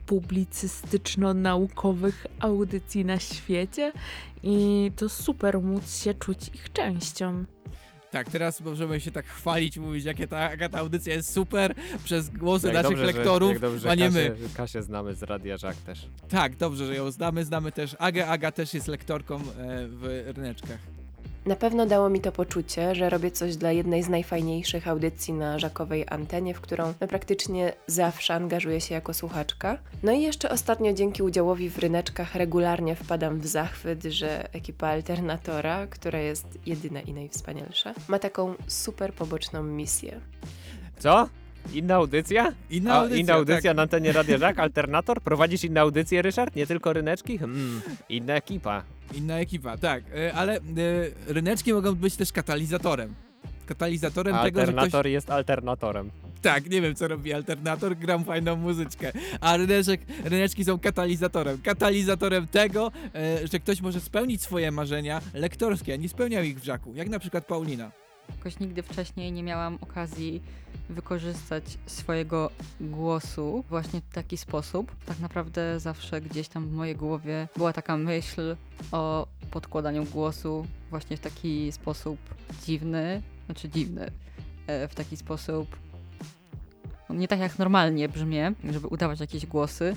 publicystyczno-naukowych 0.05 2.25
audycji 2.39 3.05
na 3.05 3.19
świecie 3.19 3.91
i 4.43 4.91
to 4.95 5.09
super 5.09 5.61
móc 5.61 6.01
się 6.03 6.13
czuć 6.13 6.47
ich 6.53 6.73
częścią. 6.73 7.45
Tak, 8.11 8.29
teraz 8.29 8.61
możemy 8.61 8.99
się 8.99 9.11
tak 9.11 9.25
chwalić, 9.25 9.77
mówić, 9.77 10.05
jakie 10.05 10.27
ta, 10.27 10.39
jaka 10.39 10.69
ta 10.69 10.79
audycja 10.79 11.13
jest 11.13 11.33
super 11.33 11.75
przez 12.03 12.29
głosy 12.29 12.67
Jak 12.67 12.75
naszych 12.75 12.89
dobrze, 12.89 13.05
że- 13.05 13.11
lektorów, 13.17 13.49
jak 13.51 13.59
dobrze, 13.59 13.89
a 13.89 13.95
nie 13.95 14.05
Kasię, 14.05 14.35
my. 14.41 14.49
Kasię 14.57 14.83
znamy 14.83 15.15
z 15.15 15.23
Radia 15.23 15.57
Żak 15.57 15.75
też. 15.75 16.07
Tak, 16.29 16.55
dobrze, 16.55 16.87
że 16.87 16.95
ją 16.95 17.11
znamy, 17.11 17.45
znamy 17.45 17.71
też 17.71 17.95
Agę. 17.99 18.27
Aga 18.27 18.51
też 18.51 18.73
jest 18.73 18.87
lektorką 18.87 19.35
e, 19.35 19.41
w 19.87 20.23
ryneczkach. 20.35 20.79
Na 21.45 21.55
pewno 21.55 21.85
dało 21.85 22.09
mi 22.09 22.19
to 22.19 22.31
poczucie, 22.31 22.95
że 22.95 23.09
robię 23.09 23.31
coś 23.31 23.55
dla 23.55 23.71
jednej 23.71 24.03
z 24.03 24.09
najfajniejszych 24.09 24.87
audycji 24.87 25.33
na 25.33 25.59
żakowej 25.59 26.05
antenie, 26.09 26.53
w 26.53 26.61
którą 26.61 26.93
no, 27.01 27.07
praktycznie 27.07 27.73
zawsze 27.87 28.33
angażuję 28.33 28.81
się 28.81 28.95
jako 28.95 29.13
słuchaczka. 29.13 29.77
No 30.03 30.11
i 30.11 30.21
jeszcze 30.21 30.49
ostatnio 30.49 30.93
dzięki 30.93 31.23
udziałowi 31.23 31.69
w 31.69 31.77
ryneczkach 31.77 32.35
regularnie 32.35 32.95
wpadam 32.95 33.39
w 33.39 33.47
zachwyt, 33.47 34.03
że 34.03 34.53
ekipa 34.53 34.87
Alternatora, 34.87 35.87
która 35.87 36.19
jest 36.19 36.45
jedyna 36.65 37.01
i 37.01 37.13
najwspanialsza, 37.13 37.93
ma 38.07 38.19
taką 38.19 38.53
super 38.67 39.13
poboczną 39.13 39.63
misję. 39.63 40.19
Co? 40.99 41.29
Inna 41.73 41.95
audycja? 41.95 42.53
Inna 42.69 42.93
A, 42.93 42.97
audycja, 42.97 43.21
inna 43.21 43.33
audycja 43.33 43.69
tak. 43.69 43.75
na 43.75 43.81
antenie 43.81 44.11
Radia 44.11 44.37
Żak, 44.37 44.59
Alternator? 44.59 45.21
Prowadzisz 45.21 45.63
inne 45.63 45.81
audycje, 45.81 46.21
Ryszard? 46.21 46.55
Nie 46.55 46.67
tylko 46.67 46.93
ryneczki? 46.93 47.37
Hmm, 47.37 47.81
inna 48.09 48.33
ekipa. 48.33 48.83
Inna 49.13 49.39
ekipa, 49.39 49.77
tak, 49.77 50.03
e, 50.15 50.33
ale 50.33 50.55
e, 50.55 50.61
ryneczki 51.27 51.73
mogą 51.73 51.95
być 51.95 52.15
też 52.15 52.31
katalizatorem. 52.31 53.13
Katalizatorem 53.65 54.35
tego, 54.43 54.59
że 54.59 54.65
ktoś... 54.65 54.77
Alternator 54.77 55.07
jest 55.07 55.29
alternatorem. 55.29 56.09
tak, 56.41 56.69
nie 56.69 56.81
wiem 56.81 56.95
co 56.95 57.07
robi 57.07 57.33
alternator, 57.33 57.97
gram 57.97 58.23
fajną 58.23 58.55
muzyczkę. 58.55 59.11
A 59.41 59.57
ryneczek, 59.57 60.01
ryneczki 60.23 60.65
są 60.65 60.79
katalizatorem. 60.79 61.61
Katalizatorem 61.61 62.47
tego, 62.47 62.91
e, 63.15 63.47
że 63.47 63.59
ktoś 63.59 63.81
może 63.81 63.99
spełnić 63.99 64.41
swoje 64.41 64.71
marzenia 64.71 65.21
lektorskie, 65.33 65.93
a 65.93 65.95
nie 65.95 66.09
spełniał 66.09 66.43
ich 66.43 66.59
w 66.59 66.63
żaku. 66.63 66.93
Jak 66.95 67.09
na 67.09 67.19
przykład 67.19 67.45
Paulina. 67.45 67.91
Jakoś 68.37 68.59
nigdy 68.59 68.83
wcześniej 68.83 69.31
nie 69.31 69.43
miałam 69.43 69.77
okazji 69.81 70.41
wykorzystać 70.89 71.63
swojego 71.85 72.49
głosu 72.81 73.63
właśnie 73.69 74.01
w 74.01 74.13
taki 74.13 74.37
sposób. 74.37 74.95
Tak 75.05 75.19
naprawdę 75.19 75.79
zawsze 75.79 76.21
gdzieś 76.21 76.47
tam 76.47 76.67
w 76.67 76.71
mojej 76.71 76.95
głowie 76.95 77.47
była 77.57 77.73
taka 77.73 77.97
myśl 77.97 78.55
o 78.91 79.27
podkładaniu 79.51 80.05
głosu 80.05 80.65
właśnie 80.89 81.17
w 81.17 81.19
taki 81.19 81.71
sposób 81.71 82.19
dziwny, 82.65 83.21
znaczy 83.45 83.69
dziwny, 83.69 84.11
e, 84.67 84.87
w 84.87 84.95
taki 84.95 85.17
sposób 85.17 85.75
nie 87.09 87.27
tak 87.27 87.39
jak 87.39 87.59
normalnie 87.59 88.09
brzmię, 88.09 88.53
żeby 88.69 88.87
udawać 88.87 89.19
jakieś 89.19 89.45
głosy. 89.45 89.95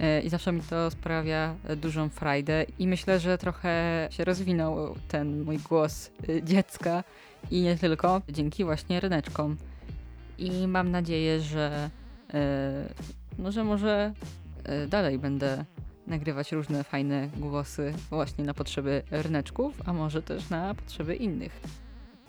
E, 0.00 0.20
I 0.20 0.28
zawsze 0.28 0.52
mi 0.52 0.60
to 0.60 0.90
sprawia 0.90 1.54
dużą 1.76 2.08
frajdę 2.08 2.66
i 2.78 2.88
myślę, 2.88 3.20
że 3.20 3.38
trochę 3.38 4.08
się 4.10 4.24
rozwinął 4.24 4.94
ten 5.08 5.42
mój 5.42 5.58
głos 5.58 6.10
e, 6.28 6.42
dziecka 6.42 7.04
i 7.50 7.62
nie 7.62 7.76
tylko, 7.76 8.22
dzięki 8.28 8.64
właśnie 8.64 9.00
ryneczkom. 9.00 9.56
I 10.38 10.66
mam 10.66 10.90
nadzieję, 10.90 11.40
że, 11.40 11.90
e, 12.34 12.94
no, 13.38 13.52
że 13.52 13.64
może 13.64 14.12
e, 14.64 14.86
dalej 14.86 15.18
będę 15.18 15.64
nagrywać 16.06 16.52
różne 16.52 16.84
fajne 16.84 17.28
głosy 17.36 17.94
właśnie 18.10 18.44
na 18.44 18.54
potrzeby 18.54 19.02
ryneczków, 19.10 19.82
a 19.86 19.92
może 19.92 20.22
też 20.22 20.50
na 20.50 20.74
potrzeby 20.74 21.16
innych. 21.16 21.60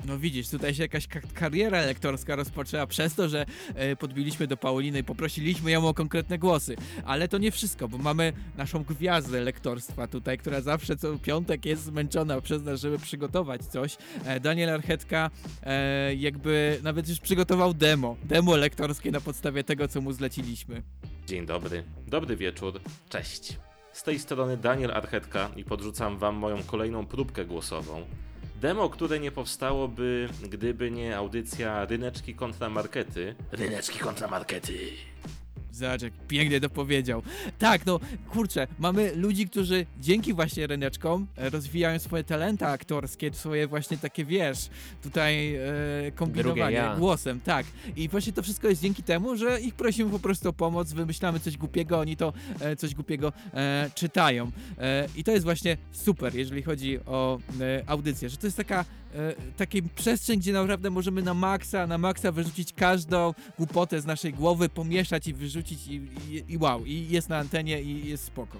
No 0.05 0.19
widzisz, 0.19 0.49
tutaj 0.49 0.75
się 0.75 0.81
jakaś 0.83 1.07
ka- 1.07 1.19
kariera 1.33 1.81
lektorska 1.81 2.35
rozpoczęła 2.35 2.87
przez 2.87 3.15
to, 3.15 3.29
że 3.29 3.45
e, 3.75 3.95
podbiliśmy 3.95 4.47
do 4.47 4.57
Pauliny 4.57 4.99
i 4.99 5.03
poprosiliśmy 5.03 5.71
ją 5.71 5.87
o 5.87 5.93
konkretne 5.93 6.37
głosy. 6.37 6.75
Ale 7.05 7.27
to 7.27 7.37
nie 7.37 7.51
wszystko, 7.51 7.87
bo 7.87 7.97
mamy 7.97 8.33
naszą 8.57 8.83
gwiazdę 8.83 9.41
lektorstwa 9.41 10.07
tutaj, 10.07 10.37
która 10.37 10.61
zawsze 10.61 10.97
co 10.97 11.17
piątek 11.17 11.65
jest 11.65 11.83
zmęczona 11.83 12.41
przez 12.41 12.63
nas, 12.63 12.81
żeby 12.81 12.99
przygotować 12.99 13.61
coś. 13.65 13.97
E, 14.25 14.39
Daniel 14.39 14.69
Archetka 14.69 15.29
e, 15.63 16.15
jakby 16.15 16.79
nawet 16.83 17.09
już 17.09 17.19
przygotował 17.19 17.73
demo, 17.73 18.15
demo 18.23 18.55
lektorskie 18.55 19.11
na 19.11 19.21
podstawie 19.21 19.63
tego, 19.63 19.87
co 19.87 20.01
mu 20.01 20.13
zleciliśmy. 20.13 20.81
Dzień 21.27 21.45
dobry, 21.45 21.83
dobry 22.07 22.35
wieczór, 22.37 22.79
cześć. 23.09 23.57
Z 23.93 24.03
tej 24.03 24.19
strony 24.19 24.57
Daniel 24.57 24.91
Archetka 24.91 25.49
i 25.55 25.63
podrzucam 25.63 26.17
wam 26.17 26.35
moją 26.35 26.63
kolejną 26.63 27.05
próbkę 27.05 27.45
głosową. 27.45 28.01
Demo, 28.61 28.89
które 28.89 29.19
nie 29.19 29.31
powstałoby, 29.31 30.29
gdyby 30.49 30.91
nie 30.91 31.17
audycja 31.17 31.85
Ryneczki 31.85 32.35
kontra 32.35 32.69
Markety. 32.69 33.35
Ryneczki 33.51 33.99
kontra 33.99 34.27
markety. 34.27 34.73
Zobacz, 35.77 36.01
jak 36.01 36.13
pięknie 36.27 36.61
to 36.61 36.69
powiedział. 36.69 37.21
Tak, 37.59 37.85
no 37.85 37.99
kurczę, 38.29 38.67
mamy 38.79 39.15
ludzi, 39.15 39.49
którzy 39.49 39.85
dzięki 39.99 40.33
właśnie 40.33 40.67
ryneczkom 40.67 41.27
e, 41.37 41.49
rozwijają 41.49 41.99
swoje 41.99 42.23
talenty 42.23 42.65
aktorskie, 42.65 43.33
swoje 43.33 43.67
właśnie 43.67 43.97
takie, 43.97 44.25
wiesz, 44.25 44.69
tutaj 45.03 45.55
e, 45.55 45.61
kombinowanie 46.15 46.75
ja. 46.75 46.95
głosem, 46.95 47.39
tak. 47.39 47.65
I 47.95 48.09
właśnie 48.09 48.33
to 48.33 48.43
wszystko 48.43 48.67
jest 48.67 48.81
dzięki 48.81 49.03
temu, 49.03 49.35
że 49.35 49.61
ich 49.61 49.75
prosimy 49.75 50.11
po 50.11 50.19
prostu 50.19 50.49
o 50.49 50.53
pomoc, 50.53 50.93
wymyślamy 50.93 51.39
coś 51.39 51.57
głupiego, 51.57 51.99
oni 51.99 52.17
to 52.17 52.33
e, 52.59 52.75
coś 52.75 52.95
głupiego 52.95 53.33
e, 53.53 53.89
czytają. 53.95 54.51
E, 54.77 55.07
I 55.15 55.23
to 55.23 55.31
jest 55.31 55.45
właśnie 55.45 55.77
super, 55.91 56.35
jeżeli 56.35 56.63
chodzi 56.63 56.99
o 57.05 57.39
e, 57.61 57.83
audycję, 57.87 58.29
że 58.29 58.37
to 58.37 58.47
jest 58.47 58.57
taka 58.57 58.85
takiej 59.57 59.83
przestrzeń, 59.83 60.39
gdzie 60.39 60.53
naprawdę 60.53 60.89
możemy 60.89 61.21
na 61.21 61.33
maksa, 61.33 61.87
na 61.87 61.97
maksa 61.97 62.31
wyrzucić 62.31 62.73
każdą 62.73 63.33
głupotę 63.57 64.01
z 64.01 64.05
naszej 64.05 64.33
głowy, 64.33 64.69
pomieszać 64.69 65.27
i 65.27 65.33
wyrzucić 65.33 65.87
i, 65.87 65.95
i, 66.29 66.43
i 66.53 66.57
wow, 66.57 66.85
i 66.85 67.07
jest 67.09 67.29
na 67.29 67.37
antenie 67.37 67.81
i 67.81 68.09
jest 68.09 68.23
spoko. 68.23 68.57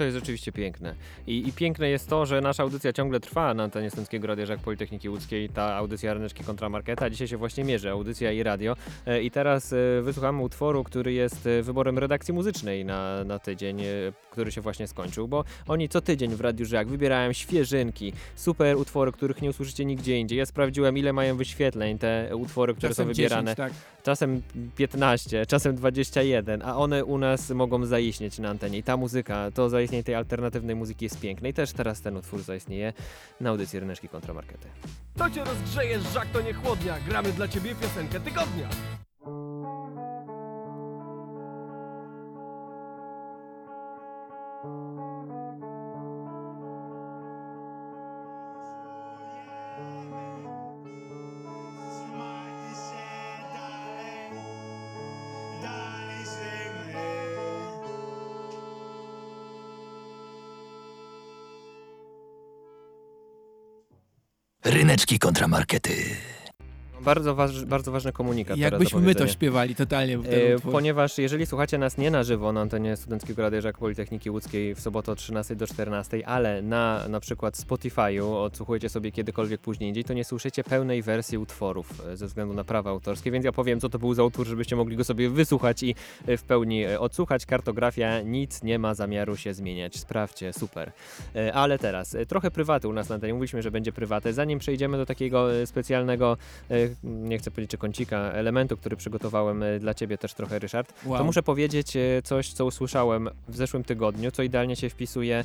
To 0.00 0.04
jest 0.04 0.16
rzeczywiście 0.16 0.52
piękne. 0.52 0.94
I, 1.26 1.48
I 1.48 1.52
piękne 1.52 1.88
jest 1.88 2.08
to, 2.08 2.26
że 2.26 2.40
nasza 2.40 2.62
audycja 2.62 2.92
ciągle 2.92 3.20
trwa 3.20 3.54
na 3.54 3.62
antenie 3.62 3.90
Stęckiego 3.90 4.26
Radia 4.26 4.56
Politechniki 4.56 5.08
Łódzkiej. 5.08 5.48
Ta 5.48 5.74
audycja 5.74 6.14
Ryneczki 6.14 6.44
kontra 6.44 6.68
Marketa. 6.68 7.10
Dzisiaj 7.10 7.28
się 7.28 7.36
właśnie 7.36 7.64
mierzy, 7.64 7.90
audycja 7.90 8.32
i 8.32 8.42
radio. 8.42 8.76
E, 9.06 9.22
I 9.22 9.30
teraz 9.30 9.72
e, 9.72 10.02
wysłuchamy 10.02 10.42
utworu, 10.42 10.84
który 10.84 11.12
jest 11.12 11.46
e, 11.46 11.62
wyborem 11.62 11.98
redakcji 11.98 12.34
muzycznej 12.34 12.84
na, 12.84 13.24
na 13.24 13.38
tydzień, 13.38 13.80
e, 13.80 13.86
który 14.30 14.52
się 14.52 14.60
właśnie 14.60 14.86
skończył, 14.86 15.28
bo 15.28 15.44
oni 15.68 15.88
co 15.88 16.00
tydzień 16.00 16.34
w 16.34 16.40
Radiu 16.40 16.66
Żak 16.66 16.88
wybierają 16.88 17.32
świeżynki, 17.32 18.12
super 18.36 18.76
utwory, 18.76 19.12
których 19.12 19.42
nie 19.42 19.50
usłyszycie 19.50 19.84
nigdzie 19.84 20.18
indziej. 20.18 20.38
Ja 20.38 20.46
sprawdziłem, 20.46 20.98
ile 20.98 21.12
mają 21.12 21.36
wyświetleń 21.36 21.98
te 21.98 22.36
utwory, 22.36 22.74
które 22.74 22.88
Czasem 22.88 23.06
są 23.06 23.12
wybierane. 23.12 23.54
10, 23.54 23.56
tak. 23.56 23.72
Czasem 24.02 24.42
15, 24.76 25.46
czasem 25.46 25.76
21, 25.76 26.62
a 26.62 26.76
one 26.76 27.04
u 27.04 27.18
nas 27.18 27.50
mogą 27.50 27.86
zaistnieć 27.86 28.38
na 28.38 28.48
antenie. 28.48 28.78
I 28.78 28.82
ta 28.82 28.96
muzyka, 28.96 29.50
to 29.50 29.68
zaistnienie 29.68 30.04
tej 30.04 30.14
alternatywnej 30.14 30.76
muzyki 30.76 31.04
jest 31.04 31.20
piękne. 31.20 31.48
I 31.48 31.54
też 31.54 31.72
teraz 31.72 32.00
ten 32.00 32.16
utwór 32.16 32.42
zaistnieje 32.42 32.92
na 33.40 33.50
audycji 33.50 33.80
Ryneczki 33.80 34.08
kontra 34.08 34.34
Markety. 34.34 34.68
To 35.16 35.30
cię 35.30 35.44
rozgrzeje, 35.44 36.00
żak 36.14 36.26
to 36.32 36.40
nie 36.40 36.52
chłodnia. 36.52 36.96
Gramy 37.08 37.32
dla 37.32 37.48
ciebie 37.48 37.74
piosenkę 37.74 38.20
tygodnia. 38.20 38.68
Ryneczki 64.64 65.18
kontra 65.18 65.48
markety. 65.48 66.16
Bardzo, 67.04 67.34
waż, 67.34 67.64
bardzo 67.64 67.92
ważny 67.92 68.12
komunikat. 68.12 68.58
Jakbyśmy 68.58 69.00
my 69.00 69.14
to 69.14 69.28
śpiewali 69.28 69.74
totalnie 69.74 70.18
w 70.18 70.26
E, 70.26 70.58
ponieważ 70.72 71.18
jeżeli 71.18 71.46
słuchacie 71.46 71.78
nas 71.78 71.98
nie 71.98 72.10
na 72.10 72.22
żywo 72.22 72.52
na 72.52 72.60
antenie 72.60 72.96
Studenckiego 72.96 73.42
Radia 73.42 73.60
Żak 73.60 73.78
Politechniki 73.78 74.30
Łódzkiej 74.30 74.74
w 74.74 74.80
sobotę 74.80 75.12
od 75.12 75.18
13 75.18 75.56
do 75.56 75.66
14, 75.66 76.28
ale 76.28 76.62
na 76.62 77.08
na 77.08 77.20
przykład 77.20 77.54
Spotify'u 77.56 78.34
odsłuchujecie 78.34 78.88
sobie 78.88 79.12
kiedykolwiek 79.12 79.60
później 79.60 79.88
indziej, 79.88 80.04
to 80.04 80.12
nie 80.14 80.24
słyszycie 80.24 80.64
pełnej 80.64 81.02
wersji 81.02 81.38
utworów 81.38 82.02
e, 82.06 82.16
ze 82.16 82.26
względu 82.26 82.54
na 82.54 82.64
prawa 82.64 82.90
autorskie, 82.90 83.30
więc 83.30 83.44
ja 83.44 83.52
powiem 83.52 83.80
co 83.80 83.88
to 83.88 83.98
był 83.98 84.14
za 84.14 84.24
utwór, 84.24 84.46
żebyście 84.46 84.76
mogli 84.76 84.96
go 84.96 85.04
sobie 85.04 85.30
wysłuchać 85.30 85.82
i 85.82 85.94
e, 86.26 86.36
w 86.36 86.42
pełni 86.42 86.84
e, 86.84 87.00
odsłuchać. 87.00 87.46
Kartografia 87.46 88.20
nic 88.20 88.62
nie 88.62 88.78
ma 88.78 88.94
zamiaru 88.94 89.36
się 89.36 89.54
zmieniać. 89.54 89.96
Sprawdźcie, 89.96 90.52
super. 90.52 90.92
E, 91.36 91.54
Ale 91.54 91.78
teraz, 91.78 92.16
trochę 92.28 92.50
prywaty 92.50 92.88
u 92.88 92.92
nas 92.92 93.08
na 93.08 93.14
antenie. 93.14 93.34
Mówiliśmy, 93.34 93.62
że 93.62 93.70
będzie 93.70 93.92
prywaty. 93.92 94.32
Zanim 94.32 94.58
przejdziemy 94.58 94.96
do 94.96 95.06
takiego 95.06 95.48
specjalnego, 95.66 96.36
nie 97.04 97.38
chcę 97.38 97.50
powiedzieć, 97.50 97.70
czy 97.70 97.78
kącika, 97.78 98.16
elementu, 98.18 98.76
który 98.76 98.96
przygotowałem 98.96 99.62
e, 99.62 99.78
dla 99.78 99.94
ciebie 99.94 100.18
też 100.18 100.34
trochę, 100.34 100.58
Ryszard, 100.58 100.92
Wow. 101.06 101.18
to 101.18 101.24
muszę 101.24 101.42
powiedzieć 101.42 101.96
e, 101.96 102.00
coś, 102.24 102.52
co 102.52 102.66
usłyszałem 102.66 103.28
w 103.48 103.56
zeszłym 103.56 103.84
tygodniu, 103.84 104.30
co 104.30 104.42
idealnie 104.42 104.76
się 104.76 104.90
wpisuje 104.90 105.44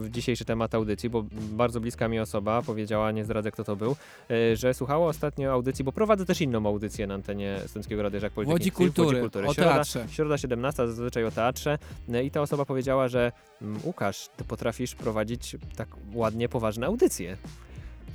w 0.00 0.06
dzisiejszy 0.10 0.44
temat 0.44 0.74
audycji, 0.74 1.10
bo 1.10 1.24
bardzo 1.32 1.80
bliska 1.80 2.08
mi 2.08 2.18
osoba 2.18 2.62
powiedziała, 2.62 3.12
nie 3.12 3.24
zdradzę 3.24 3.50
kto 3.50 3.64
to 3.64 3.76
był, 3.76 3.96
e, 4.30 4.56
że 4.56 4.74
słuchała 4.74 5.08
ostatnio 5.08 5.52
audycji, 5.52 5.84
bo 5.84 5.92
prowadzę 5.92 6.26
też 6.26 6.40
inną 6.40 6.66
audycję 6.66 7.06
na 7.06 7.14
antenie 7.14 7.58
Studenckiego 7.64 8.02
Radia 8.02 8.20
Żak 8.20 8.32
Politechniki. 8.32 8.82
Łodzi 8.82 8.92
Kultury, 8.94 9.30
o 9.48 9.54
Środa, 9.54 9.74
teatrze. 9.74 10.06
Środa 10.10 10.38
17, 10.38 10.86
zazwyczaj 10.86 11.24
o 11.24 11.30
teatrze 11.30 11.78
i 12.24 12.30
ta 12.30 12.40
osoba 12.40 12.64
powiedziała, 12.64 13.08
że 13.08 13.32
mm, 13.62 13.80
Łukasz, 13.84 14.28
ty 14.36 14.44
potrafisz 14.44 14.94
prowadzić 14.94 15.56
tak 15.76 15.88
ładnie 16.14 16.48
poważne 16.48 16.86
audycje. 16.86 17.36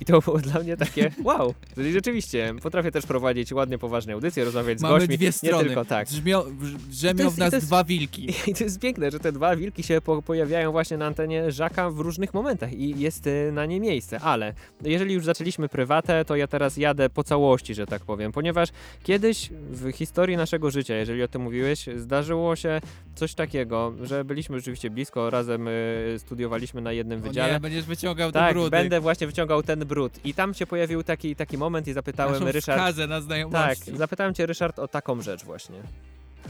I 0.00 0.04
to 0.04 0.20
było 0.20 0.38
dla 0.38 0.60
mnie 0.60 0.76
takie 0.76 1.10
wow. 1.24 1.54
Czyli 1.74 1.92
rzeczywiście 1.92 2.54
potrafię 2.62 2.90
też 2.92 3.06
prowadzić 3.06 3.52
ładnie 3.52 3.78
poważne 3.78 4.12
audycje, 4.12 4.44
rozmawiać 4.44 4.78
z 4.78 4.82
Mamy 4.82 4.94
gośćmi. 4.98 5.16
dwie 5.18 5.32
strony. 5.32 5.62
Nie 5.62 5.64
tylko 5.68 5.84
tak. 5.84 6.08
Drzmio, 6.08 6.46
drzemią 6.88 7.24
jest- 7.24 7.36
w 7.36 7.38
nas 7.38 7.52
jest- 7.52 7.66
dwa 7.66 7.84
wilki. 7.84 8.26
I 8.50 8.54
to 8.54 8.64
jest 8.64 8.80
piękne, 8.80 9.10
że 9.10 9.18
te 9.20 9.32
dwa 9.32 9.56
wilki 9.56 9.82
się 9.82 10.00
po 10.00 10.22
pojawiają 10.22 10.72
właśnie 10.72 10.96
na 10.96 11.06
antenie 11.06 11.52
Żaka 11.52 11.90
w 11.90 11.98
różnych 12.00 12.34
momentach 12.34 12.72
i 12.72 13.00
jest 13.00 13.26
y, 13.26 13.50
na 13.52 13.66
nie 13.66 13.80
miejsce. 13.80 14.20
Ale 14.20 14.54
jeżeli 14.84 15.14
już 15.14 15.24
zaczęliśmy 15.24 15.68
prywatę, 15.68 16.24
to 16.24 16.36
ja 16.36 16.46
teraz 16.46 16.76
jadę 16.76 17.10
po 17.10 17.24
całości, 17.24 17.74
że 17.74 17.86
tak 17.86 18.02
powiem, 18.04 18.32
ponieważ 18.32 18.68
kiedyś 19.02 19.50
w 19.70 19.92
historii 19.92 20.36
naszego 20.36 20.70
życia, 20.70 20.94
jeżeli 20.94 21.22
o 21.22 21.28
tym 21.28 21.42
mówiłeś, 21.42 21.86
zdarzyło 21.96 22.56
się 22.56 22.80
coś 23.14 23.34
takiego, 23.34 23.92
że 24.02 24.24
byliśmy 24.24 24.56
rzeczywiście 24.58 24.90
blisko, 24.90 25.30
razem 25.30 25.68
y, 25.68 26.14
studiowaliśmy 26.18 26.80
na 26.80 26.92
jednym 26.92 27.18
O 27.20 27.22
wydziale. 27.22 27.52
nie, 27.52 27.60
będziesz 27.60 27.84
wyciągał 27.84 28.32
te 28.32 28.38
tak, 28.38 28.52
brudy. 28.54 28.70
będę 28.70 29.00
właśnie 29.00 29.26
wyciągał 29.26 29.62
ten 29.62 29.85
brud. 29.86 30.24
I 30.24 30.34
tam 30.34 30.54
się 30.54 30.66
pojawił 30.66 31.02
taki, 31.02 31.36
taki 31.36 31.58
moment 31.58 31.88
i 31.88 31.92
zapytałem 31.92 32.32
Naszą 32.32 32.44
Ryszard. 32.52 32.78
wskazę 32.80 33.06
na 33.06 33.14
Tak, 33.14 33.24
znajomości. 33.24 33.96
zapytałem 33.96 34.34
cię 34.34 34.46
Ryszard 34.46 34.78
o 34.78 34.88
taką 34.88 35.22
rzecz 35.22 35.44
właśnie. 35.44 35.76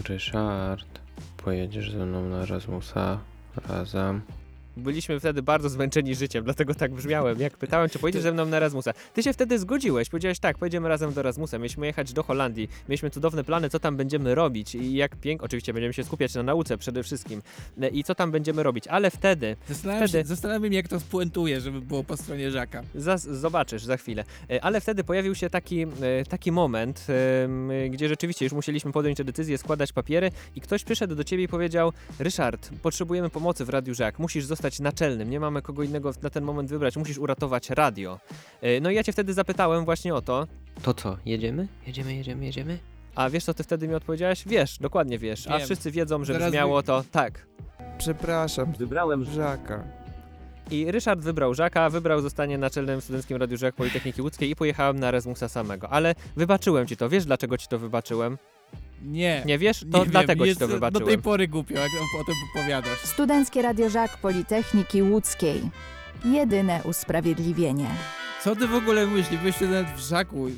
Ryszard, 0.08 0.86
pojedziesz 1.36 1.90
ze 1.92 2.06
mną 2.06 2.28
na 2.28 2.42
Erasmusa 2.42 3.18
razem. 3.68 4.20
Byliśmy 4.76 5.20
wtedy 5.20 5.42
bardzo 5.42 5.68
zmęczeni 5.68 6.14
życiem, 6.14 6.44
dlatego 6.44 6.74
tak 6.74 6.94
brzmiałem. 6.94 7.40
Jak 7.40 7.56
pytałem, 7.56 7.88
czy 7.90 7.98
pojedziesz 7.98 8.22
ze 8.22 8.32
mną 8.32 8.46
na 8.46 8.56
Erasmusa. 8.56 8.92
Ty 9.14 9.22
się 9.22 9.32
wtedy 9.32 9.58
zgodziłeś, 9.58 10.08
powiedziałeś 10.08 10.38
tak, 10.38 10.58
pojedziemy 10.58 10.88
razem 10.88 11.12
do 11.12 11.20
Erasmusa. 11.20 11.58
Mieliśmy 11.58 11.86
jechać 11.86 12.12
do 12.12 12.22
Holandii, 12.22 12.68
mieliśmy 12.88 13.10
cudowne 13.10 13.44
plany, 13.44 13.70
co 13.70 13.80
tam 13.80 13.96
będziemy 13.96 14.34
robić 14.34 14.74
i 14.74 14.94
jak 14.94 15.16
pięknie, 15.16 15.44
oczywiście 15.44 15.72
będziemy 15.72 15.92
się 15.94 16.04
skupiać 16.04 16.34
na 16.34 16.42
nauce 16.42 16.78
przede 16.78 17.02
wszystkim 17.02 17.42
E, 17.82 17.88
i 17.88 18.04
co 18.04 18.14
tam 18.14 18.30
będziemy 18.30 18.62
robić, 18.62 18.88
ale 18.88 19.10
wtedy, 19.10 19.56
Zastanawiam, 19.68 20.08
wtedy 20.08 20.22
się, 20.24 20.28
zastanawiam 20.28 20.72
jak 20.72 20.88
to 20.88 21.00
spuentuje, 21.00 21.60
żeby 21.60 21.80
było 21.80 22.04
po 22.04 22.16
stronie 22.16 22.50
Żaka. 22.50 22.82
Zas- 22.94 23.34
zobaczysz 23.34 23.84
za 23.84 23.96
chwilę. 23.96 24.24
E, 24.50 24.64
Ale 24.64 24.80
wtedy 24.80 25.04
pojawił 25.04 25.34
się 25.34 25.50
taki, 25.50 25.82
e, 25.82 25.86
taki 26.28 26.52
moment, 26.52 27.06
gdzie 27.90 28.08
rzeczywiście 28.08 28.44
już 28.44 28.52
musieliśmy 28.52 28.92
podjąć 28.92 29.16
tę 29.18 29.24
decyzję, 29.24 29.58
składać 29.58 29.92
papiery 29.92 30.30
i 30.56 30.60
ktoś 30.60 30.84
przyszedł 30.84 31.14
do 31.14 31.24
ciebie 31.24 31.44
i 31.44 31.48
powiedział 31.48 31.92
Ryszard, 32.18 32.70
potrzebujemy 32.82 33.30
pomocy 33.30 33.64
w 33.64 33.68
Radiu 33.68 33.94
Żak, 33.94 34.18
musisz 34.18 34.44
zostać 34.44 34.65
naczelnym, 34.80 35.30
nie 35.30 35.40
mamy 35.40 35.62
kogo 35.62 35.82
innego 35.82 36.12
na 36.22 36.30
ten 36.30 36.44
moment 36.44 36.70
wybrać, 36.70 36.96
musisz 36.96 37.18
uratować 37.18 37.70
radio. 37.70 38.18
E, 38.62 38.80
No 38.80 38.90
i 38.90 38.94
ja 38.94 39.04
cię 39.04 39.12
wtedy 39.12 39.34
zapytałem 39.34 39.84
właśnie 39.84 40.14
o 40.14 40.22
to. 40.22 40.46
To 40.82 40.94
co, 40.94 41.16
jedziemy? 41.26 41.68
Jedziemy, 41.86 42.14
jedziemy, 42.14 42.44
jedziemy? 42.44 42.78
A 43.14 43.30
wiesz 43.30 43.44
co 43.44 43.54
ty 43.54 43.62
wtedy 43.62 43.88
mi 43.88 43.94
odpowiedziałeś? 43.94 44.44
Wiesz, 44.46 44.78
dokładnie 44.78 45.18
wiesz, 45.18 45.46
a 45.46 45.58
Wiem. 45.58 45.66
wszyscy 45.66 45.90
wiedzą, 45.90 46.24
że 46.24 46.32
Zaraz 46.32 46.48
brzmiało 46.48 46.82
to 46.82 47.04
tak. 47.12 47.46
Przepraszam, 47.98 48.72
wybrałem 48.72 49.24
Żaka. 49.24 49.84
I 50.70 50.90
Ryszard 50.92 51.20
wybrał 51.20 51.54
Żaka, 51.54 51.90
wybrał 51.90 52.20
zostanie 52.20 52.58
naczelnym 52.58 53.00
studenckim 53.00 53.36
Radiu 53.36 53.56
Żak 53.56 53.74
Politechniki 53.74 54.22
Łódzkiej 54.22 54.50
i 54.50 54.56
pojechałem 54.56 54.98
na 55.00 55.08
Erasmusa 55.08 55.48
samego. 55.48 55.90
Ale 55.90 56.14
wybaczyłem 56.36 56.86
ci 56.86 56.96
to. 56.96 57.08
Wiesz 57.08 57.24
dlaczego 57.24 57.58
ci 57.58 57.68
to 57.68 57.78
wybaczyłem? 57.78 58.38
Nie. 59.02 59.42
Nie 59.46 59.58
wiesz? 59.58 59.84
To 59.92 60.04
nie 60.04 60.10
dlatego 60.10 60.44
wiem, 60.44 60.54
ci 60.54 60.58
to 60.58 60.64
jest 60.64 60.74
wybaczyłem. 60.74 61.04
Do 61.04 61.06
tej 61.06 61.18
pory 61.18 61.48
głupio, 61.48 61.74
jak 61.74 61.90
o 62.20 62.24
tym 62.24 62.34
opowiadasz. 62.54 62.98
Studenckie 62.98 63.62
Radio 63.62 63.90
Żak 63.90 64.16
Politechniki 64.16 65.02
Łódzkiej. 65.02 65.60
Jedyne 66.24 66.80
usprawiedliwienie. 66.84 67.86
Co 68.44 68.56
ty 68.56 68.68
w 68.68 68.74
ogóle? 68.74 69.06
Nie 69.32 69.38
byłeś 69.38 69.60
nawet 69.60 69.86
w 69.86 70.08
Żaku. 70.08 70.48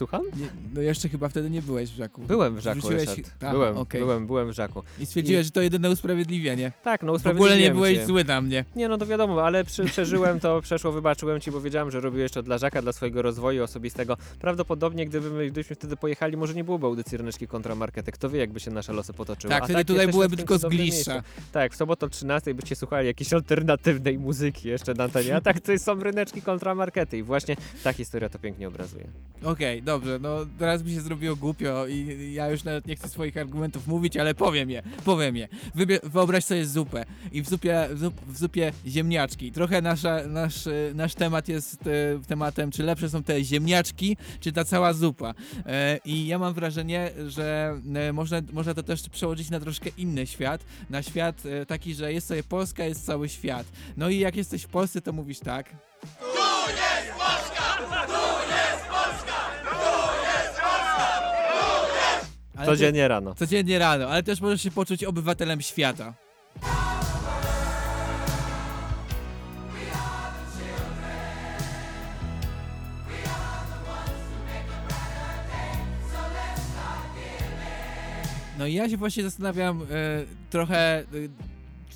Słucham? 0.00 0.22
Nie, 0.36 0.46
no 0.74 0.80
jeszcze 0.80 1.08
chyba 1.08 1.28
wtedy 1.28 1.50
nie 1.50 1.62
byłeś 1.62 1.90
w 1.90 1.96
Żaku. 1.96 2.22
Byłem 2.22 2.56
w 2.56 2.60
Żaku, 2.60 2.80
Wrzuciłeś... 2.80 3.08
Aha, 3.42 3.52
byłem, 3.52 3.76
okej. 3.76 4.00
byłem, 4.00 4.26
byłem 4.26 4.48
w 4.48 4.52
Żaku. 4.52 4.82
I 4.98 5.06
stwierdziłeś, 5.06 5.46
że 5.46 5.52
to 5.52 5.60
jedyne 5.62 5.90
usprawiedliwienie. 5.90 6.72
Tak, 6.84 7.02
no 7.02 7.12
W 7.12 7.26
ogóle 7.26 7.32
nie 7.32 7.32
usprawiedliwiłem 7.40 7.74
byłeś 7.74 7.98
cię. 7.98 8.06
zły 8.06 8.24
na 8.24 8.40
mnie. 8.40 8.64
Nie, 8.76 8.88
no 8.88 8.98
to 8.98 9.06
wiadomo, 9.06 9.42
ale 9.42 9.64
przy, 9.64 9.84
przeżyłem 9.84 10.40
to, 10.40 10.60
przeszło, 10.60 10.92
wybaczyłem 10.92 11.40
ci, 11.40 11.50
bo 11.50 11.60
wiedziałem, 11.60 11.90
że 11.90 12.00
robiłeś 12.00 12.32
to 12.32 12.42
dla 12.42 12.58
Żaka, 12.58 12.82
dla 12.82 12.92
swojego 12.92 13.22
rozwoju 13.22 13.64
osobistego. 13.64 14.16
Prawdopodobnie, 14.38 15.06
gdyby, 15.06 15.50
gdybyśmy 15.50 15.76
wtedy 15.76 15.96
pojechali, 15.96 16.36
może 16.36 16.54
nie 16.54 16.64
byłoby 16.64 16.86
audycji 16.86 17.18
Ryneczki 17.18 17.46
kontra 17.46 17.74
Markety. 17.74 18.12
Kto 18.12 18.30
wie, 18.30 18.38
jakby 18.38 18.60
się 18.60 18.70
nasze 18.70 18.92
losy 18.92 19.12
potoczyły. 19.12 19.50
Tak, 19.50 19.62
A 19.62 19.64
wtedy 19.64 19.84
tutaj 19.84 19.96
jesteśmy 19.96 20.12
byłyby 20.12 20.36
tylko 20.36 20.58
zgliszcza. 20.58 21.22
Tak, 21.52 21.72
w 21.72 21.76
sobotę 21.76 22.06
o 22.06 22.08
13 22.08 22.54
byście 22.54 22.76
słuchali 22.76 23.06
jakiejś 23.06 23.32
alternatywnej 23.32 24.18
muzyki 24.18 24.68
jeszcze 24.68 24.94
na 24.94 25.04
antenie. 25.04 25.36
A 25.36 25.40
tak, 25.40 25.60
to 25.60 25.78
są 25.78 26.00
Ryneczki 26.02 26.42
kontra 26.42 26.74
Markety 26.74 27.18
i 27.18 27.22
właśnie 27.22 27.56
ta 27.84 27.92
historia 27.92 28.28
to 28.28 28.38
pięknie 28.38 28.68
obrazuje. 28.68 29.04
Okej, 29.44 29.82
dobrze, 29.90 30.18
no 30.22 30.36
teraz 30.58 30.82
mi 30.82 30.92
się 30.92 31.00
zrobiło 31.00 31.36
głupio 31.36 31.86
i 31.86 32.30
ja 32.32 32.50
już 32.50 32.64
nawet 32.64 32.86
nie 32.86 32.96
chcę 32.96 33.08
swoich 33.08 33.36
argumentów 33.36 33.86
mówić, 33.86 34.16
ale 34.16 34.34
powiem 34.34 34.70
je, 34.70 34.82
powiem 35.04 35.36
je. 35.36 35.48
Wybie- 35.76 36.00
wyobraź 36.02 36.44
sobie 36.44 36.66
zupę 36.66 37.04
i 37.32 37.42
w 37.42 37.48
zupie, 37.48 37.88
w, 37.90 37.98
zup, 37.98 38.14
w 38.28 38.38
zupie 38.38 38.72
ziemniaczki. 38.86 39.52
Trochę 39.52 39.82
nasza, 39.82 40.26
nasz, 40.26 40.68
nasz 40.94 41.14
temat 41.14 41.48
jest 41.48 41.86
e, 41.86 41.90
tematem, 42.28 42.70
czy 42.70 42.82
lepsze 42.82 43.10
są 43.10 43.22
te 43.22 43.44
ziemniaczki, 43.44 44.16
czy 44.40 44.52
ta 44.52 44.64
cała 44.64 44.92
zupa. 44.92 45.34
E, 45.66 45.98
I 46.04 46.26
ja 46.26 46.38
mam 46.38 46.54
wrażenie, 46.54 47.10
że 47.28 47.74
e, 47.94 48.12
można, 48.12 48.40
można 48.52 48.74
to 48.74 48.82
też 48.82 49.08
przełożyć 49.08 49.50
na 49.50 49.60
troszkę 49.60 49.90
inny 49.98 50.26
świat, 50.26 50.64
na 50.90 51.02
świat 51.02 51.46
e, 51.46 51.66
taki, 51.66 51.94
że 51.94 52.12
jest 52.12 52.26
sobie 52.26 52.42
Polska, 52.42 52.84
jest 52.84 53.06
cały 53.06 53.28
świat. 53.28 53.66
No 53.96 54.08
i 54.08 54.18
jak 54.18 54.36
jesteś 54.36 54.62
w 54.62 54.68
Polsce, 54.68 55.00
to 55.00 55.12
mówisz 55.12 55.38
tak. 55.40 55.66
Ale 62.56 62.66
Codziennie 62.66 63.08
rano. 63.08 63.34
Codziennie 63.34 63.78
rano, 63.78 64.08
ale 64.08 64.22
też 64.22 64.40
możesz 64.40 64.62
się 64.62 64.70
poczuć 64.70 65.04
obywatelem 65.04 65.60
świata. 65.60 66.14
No 78.60 78.66
i 78.66 78.74
ja 78.74 78.88
się 78.88 78.96
właśnie 78.96 79.22
zastanawiam 79.22 79.82
e, 79.82 79.86
trochę, 80.50 80.98
e, 80.98 81.04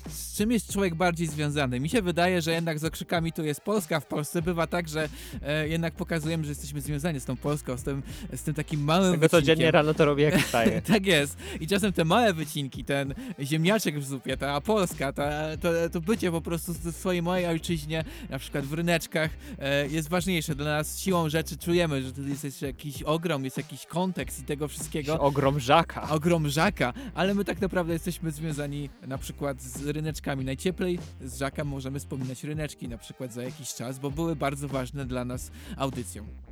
z 0.09 0.37
czym 0.37 0.51
jest 0.51 0.73
człowiek 0.73 0.95
bardziej 0.95 1.27
związany. 1.27 1.79
Mi 1.79 1.89
się 1.89 2.01
wydaje, 2.01 2.41
że 2.41 2.51
jednak 2.51 2.79
z 2.79 2.83
okrzykami 2.83 3.31
tu 3.31 3.43
jest 3.43 3.61
Polska. 3.61 3.99
W 3.99 4.05
Polsce 4.05 4.41
bywa 4.41 4.67
tak, 4.67 4.89
że 4.89 5.09
e, 5.41 5.67
jednak 5.67 5.93
pokazujemy, 5.93 6.43
że 6.43 6.51
jesteśmy 6.51 6.81
związani 6.81 7.19
z 7.19 7.25
tą 7.25 7.37
Polską, 7.37 7.77
z 7.77 7.83
tym, 7.83 8.03
z 8.35 8.43
tym 8.43 8.53
takim 8.53 8.83
małym 8.83 9.13
Tego 9.13 9.29
codziennie 9.29 9.71
rano 9.71 9.93
to 9.93 10.05
robię 10.05 10.23
jak 10.23 10.37
wstaję. 10.37 10.81
tak 10.93 11.05
jest. 11.05 11.37
I 11.59 11.67
czasem 11.67 11.93
te 11.93 12.05
małe 12.05 12.33
wycinki, 12.33 12.85
ten 12.85 13.13
ziemniaczek 13.39 13.99
w 13.99 14.05
zupie, 14.05 14.37
ta 14.37 14.61
Polska, 14.61 15.13
ta, 15.13 15.57
to, 15.57 15.69
to 15.91 16.01
bycie 16.01 16.31
po 16.31 16.41
prostu 16.41 16.73
w 16.73 16.95
swojej 16.95 17.21
mojej 17.21 17.47
ojczyźnie, 17.47 18.03
na 18.29 18.39
przykład 18.39 18.65
w 18.65 18.73
ryneczkach, 18.73 19.31
e, 19.59 19.87
jest 19.87 20.09
ważniejsze. 20.09 20.55
Dla 20.55 20.65
nas 20.65 20.99
siłą 20.99 21.29
rzeczy 21.29 21.57
czujemy, 21.57 22.03
że 22.03 22.11
to 22.11 22.21
jest 22.21 22.43
jeszcze 22.43 22.65
jakiś 22.65 23.03
ogrom, 23.03 23.45
jest 23.45 23.57
jakiś 23.57 23.85
kontekst 23.85 24.39
i 24.39 24.43
tego 24.43 24.67
wszystkiego. 24.67 25.19
Ogrom 25.19 25.59
Żaka. 25.59 26.09
Ogrom 26.09 26.49
Żaka, 26.49 26.93
ale 27.15 27.33
my 27.33 27.45
tak 27.45 27.61
naprawdę 27.61 27.93
jesteśmy 27.93 28.31
związani 28.31 28.89
na 29.07 29.17
przykład 29.17 29.61
z 29.61 29.94
ryneczkami. 29.95 30.45
Najcieplej 30.45 30.99
z 31.21 31.37
Żaka 31.37 31.63
możemy 31.63 31.99
wspominać 31.99 32.43
ryneczki 32.43 32.87
na 32.87 32.97
przykład 32.97 33.33
za 33.33 33.43
jakiś 33.43 33.73
czas, 33.73 33.99
bo 33.99 34.11
były 34.11 34.35
bardzo 34.35 34.67
ważne 34.67 35.05
dla 35.05 35.25
nas 35.25 35.51
audycją. 35.77 36.44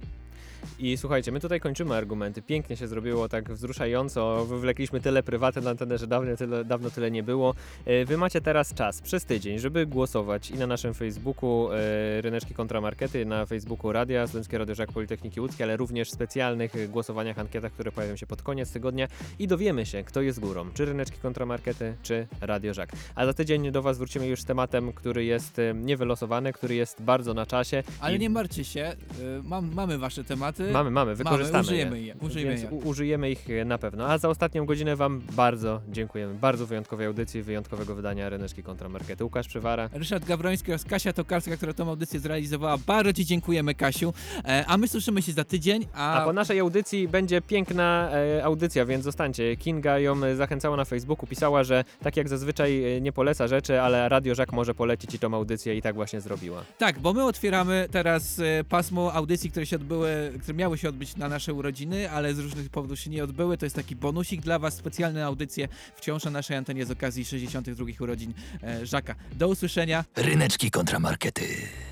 I 0.80 0.97
słuchajcie, 0.97 1.32
my 1.32 1.39
tutaj 1.39 1.59
kończymy 1.59 1.95
argumenty. 1.95 2.41
Pięknie 2.41 2.78
się 2.78 2.88
zrobiło, 2.88 3.30
tak 3.30 3.53
wzruszająco. 3.53 4.45
Wywlekliśmy 4.45 5.01
tyle 5.01 5.24
prywatne 5.24 5.61
na 5.61 5.70
antenę, 5.70 5.97
że 5.97 6.07
dawno 6.07 6.36
tyle, 6.36 6.66
dawno 6.66 6.89
tyle 6.89 7.11
nie 7.11 7.24
było. 7.24 7.55
E, 7.86 8.05
Wy 8.05 8.18
macie 8.18 8.41
teraz 8.41 8.74
czas 8.74 9.01
przez 9.01 9.26
tydzień, 9.26 9.59
żeby 9.59 9.86
głosować 9.86 10.51
i 10.51 10.53
na 10.55 10.68
naszym 10.68 10.93
Facebooku 10.93 11.70
e, 11.72 12.22
Ryneczki 12.22 12.53
Kontramarkety, 12.53 13.26
na 13.26 13.45
Facebooku 13.45 13.91
Radia, 13.91 14.28
Studenckie 14.28 14.57
Radio 14.57 14.76
Żak 14.76 14.91
Politechniki 14.91 15.41
Łódzkiej, 15.41 15.64
ale 15.64 15.78
również 15.78 16.11
specjalnych 16.11 16.76
e, 16.76 16.88
głosowaniach, 16.88 17.39
ankietach, 17.39 17.72
które 17.72 17.91
pojawią 17.91 18.16
się 18.16 18.28
pod 18.28 18.41
koniec 18.41 18.72
tygodnia 18.72 19.07
i 19.39 19.47
dowiemy 19.47 19.86
się, 19.86 20.03
kto 20.03 20.22
jest 20.22 20.39
górą, 20.39 20.70
czy 20.74 20.86
Ryneczki 20.86 21.18
Kontramarkety, 21.18 21.95
czy 22.03 22.28
Radio 22.41 22.74
Żak. 22.74 22.91
A 23.16 23.26
za 23.26 23.34
tydzień 23.34 23.72
do 23.72 23.82
Was 23.82 23.97
wrócimy 23.97 24.28
już 24.28 24.41
z 24.41 24.45
tematem, 24.45 24.93
który 24.93 25.26
jest 25.26 25.61
niewylosowany, 25.76 26.53
który 26.53 26.76
jest 26.76 27.01
bardzo 27.01 27.34
na 27.34 27.45
czasie. 27.45 27.84
Ale 27.99 28.16
i 28.16 28.20
nie 28.20 28.30
martwcie 28.30 28.64
się, 28.64 28.95
mam, 29.43 29.74
mamy 29.74 29.97
wasze 29.97 30.24
tematy. 30.24 30.53
Mamy, 30.74 30.91
mamy, 30.91 31.16
wykorzystamy 31.16 31.64
użyjemy 31.64 31.99
je. 31.99 32.06
je. 32.06 32.16
Użyjemy 32.22 32.58
Więc 32.58 32.72
je. 32.72 32.78
użyjemy 32.78 33.32
ich 33.32 33.49
e, 33.49 33.66
na 33.66 33.78
pewno. 33.78 34.08
A 34.08 34.18
za 34.18 34.30
ostatnią 34.30 34.66
godzinę 34.66 34.95
Wam 34.95 35.22
bardzo 35.32 35.82
dziękujemy. 35.89 36.34
Bardzo 36.34 36.66
wyjątkowej 36.66 37.08
audycji, 37.08 37.41
wyjątkowego 37.43 37.95
wydania 37.95 38.30
Ryneczki 38.30 38.64
Kontramarkety. 38.64 39.24
Łukasz 39.24 39.47
Przywara. 39.47 39.89
Ryszard 39.93 40.26
Gawroński 40.26 40.72
oraz 40.72 40.84
Kasia 40.86 41.14
Tokarska, 41.14 41.58
która 41.58 41.74
tą 41.74 41.89
audycję 41.89 42.20
zrealizowała. 42.20 42.78
Bardzo 42.78 43.14
Ci 43.14 43.26
dziękujemy, 43.26 43.76
Kasiu. 43.76 44.14
E, 44.45 44.66
a 44.68 44.78
my 44.78 44.88
słyszymy 44.88 45.22
się 45.22 45.32
za 45.32 45.43
tydzień, 45.43 45.88
a... 45.93 46.22
A 46.22 46.26
po 46.26 46.34
naszej 46.34 46.60
audycji 46.60 47.08
będzie 47.08 47.41
piękna 47.41 48.10
e, 48.12 48.43
audycja, 48.43 48.86
więc 48.86 49.04
zostańcie. 49.04 49.58
Kinga 49.58 49.99
ją 49.99 50.24
e, 50.24 50.36
zachęcała 50.36 50.78
na 50.78 50.86
Facebooku, 50.86 51.28
pisała, 51.28 51.64
że 51.64 51.84
tak 52.04 52.18
jak 52.18 52.30
zazwyczaj 52.30 52.95
e, 52.97 53.01
nie 53.01 53.12
poleca 53.12 53.47
rzeczy, 53.47 53.82
ale 53.82 54.10
Radio 54.10 54.36
Żak 54.36 54.51
może 54.54 54.76
polecić 54.76 55.16
i 55.16 55.20
tą 55.20 55.34
audycję 55.34 55.78
i 55.78 55.82
tak 55.82 55.95
właśnie 55.95 56.22
zrobiła. 56.22 56.64
Tak, 56.78 56.99
bo 56.99 57.14
my 57.14 57.26
otwieramy 57.26 57.88
teraz 57.91 58.41
pasmo 58.70 59.14
audycji, 59.14 59.51
które 59.51 59.66
się 59.66 59.76
odbyły, 59.76 60.32
które 60.44 60.58
miały 60.58 60.78
się 60.78 60.89
odbyć 60.89 61.16
na 61.16 61.30
nasze 61.30 61.54
urodziny, 61.54 62.12
ale 62.12 62.34
z 62.34 62.39
różnych 62.39 62.70
powodów 62.70 63.00
się 63.00 63.10
nie 63.10 63.24
odbyły. 63.24 63.58
To 63.58 63.66
jest 63.66 63.76
taki 63.76 63.96
bonusik 63.96 64.41
dla 64.41 64.60
Was, 64.60 64.74
specjalne 64.74 65.26
audycje 65.26 65.68
wciąż 65.96 66.24
na 66.24 66.32
naszej 66.32 66.58
antenie 66.58 66.86
z 66.86 66.91
okazji 66.91 67.26
62 67.26 67.86
urodzin 68.00 68.34
e, 68.64 68.86
Żaka. 68.86 69.16
Do 69.36 69.48
usłyszenia. 69.48 70.06
Ryneczki 70.16 70.72
kontramarkety. 70.72 71.44